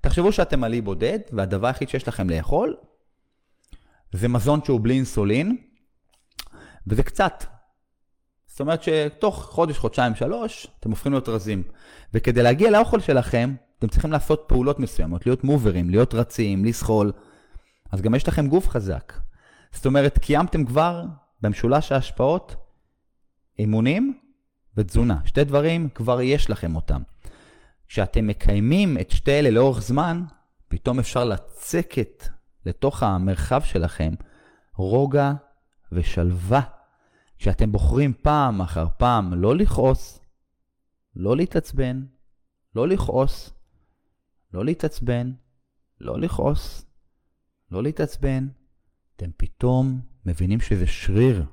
תחשבו 0.00 0.32
שאתם 0.32 0.64
עלי 0.64 0.80
בודד, 0.80 1.18
והדבר 1.32 1.66
היחיד 1.66 1.88
שיש 1.88 2.08
לכם 2.08 2.30
לאכול 2.30 2.76
זה 4.12 4.28
מזון 4.28 4.60
שהוא 4.64 4.80
בלי 4.82 4.94
אינסולין, 4.94 5.56
וזה 6.86 7.02
קצת. 7.02 7.44
זאת 8.46 8.60
אומרת 8.60 8.82
שתוך 8.82 9.44
חודש, 9.44 9.78
חודשיים, 9.78 10.14
שלוש, 10.14 10.66
אתם 10.80 10.90
הופכים 10.90 11.12
להיות 11.12 11.28
רזים. 11.28 11.62
וכדי 12.14 12.42
להגיע 12.42 12.70
לאוכל 12.70 13.00
שלכם, 13.00 13.54
אתם 13.78 13.88
צריכים 13.88 14.12
לעשות 14.12 14.44
פעולות 14.48 14.80
מסוימות, 14.80 15.26
להיות 15.26 15.44
מוברים, 15.44 15.90
להיות 15.90 16.14
רצים, 16.14 16.64
לסחול. 16.64 17.12
אז 17.92 18.00
גם 18.00 18.14
יש 18.14 18.28
לכם 18.28 18.48
גוף 18.48 18.68
חזק. 18.68 19.12
זאת 19.72 19.86
אומרת, 19.86 20.18
קיימתם 20.18 20.64
כבר 20.64 21.04
במשולש 21.40 21.92
ההשפעות 21.92 22.56
אימונים 23.58 24.18
ותזונה. 24.76 25.16
שתי 25.24 25.44
דברים, 25.44 25.88
כבר 25.94 26.20
יש 26.20 26.50
לכם 26.50 26.76
אותם. 26.76 27.02
כשאתם 27.90 28.26
מקיימים 28.26 28.98
את 28.98 29.10
שתי 29.10 29.30
אלה 29.38 29.50
לאורך 29.50 29.82
זמן, 29.82 30.22
פתאום 30.68 30.98
אפשר 30.98 31.24
לצקת 31.24 32.28
לתוך 32.66 33.02
המרחב 33.02 33.60
שלכם 33.64 34.14
רוגע 34.74 35.32
ושלווה. 35.92 36.60
כשאתם 37.38 37.72
בוחרים 37.72 38.12
פעם 38.22 38.60
אחר 38.60 38.86
פעם 38.96 39.34
לא 39.34 39.56
לכעוס, 39.56 40.20
לא 41.16 41.36
להתעצבן, 41.36 42.02
לא 42.74 42.88
לכעוס, 42.88 43.50
לא 44.54 44.64
להתעצבן, 44.64 45.32
לא 46.00 46.20
לכעוס, 46.20 46.84
לא 47.70 47.82
להתעצבן, 47.82 48.48
אתם 49.16 49.30
פתאום 49.36 50.00
מבינים 50.26 50.60
שזה 50.60 50.86
שריר. 50.86 51.44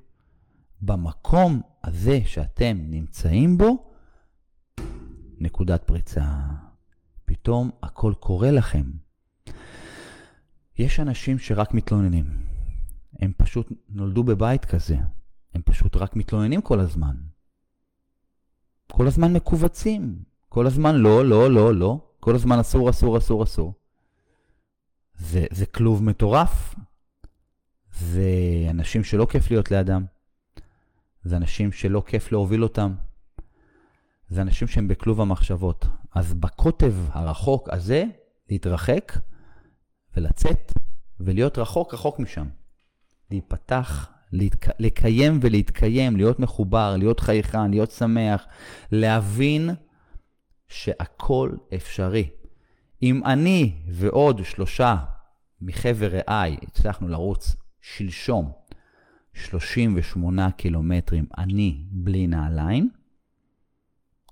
במקום 0.81 1.61
הזה 1.83 2.19
שאתם 2.25 2.77
נמצאים 2.79 3.57
בו, 3.57 3.87
נקודת 5.39 5.83
פריצה. 5.83 6.25
פתאום 7.25 7.71
הכל 7.83 8.13
קורה 8.19 8.51
לכם. 8.51 8.83
יש 10.77 10.99
אנשים 10.99 11.39
שרק 11.39 11.73
מתלוננים. 11.73 12.25
הם 13.19 13.31
פשוט 13.37 13.71
נולדו 13.89 14.23
בבית 14.23 14.65
כזה. 14.65 14.97
הם 15.53 15.61
פשוט 15.65 15.95
רק 15.95 16.15
מתלוננים 16.15 16.61
כל 16.61 16.79
הזמן. 16.79 17.15
כל 18.91 19.07
הזמן 19.07 19.33
מכווצים. 19.33 20.23
כל 20.49 20.67
הזמן 20.67 20.95
לא, 20.95 21.25
לא, 21.25 21.51
לא, 21.51 21.75
לא. 21.75 21.99
כל 22.19 22.35
הזמן 22.35 22.59
אסור, 22.59 22.89
אסור, 22.89 23.17
אסור, 23.17 23.43
אסור. 23.43 23.73
זה, 25.17 25.45
זה 25.51 25.65
כלוב 25.65 26.03
מטורף. 26.03 26.75
זה 27.99 28.31
אנשים 28.69 29.03
שלא 29.03 29.27
כיף 29.29 29.51
להיות 29.51 29.71
לידם. 29.71 30.05
זה 31.23 31.37
אנשים 31.37 31.71
שלא 31.71 32.03
כיף 32.05 32.31
להוביל 32.31 32.63
אותם. 32.63 32.93
זה 34.29 34.41
אנשים 34.41 34.67
שהם 34.67 34.87
בכלוב 34.87 35.21
המחשבות. 35.21 35.85
אז 36.15 36.33
בקוטב 36.33 36.93
הרחוק 37.11 37.69
הזה, 37.69 38.03
להתרחק 38.49 39.17
ולצאת 40.17 40.73
ולהיות 41.19 41.57
רחוק 41.57 41.93
רחוק 41.93 42.19
משם. 42.19 42.47
להיפתח, 43.31 44.09
להתק... 44.31 44.67
לקיים 44.79 45.39
ולהתקיים, 45.41 46.17
להיות 46.17 46.39
מחובר, 46.39 46.95
להיות 46.97 47.19
חייכן, 47.19 47.71
להיות 47.71 47.91
שמח, 47.91 48.45
להבין 48.91 49.69
שהכל 50.67 51.51
אפשרי. 51.75 52.29
אם 53.03 53.25
אני 53.25 53.71
ועוד 53.87 54.41
שלושה 54.43 54.95
מחבר 55.61 56.09
רעיי 56.17 56.57
הצלחנו 56.63 57.07
לרוץ 57.07 57.55
שלשום 57.81 58.51
38 59.33 60.51
קילומטרים, 60.51 61.25
אני 61.37 61.83
בלי 61.91 62.27
נעליים, 62.27 62.89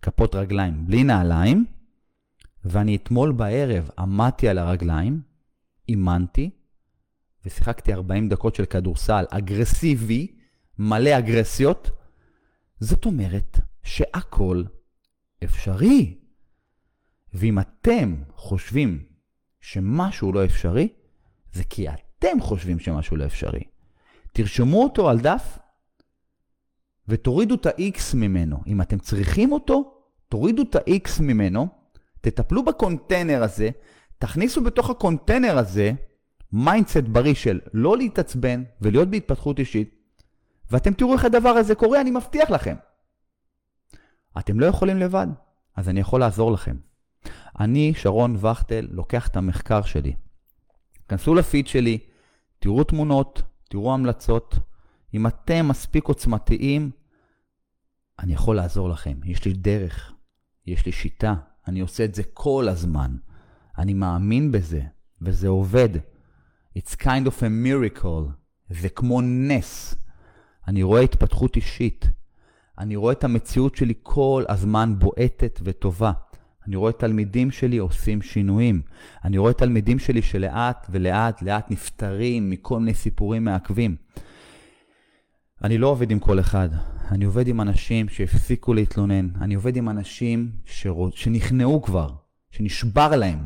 כפות 0.05 0.35
רגליים 0.35 0.85
בלי 0.87 1.03
נעליים, 1.03 1.65
ואני 2.65 2.95
אתמול 2.95 3.31
בערב 3.31 3.89
עמדתי 3.97 4.49
על 4.49 4.57
הרגליים, 4.57 5.21
אימנתי, 5.89 6.49
ושיחקתי 7.45 7.93
40 7.93 8.29
דקות 8.29 8.55
של 8.55 8.65
כדורסל 8.65 9.25
אגרסיבי, 9.29 10.27
מלא 10.79 11.17
אגרסיות, 11.17 11.89
זאת 12.79 13.05
אומרת 13.05 13.59
שהכל 13.83 14.63
אפשרי. 15.43 16.17
ואם 17.33 17.59
אתם 17.59 18.15
חושבים 18.35 19.05
שמשהו 19.59 20.33
לא 20.33 20.45
אפשרי, 20.45 20.87
זה 21.51 21.63
כי 21.63 21.87
אתם 21.89 22.41
חושבים 22.41 22.79
שמשהו 22.79 23.17
לא 23.17 23.25
אפשרי. 23.25 23.63
תרשמו 24.33 24.83
אותו 24.83 25.09
על 25.09 25.19
דף 25.19 25.57
ותורידו 27.07 27.55
את 27.55 27.65
ה-X 27.65 28.15
ממנו. 28.15 28.63
אם 28.67 28.81
אתם 28.81 28.99
צריכים 28.99 29.51
אותו, 29.51 29.94
תורידו 30.29 30.61
את 30.61 30.75
ה-X 30.75 31.21
ממנו, 31.21 31.67
תטפלו 32.21 32.65
בקונטיינר 32.65 33.43
הזה, 33.43 33.69
תכניסו 34.17 34.63
בתוך 34.63 34.89
הקונטיינר 34.89 35.57
הזה 35.57 35.91
mindset 36.51 37.03
בריא 37.03 37.33
של 37.33 37.59
לא 37.73 37.97
להתעצבן 37.97 38.63
ולהיות 38.81 39.09
בהתפתחות 39.09 39.59
אישית, 39.59 39.95
ואתם 40.71 40.93
תראו 40.93 41.13
איך 41.13 41.25
הדבר 41.25 41.49
הזה 41.49 41.75
קורה, 41.75 42.01
אני 42.01 42.11
מבטיח 42.11 42.49
לכם. 42.49 42.75
אתם 44.39 44.59
לא 44.59 44.65
יכולים 44.65 44.97
לבד, 44.97 45.27
אז 45.75 45.89
אני 45.89 45.99
יכול 45.99 46.19
לעזור 46.19 46.51
לכם. 46.51 46.75
אני, 47.59 47.93
שרון 47.95 48.35
וכטל, 48.45 48.87
לוקח 48.91 49.27
את 49.27 49.37
המחקר 49.37 49.81
שלי. 49.81 50.13
כנסו 51.07 51.35
לפיד 51.35 51.67
שלי, 51.67 51.97
תראו 52.59 52.83
תמונות, 52.83 53.41
תראו 53.69 53.93
המלצות. 53.93 54.55
אם 55.13 55.27
אתם 55.27 55.67
מספיק 55.67 56.07
עוצמתיים, 56.07 56.91
אני 58.19 58.33
יכול 58.33 58.55
לעזור 58.55 58.89
לכם. 58.89 59.19
יש 59.23 59.45
לי 59.45 59.53
דרך, 59.53 60.13
יש 60.67 60.85
לי 60.85 60.91
שיטה, 60.91 61.35
אני 61.67 61.79
עושה 61.79 62.05
את 62.05 62.15
זה 62.15 62.23
כל 62.33 62.67
הזמן. 62.69 63.15
אני 63.77 63.93
מאמין 63.93 64.51
בזה, 64.51 64.81
וזה 65.21 65.47
עובד. 65.47 65.89
It's 66.77 66.95
kind 67.01 67.25
of 67.27 67.39
a 67.39 67.47
miracle. 67.65 68.31
זה 68.69 68.89
כמו 68.89 69.21
נס. 69.21 69.95
אני 70.67 70.83
רואה 70.83 71.01
התפתחות 71.01 71.55
אישית. 71.55 72.09
אני 72.77 72.95
רואה 72.95 73.13
את 73.13 73.23
המציאות 73.23 73.75
שלי 73.75 73.93
כל 74.03 74.43
הזמן 74.49 74.93
בועטת 74.99 75.59
וטובה. 75.63 76.11
אני 76.67 76.75
רואה 76.75 76.91
תלמידים 76.91 77.51
שלי 77.51 77.77
עושים 77.77 78.21
שינויים. 78.21 78.81
אני 79.25 79.37
רואה 79.37 79.53
תלמידים 79.53 79.99
שלי 79.99 80.21
שלאט 80.21 80.87
ולאט 80.89 81.41
לאט 81.41 81.71
נפטרים 81.71 82.49
מכל 82.49 82.79
מיני 82.79 82.93
סיפורים 82.93 83.43
מעכבים. 83.43 83.95
אני 85.63 85.77
לא 85.77 85.87
עובד 85.87 86.11
עם 86.11 86.19
כל 86.19 86.39
אחד, 86.39 86.69
אני 87.11 87.25
עובד 87.25 87.47
עם 87.47 87.61
אנשים 87.61 88.09
שהפסיקו 88.09 88.73
להתלונן. 88.73 89.29
אני 89.41 89.55
עובד 89.55 89.77
עם 89.77 89.89
אנשים 89.89 90.51
שרוצ... 90.65 91.13
שנכנעו 91.15 91.81
כבר, 91.81 92.09
שנשבר 92.51 93.15
להם. 93.15 93.39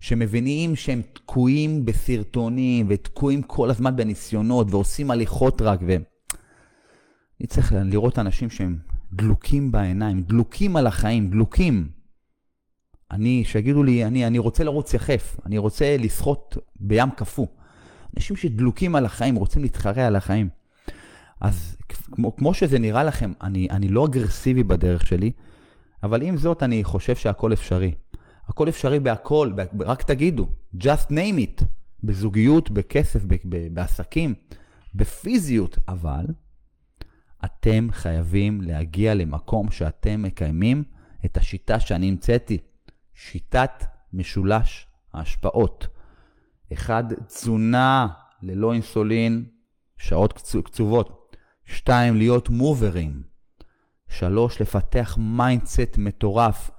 שמבינים 0.00 0.76
שהם 0.76 1.02
תקועים 1.12 1.84
בסרטונים 1.84 2.86
ותקועים 2.88 3.42
כל 3.42 3.70
הזמן 3.70 3.96
בניסיונות 3.96 4.66
ועושים 4.70 5.10
הליכות 5.10 5.62
רק 5.62 5.80
ו... 5.86 5.96
אני 7.40 7.46
צריך 7.46 7.74
לראות 7.76 8.18
אנשים 8.18 8.50
שהם 8.50 8.78
דלוקים 9.12 9.72
בעיניים, 9.72 10.22
דלוקים 10.22 10.76
על 10.76 10.86
החיים, 10.86 11.30
דלוקים. 11.30 11.88
אני, 13.10 13.44
שיגידו 13.44 13.82
לי, 13.82 14.04
אני, 14.04 14.26
אני 14.26 14.38
רוצה 14.38 14.64
לרוץ 14.64 14.94
יחף, 14.94 15.36
אני 15.46 15.58
רוצה 15.58 15.96
לשחות 15.96 16.56
בים 16.76 17.10
קפוא. 17.10 17.46
אנשים 18.16 18.36
שדלוקים 18.36 18.94
על 18.94 19.04
החיים, 19.06 19.34
רוצים 19.34 19.62
להתחרע 19.62 20.06
על 20.06 20.16
החיים. 20.16 20.55
אז 21.40 21.76
כמו, 22.12 22.36
כמו 22.36 22.54
שזה 22.54 22.78
נראה 22.78 23.04
לכם, 23.04 23.32
אני, 23.42 23.68
אני 23.70 23.88
לא 23.88 24.06
אגרסיבי 24.06 24.62
בדרך 24.62 25.06
שלי, 25.06 25.32
אבל 26.02 26.22
עם 26.22 26.36
זאת 26.36 26.62
אני 26.62 26.84
חושב 26.84 27.16
שהכל 27.16 27.52
אפשרי. 27.52 27.94
הכל 28.48 28.68
אפשרי 28.68 29.00
בהכל, 29.00 29.52
רק 29.80 30.02
תגידו, 30.02 30.48
just 30.76 31.10
name 31.10 31.38
it, 31.38 31.64
בזוגיות, 32.04 32.70
בכסף, 32.70 33.22
בעסקים, 33.72 34.34
בפיזיות, 34.94 35.78
אבל 35.88 36.26
אתם 37.44 37.88
חייבים 37.90 38.60
להגיע 38.60 39.14
למקום 39.14 39.70
שאתם 39.70 40.22
מקיימים 40.22 40.84
את 41.24 41.36
השיטה 41.36 41.80
שאני 41.80 42.08
המצאתי, 42.08 42.58
שיטת 43.14 43.84
משולש 44.12 44.86
ההשפעות. 45.14 45.86
אחד, 46.72 47.04
תזונה 47.26 48.08
ללא 48.42 48.72
אינסולין, 48.72 49.44
שעות 49.96 50.32
קצובות. 50.64 51.25
שתיים, 51.66 52.16
להיות 52.16 52.48
מחוברים. 52.48 53.22
שלוש, 54.08 54.60
לפתח 54.60 55.18
mindset 55.20 55.98
מטורף. 55.98 56.70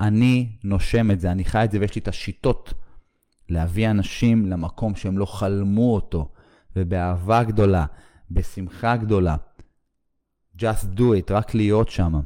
אני 0.00 0.48
נושם 0.64 1.10
את 1.10 1.20
זה, 1.20 1.32
אני 1.32 1.44
חי 1.44 1.64
את 1.64 1.70
זה 1.70 1.80
ויש 1.80 1.94
לי 1.94 2.00
את 2.00 2.08
השיטות 2.08 2.74
להביא 3.48 3.90
אנשים 3.90 4.46
למקום 4.46 4.94
שהם 4.94 5.18
לא 5.18 5.26
חלמו 5.26 5.94
אותו, 5.94 6.32
ובאהבה 6.76 7.44
גדולה, 7.44 7.86
בשמחה 8.30 8.96
גדולה. 8.96 9.36
just 10.58 10.96
do 10.96 11.00
it, 11.00 11.30
רק 11.30 11.54
להיות 11.54 11.88
שם. 11.88 12.20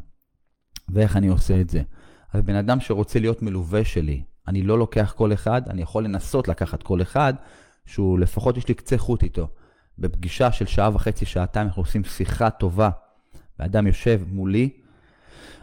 ואיך 0.89 1.17
אני 1.17 1.29
עושה 1.29 1.61
את 1.61 1.71
זה? 1.71 1.83
אז 2.33 2.43
בן 2.43 2.55
אדם 2.55 2.81
שרוצה 2.81 3.19
להיות 3.19 3.43
מלווה 3.43 3.85
שלי, 3.85 4.23
אני 4.49 4.63
לא 4.63 4.79
לוקח 4.79 5.15
כל 5.17 5.33
אחד, 5.33 5.63
אני 5.69 5.83
יכול 5.83 6.05
לנסות 6.05 6.49
לקחת 6.49 6.83
כל 6.83 7.03
אחד, 7.03 7.35
שהוא 7.87 8.19
לפחות 8.19 8.57
יש 8.57 8.69
לי 8.69 8.75
קצה 8.75 8.99
חוט 8.99 9.23
איתו. 9.23 9.49
בפגישה 9.99 10.53
של 10.53 10.67
שעה 10.67 10.95
וחצי, 10.95 11.25
שעתיים, 11.25 11.67
אנחנו 11.67 11.83
עושים 11.83 12.05
שיחה 12.05 12.51
טובה, 12.51 12.91
ואדם 13.59 13.87
יושב 13.87 14.21
מולי, 14.33 14.71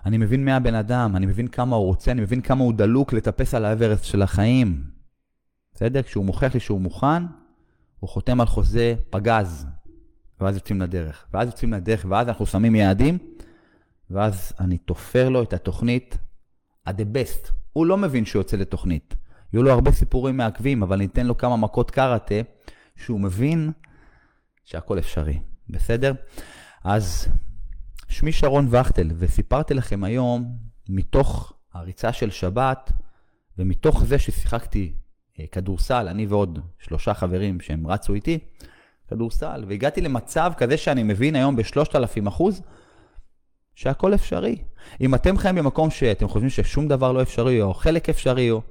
אני 0.05 0.17
מבין 0.17 0.45
מי 0.45 0.51
הבן 0.51 0.75
אדם, 0.75 1.15
אני 1.15 1.25
מבין 1.25 1.47
כמה 1.47 1.75
הוא 1.75 1.85
רוצה, 1.85 2.11
אני 2.11 2.21
מבין 2.21 2.41
כמה 2.41 2.63
הוא 2.63 2.73
דלוק 2.73 3.13
לטפס 3.13 3.53
על 3.53 3.65
האברסט 3.65 4.03
של 4.03 4.21
החיים. 4.21 4.83
בסדר? 5.73 6.01
כשהוא 6.01 6.25
מוכיח 6.25 6.53
לי 6.53 6.59
שהוא 6.59 6.81
מוכן, 6.81 7.23
הוא 7.99 8.09
חותם 8.09 8.41
על 8.41 8.47
חוזה 8.47 8.95
פגז, 9.09 9.65
ואז 10.39 10.55
יוצאים 10.55 10.81
לדרך. 10.81 11.25
ואז 11.33 11.47
יוצאים 11.47 11.73
לדרך, 11.73 12.05
ואז 12.09 12.27
אנחנו 12.27 12.45
שמים 12.45 12.75
יעדים, 12.75 13.17
ואז 14.09 14.53
אני 14.59 14.77
תופר 14.77 15.29
לו 15.29 15.43
את 15.43 15.53
התוכנית 15.53 16.17
ה-the 16.85 17.15
best. 17.15 17.51
הוא 17.73 17.85
לא 17.85 17.97
מבין 17.97 18.25
שהוא 18.25 18.39
יוצא 18.39 18.57
לתוכנית. 18.57 19.15
יהיו 19.53 19.63
לו 19.63 19.71
הרבה 19.71 19.91
סיפורים 19.91 20.37
מעכבים, 20.37 20.83
אבל 20.83 20.97
ניתן 20.97 21.27
לו 21.27 21.37
כמה 21.37 21.57
מכות 21.57 21.91
קראטה, 21.91 22.35
שהוא 22.95 23.19
מבין 23.19 23.71
שהכל 24.71 24.99
אפשרי. 24.99 25.39
בסדר? 25.69 26.13
אז 26.83 27.27
שמי 28.09 28.31
שרון 28.31 28.67
וכטל, 28.71 29.07
וסיפרתי 29.17 29.73
לכם 29.73 30.03
היום, 30.03 30.57
מתוך 30.89 31.53
הריצה 31.73 32.13
של 32.13 32.31
שבת, 32.31 32.91
ומתוך 33.57 34.03
זה 34.03 34.19
ששיחקתי 34.19 34.93
אה, 35.39 35.45
כדורסל, 35.51 36.07
אני 36.07 36.25
ועוד 36.25 36.59
שלושה 36.79 37.13
חברים 37.13 37.59
שהם 37.59 37.87
רצו 37.87 38.13
איתי, 38.13 38.39
כדורסל, 39.07 39.63
והגעתי 39.67 40.01
למצב 40.01 40.53
כזה 40.57 40.77
שאני 40.77 41.03
מבין 41.03 41.35
היום 41.35 41.55
ב-3,000 41.55 42.27
אחוז, 42.27 42.61
שהכל 43.75 44.13
אפשרי. 44.13 44.63
אם 45.01 45.15
אתם 45.15 45.37
חיים 45.37 45.55
במקום 45.55 45.89
שאתם 45.89 46.27
חושבים 46.27 46.49
ששום 46.49 46.87
דבר 46.87 47.11
לא 47.11 47.21
אפשרי, 47.21 47.61
או 47.61 47.73
חלק 47.73 48.09
אפשרי, 48.09 48.51
או... 48.51 48.61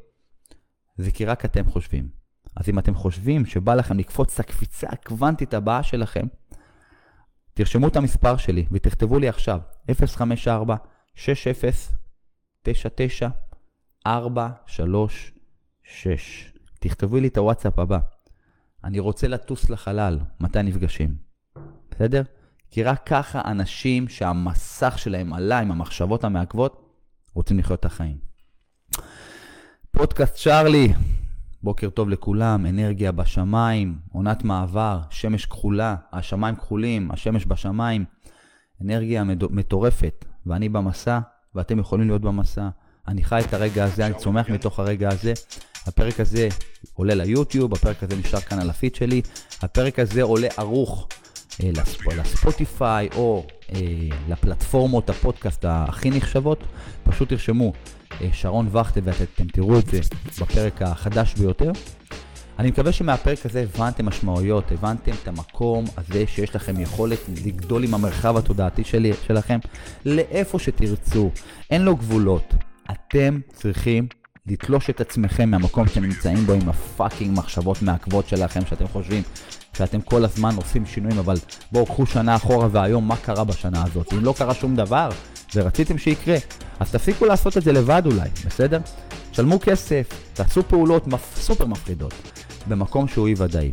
זה 0.96 1.10
כי 1.10 1.24
רק 1.24 1.44
אתם 1.44 1.70
חושבים. 1.70 2.19
אז 2.60 2.68
אם 2.68 2.78
אתם 2.78 2.94
חושבים 2.94 3.46
שבא 3.46 3.74
לכם 3.74 3.98
לקפוץ 3.98 4.34
את 4.34 4.40
הקפיצה 4.40 4.86
הקוונטית 4.90 5.54
הבאה 5.54 5.82
שלכם, 5.82 6.26
תרשמו 7.54 7.88
את 7.88 7.96
המספר 7.96 8.36
שלי 8.36 8.66
ותכתבו 8.70 9.18
לי 9.18 9.28
עכשיו, 9.28 9.60
054 10.06 10.76
60 11.14 11.54
99 12.62 13.28
436. 14.06 16.52
תכתבו 16.80 17.16
לי 17.16 17.28
את 17.28 17.38
הוואטסאפ 17.38 17.78
הבא. 17.78 17.98
אני 18.84 18.98
רוצה 18.98 19.28
לטוס 19.28 19.70
לחלל, 19.70 20.18
מתי 20.40 20.62
נפגשים? 20.62 21.16
בסדר? 21.90 22.22
כי 22.70 22.82
רק 22.82 23.02
ככה 23.06 23.40
אנשים 23.44 24.08
שהמסך 24.08 24.98
שלהם 24.98 25.32
עלה 25.32 25.58
עם 25.58 25.70
המחשבות 25.70 26.24
המעכבות, 26.24 26.94
רוצים 27.34 27.58
לחיות 27.58 27.80
את 27.80 27.84
החיים. 27.84 28.18
פודקאסט 29.90 30.34
צ'ארלי, 30.34 30.92
בוקר 31.62 31.90
טוב 31.90 32.08
לכולם, 32.08 32.66
אנרגיה 32.66 33.12
בשמיים, 33.12 33.98
עונת 34.12 34.44
מעבר, 34.44 35.00
שמש 35.10 35.46
כחולה, 35.46 35.96
השמיים 36.12 36.56
כחולים, 36.56 37.10
השמש 37.10 37.46
בשמיים, 37.46 38.04
אנרגיה 38.82 39.24
מטורפת, 39.50 40.24
ואני 40.46 40.68
במסע, 40.68 41.18
ואתם 41.54 41.78
יכולים 41.78 42.08
להיות 42.08 42.22
במסע. 42.22 42.68
אני 43.08 43.24
חי 43.24 43.40
את 43.48 43.54
הרגע 43.54 43.84
הזה, 43.84 44.06
אני 44.06 44.14
צומח 44.14 44.50
מתוך 44.50 44.78
הרגע 44.78 45.08
הזה. 45.08 45.32
הפרק 45.86 46.20
הזה 46.20 46.48
עולה 46.94 47.14
ליוטיוב, 47.14 47.72
הפרק 47.74 48.02
הזה 48.02 48.16
נשאר 48.16 48.40
כאן 48.40 48.58
על 48.58 48.70
הפיד 48.70 48.94
שלי, 48.94 49.22
הפרק 49.62 49.98
הזה 49.98 50.22
עולה 50.22 50.48
ערוך 50.56 51.08
אה, 51.62 51.70
לספוטיפיי 52.16 53.08
או 53.16 53.46
אה, 53.72 53.78
לפלטפורמות 54.28 55.10
הפודקאסט 55.10 55.64
הכי 55.68 56.10
נחשבות, 56.10 56.64
פשוט 57.04 57.28
תרשמו 57.28 57.72
שרון 58.32 58.76
וכטל 58.76 59.00
ואתם 59.04 59.44
תראו 59.52 59.78
את 59.78 59.86
זה 59.86 60.00
בפרק 60.40 60.82
החדש 60.82 61.34
ביותר. 61.34 61.72
אני 62.58 62.68
מקווה 62.68 62.92
שמהפרק 62.92 63.46
הזה 63.46 63.60
הבנתם 63.74 64.06
משמעויות, 64.06 64.72
הבנתם 64.72 65.12
את 65.22 65.28
המקום 65.28 65.84
הזה 65.96 66.24
שיש 66.26 66.56
לכם 66.56 66.80
יכולת 66.80 67.18
לגדול 67.44 67.84
עם 67.84 67.94
המרחב 67.94 68.36
התודעתי 68.36 68.84
שלי, 68.84 69.12
שלכם 69.26 69.58
לאיפה 70.04 70.58
שתרצו, 70.58 71.30
אין 71.70 71.82
לו 71.82 71.96
גבולות. 71.96 72.54
אתם 72.90 73.40
צריכים 73.52 74.06
לתלוש 74.46 74.90
את 74.90 75.00
עצמכם 75.00 75.50
מהמקום 75.50 75.88
שאתם 75.88 76.04
נמצאים 76.04 76.46
בו 76.46 76.52
עם 76.52 76.68
הפאקינג 76.68 77.38
מחשבות 77.38 77.82
מעכבות 77.82 78.28
שלכם, 78.28 78.60
שאתם 78.66 78.88
חושבים 78.88 79.22
שאתם 79.76 80.00
כל 80.00 80.24
הזמן 80.24 80.54
עושים 80.56 80.86
שינויים, 80.86 81.18
אבל 81.18 81.36
בואו 81.72 81.86
קחו 81.86 82.06
שנה 82.06 82.36
אחורה 82.36 82.68
והיום 82.72 83.08
מה 83.08 83.16
קרה 83.16 83.44
בשנה 83.44 83.84
הזאת. 83.84 84.12
אם 84.12 84.24
לא 84.24 84.34
קרה 84.38 84.54
שום 84.54 84.76
דבר 84.76 85.08
ורציתם 85.54 85.98
שיקרה, 85.98 86.36
אז 86.80 86.90
תפסיקו 86.90 87.26
לעשות 87.26 87.56
את 87.56 87.62
זה 87.62 87.72
לבד 87.72 88.02
אולי, 88.06 88.28
בסדר? 88.46 88.80
שלמו 89.32 89.60
כסף, 89.60 90.08
תעשו 90.34 90.62
פעולות 90.62 91.06
מפ... 91.06 91.36
סופר 91.36 91.66
מפחידות 91.66 92.14
במקום 92.68 93.08
שהוא 93.08 93.28
אי 93.28 93.34
ודאי. 93.36 93.72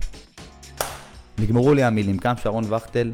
נגמרו 1.40 1.74
לי 1.74 1.84
המילים, 1.84 2.18
כאן 2.18 2.34
שרון 2.44 2.74
וכטל, 2.74 3.14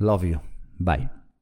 love 0.00 0.22
you, 0.32 0.38
ביי. 0.80 1.06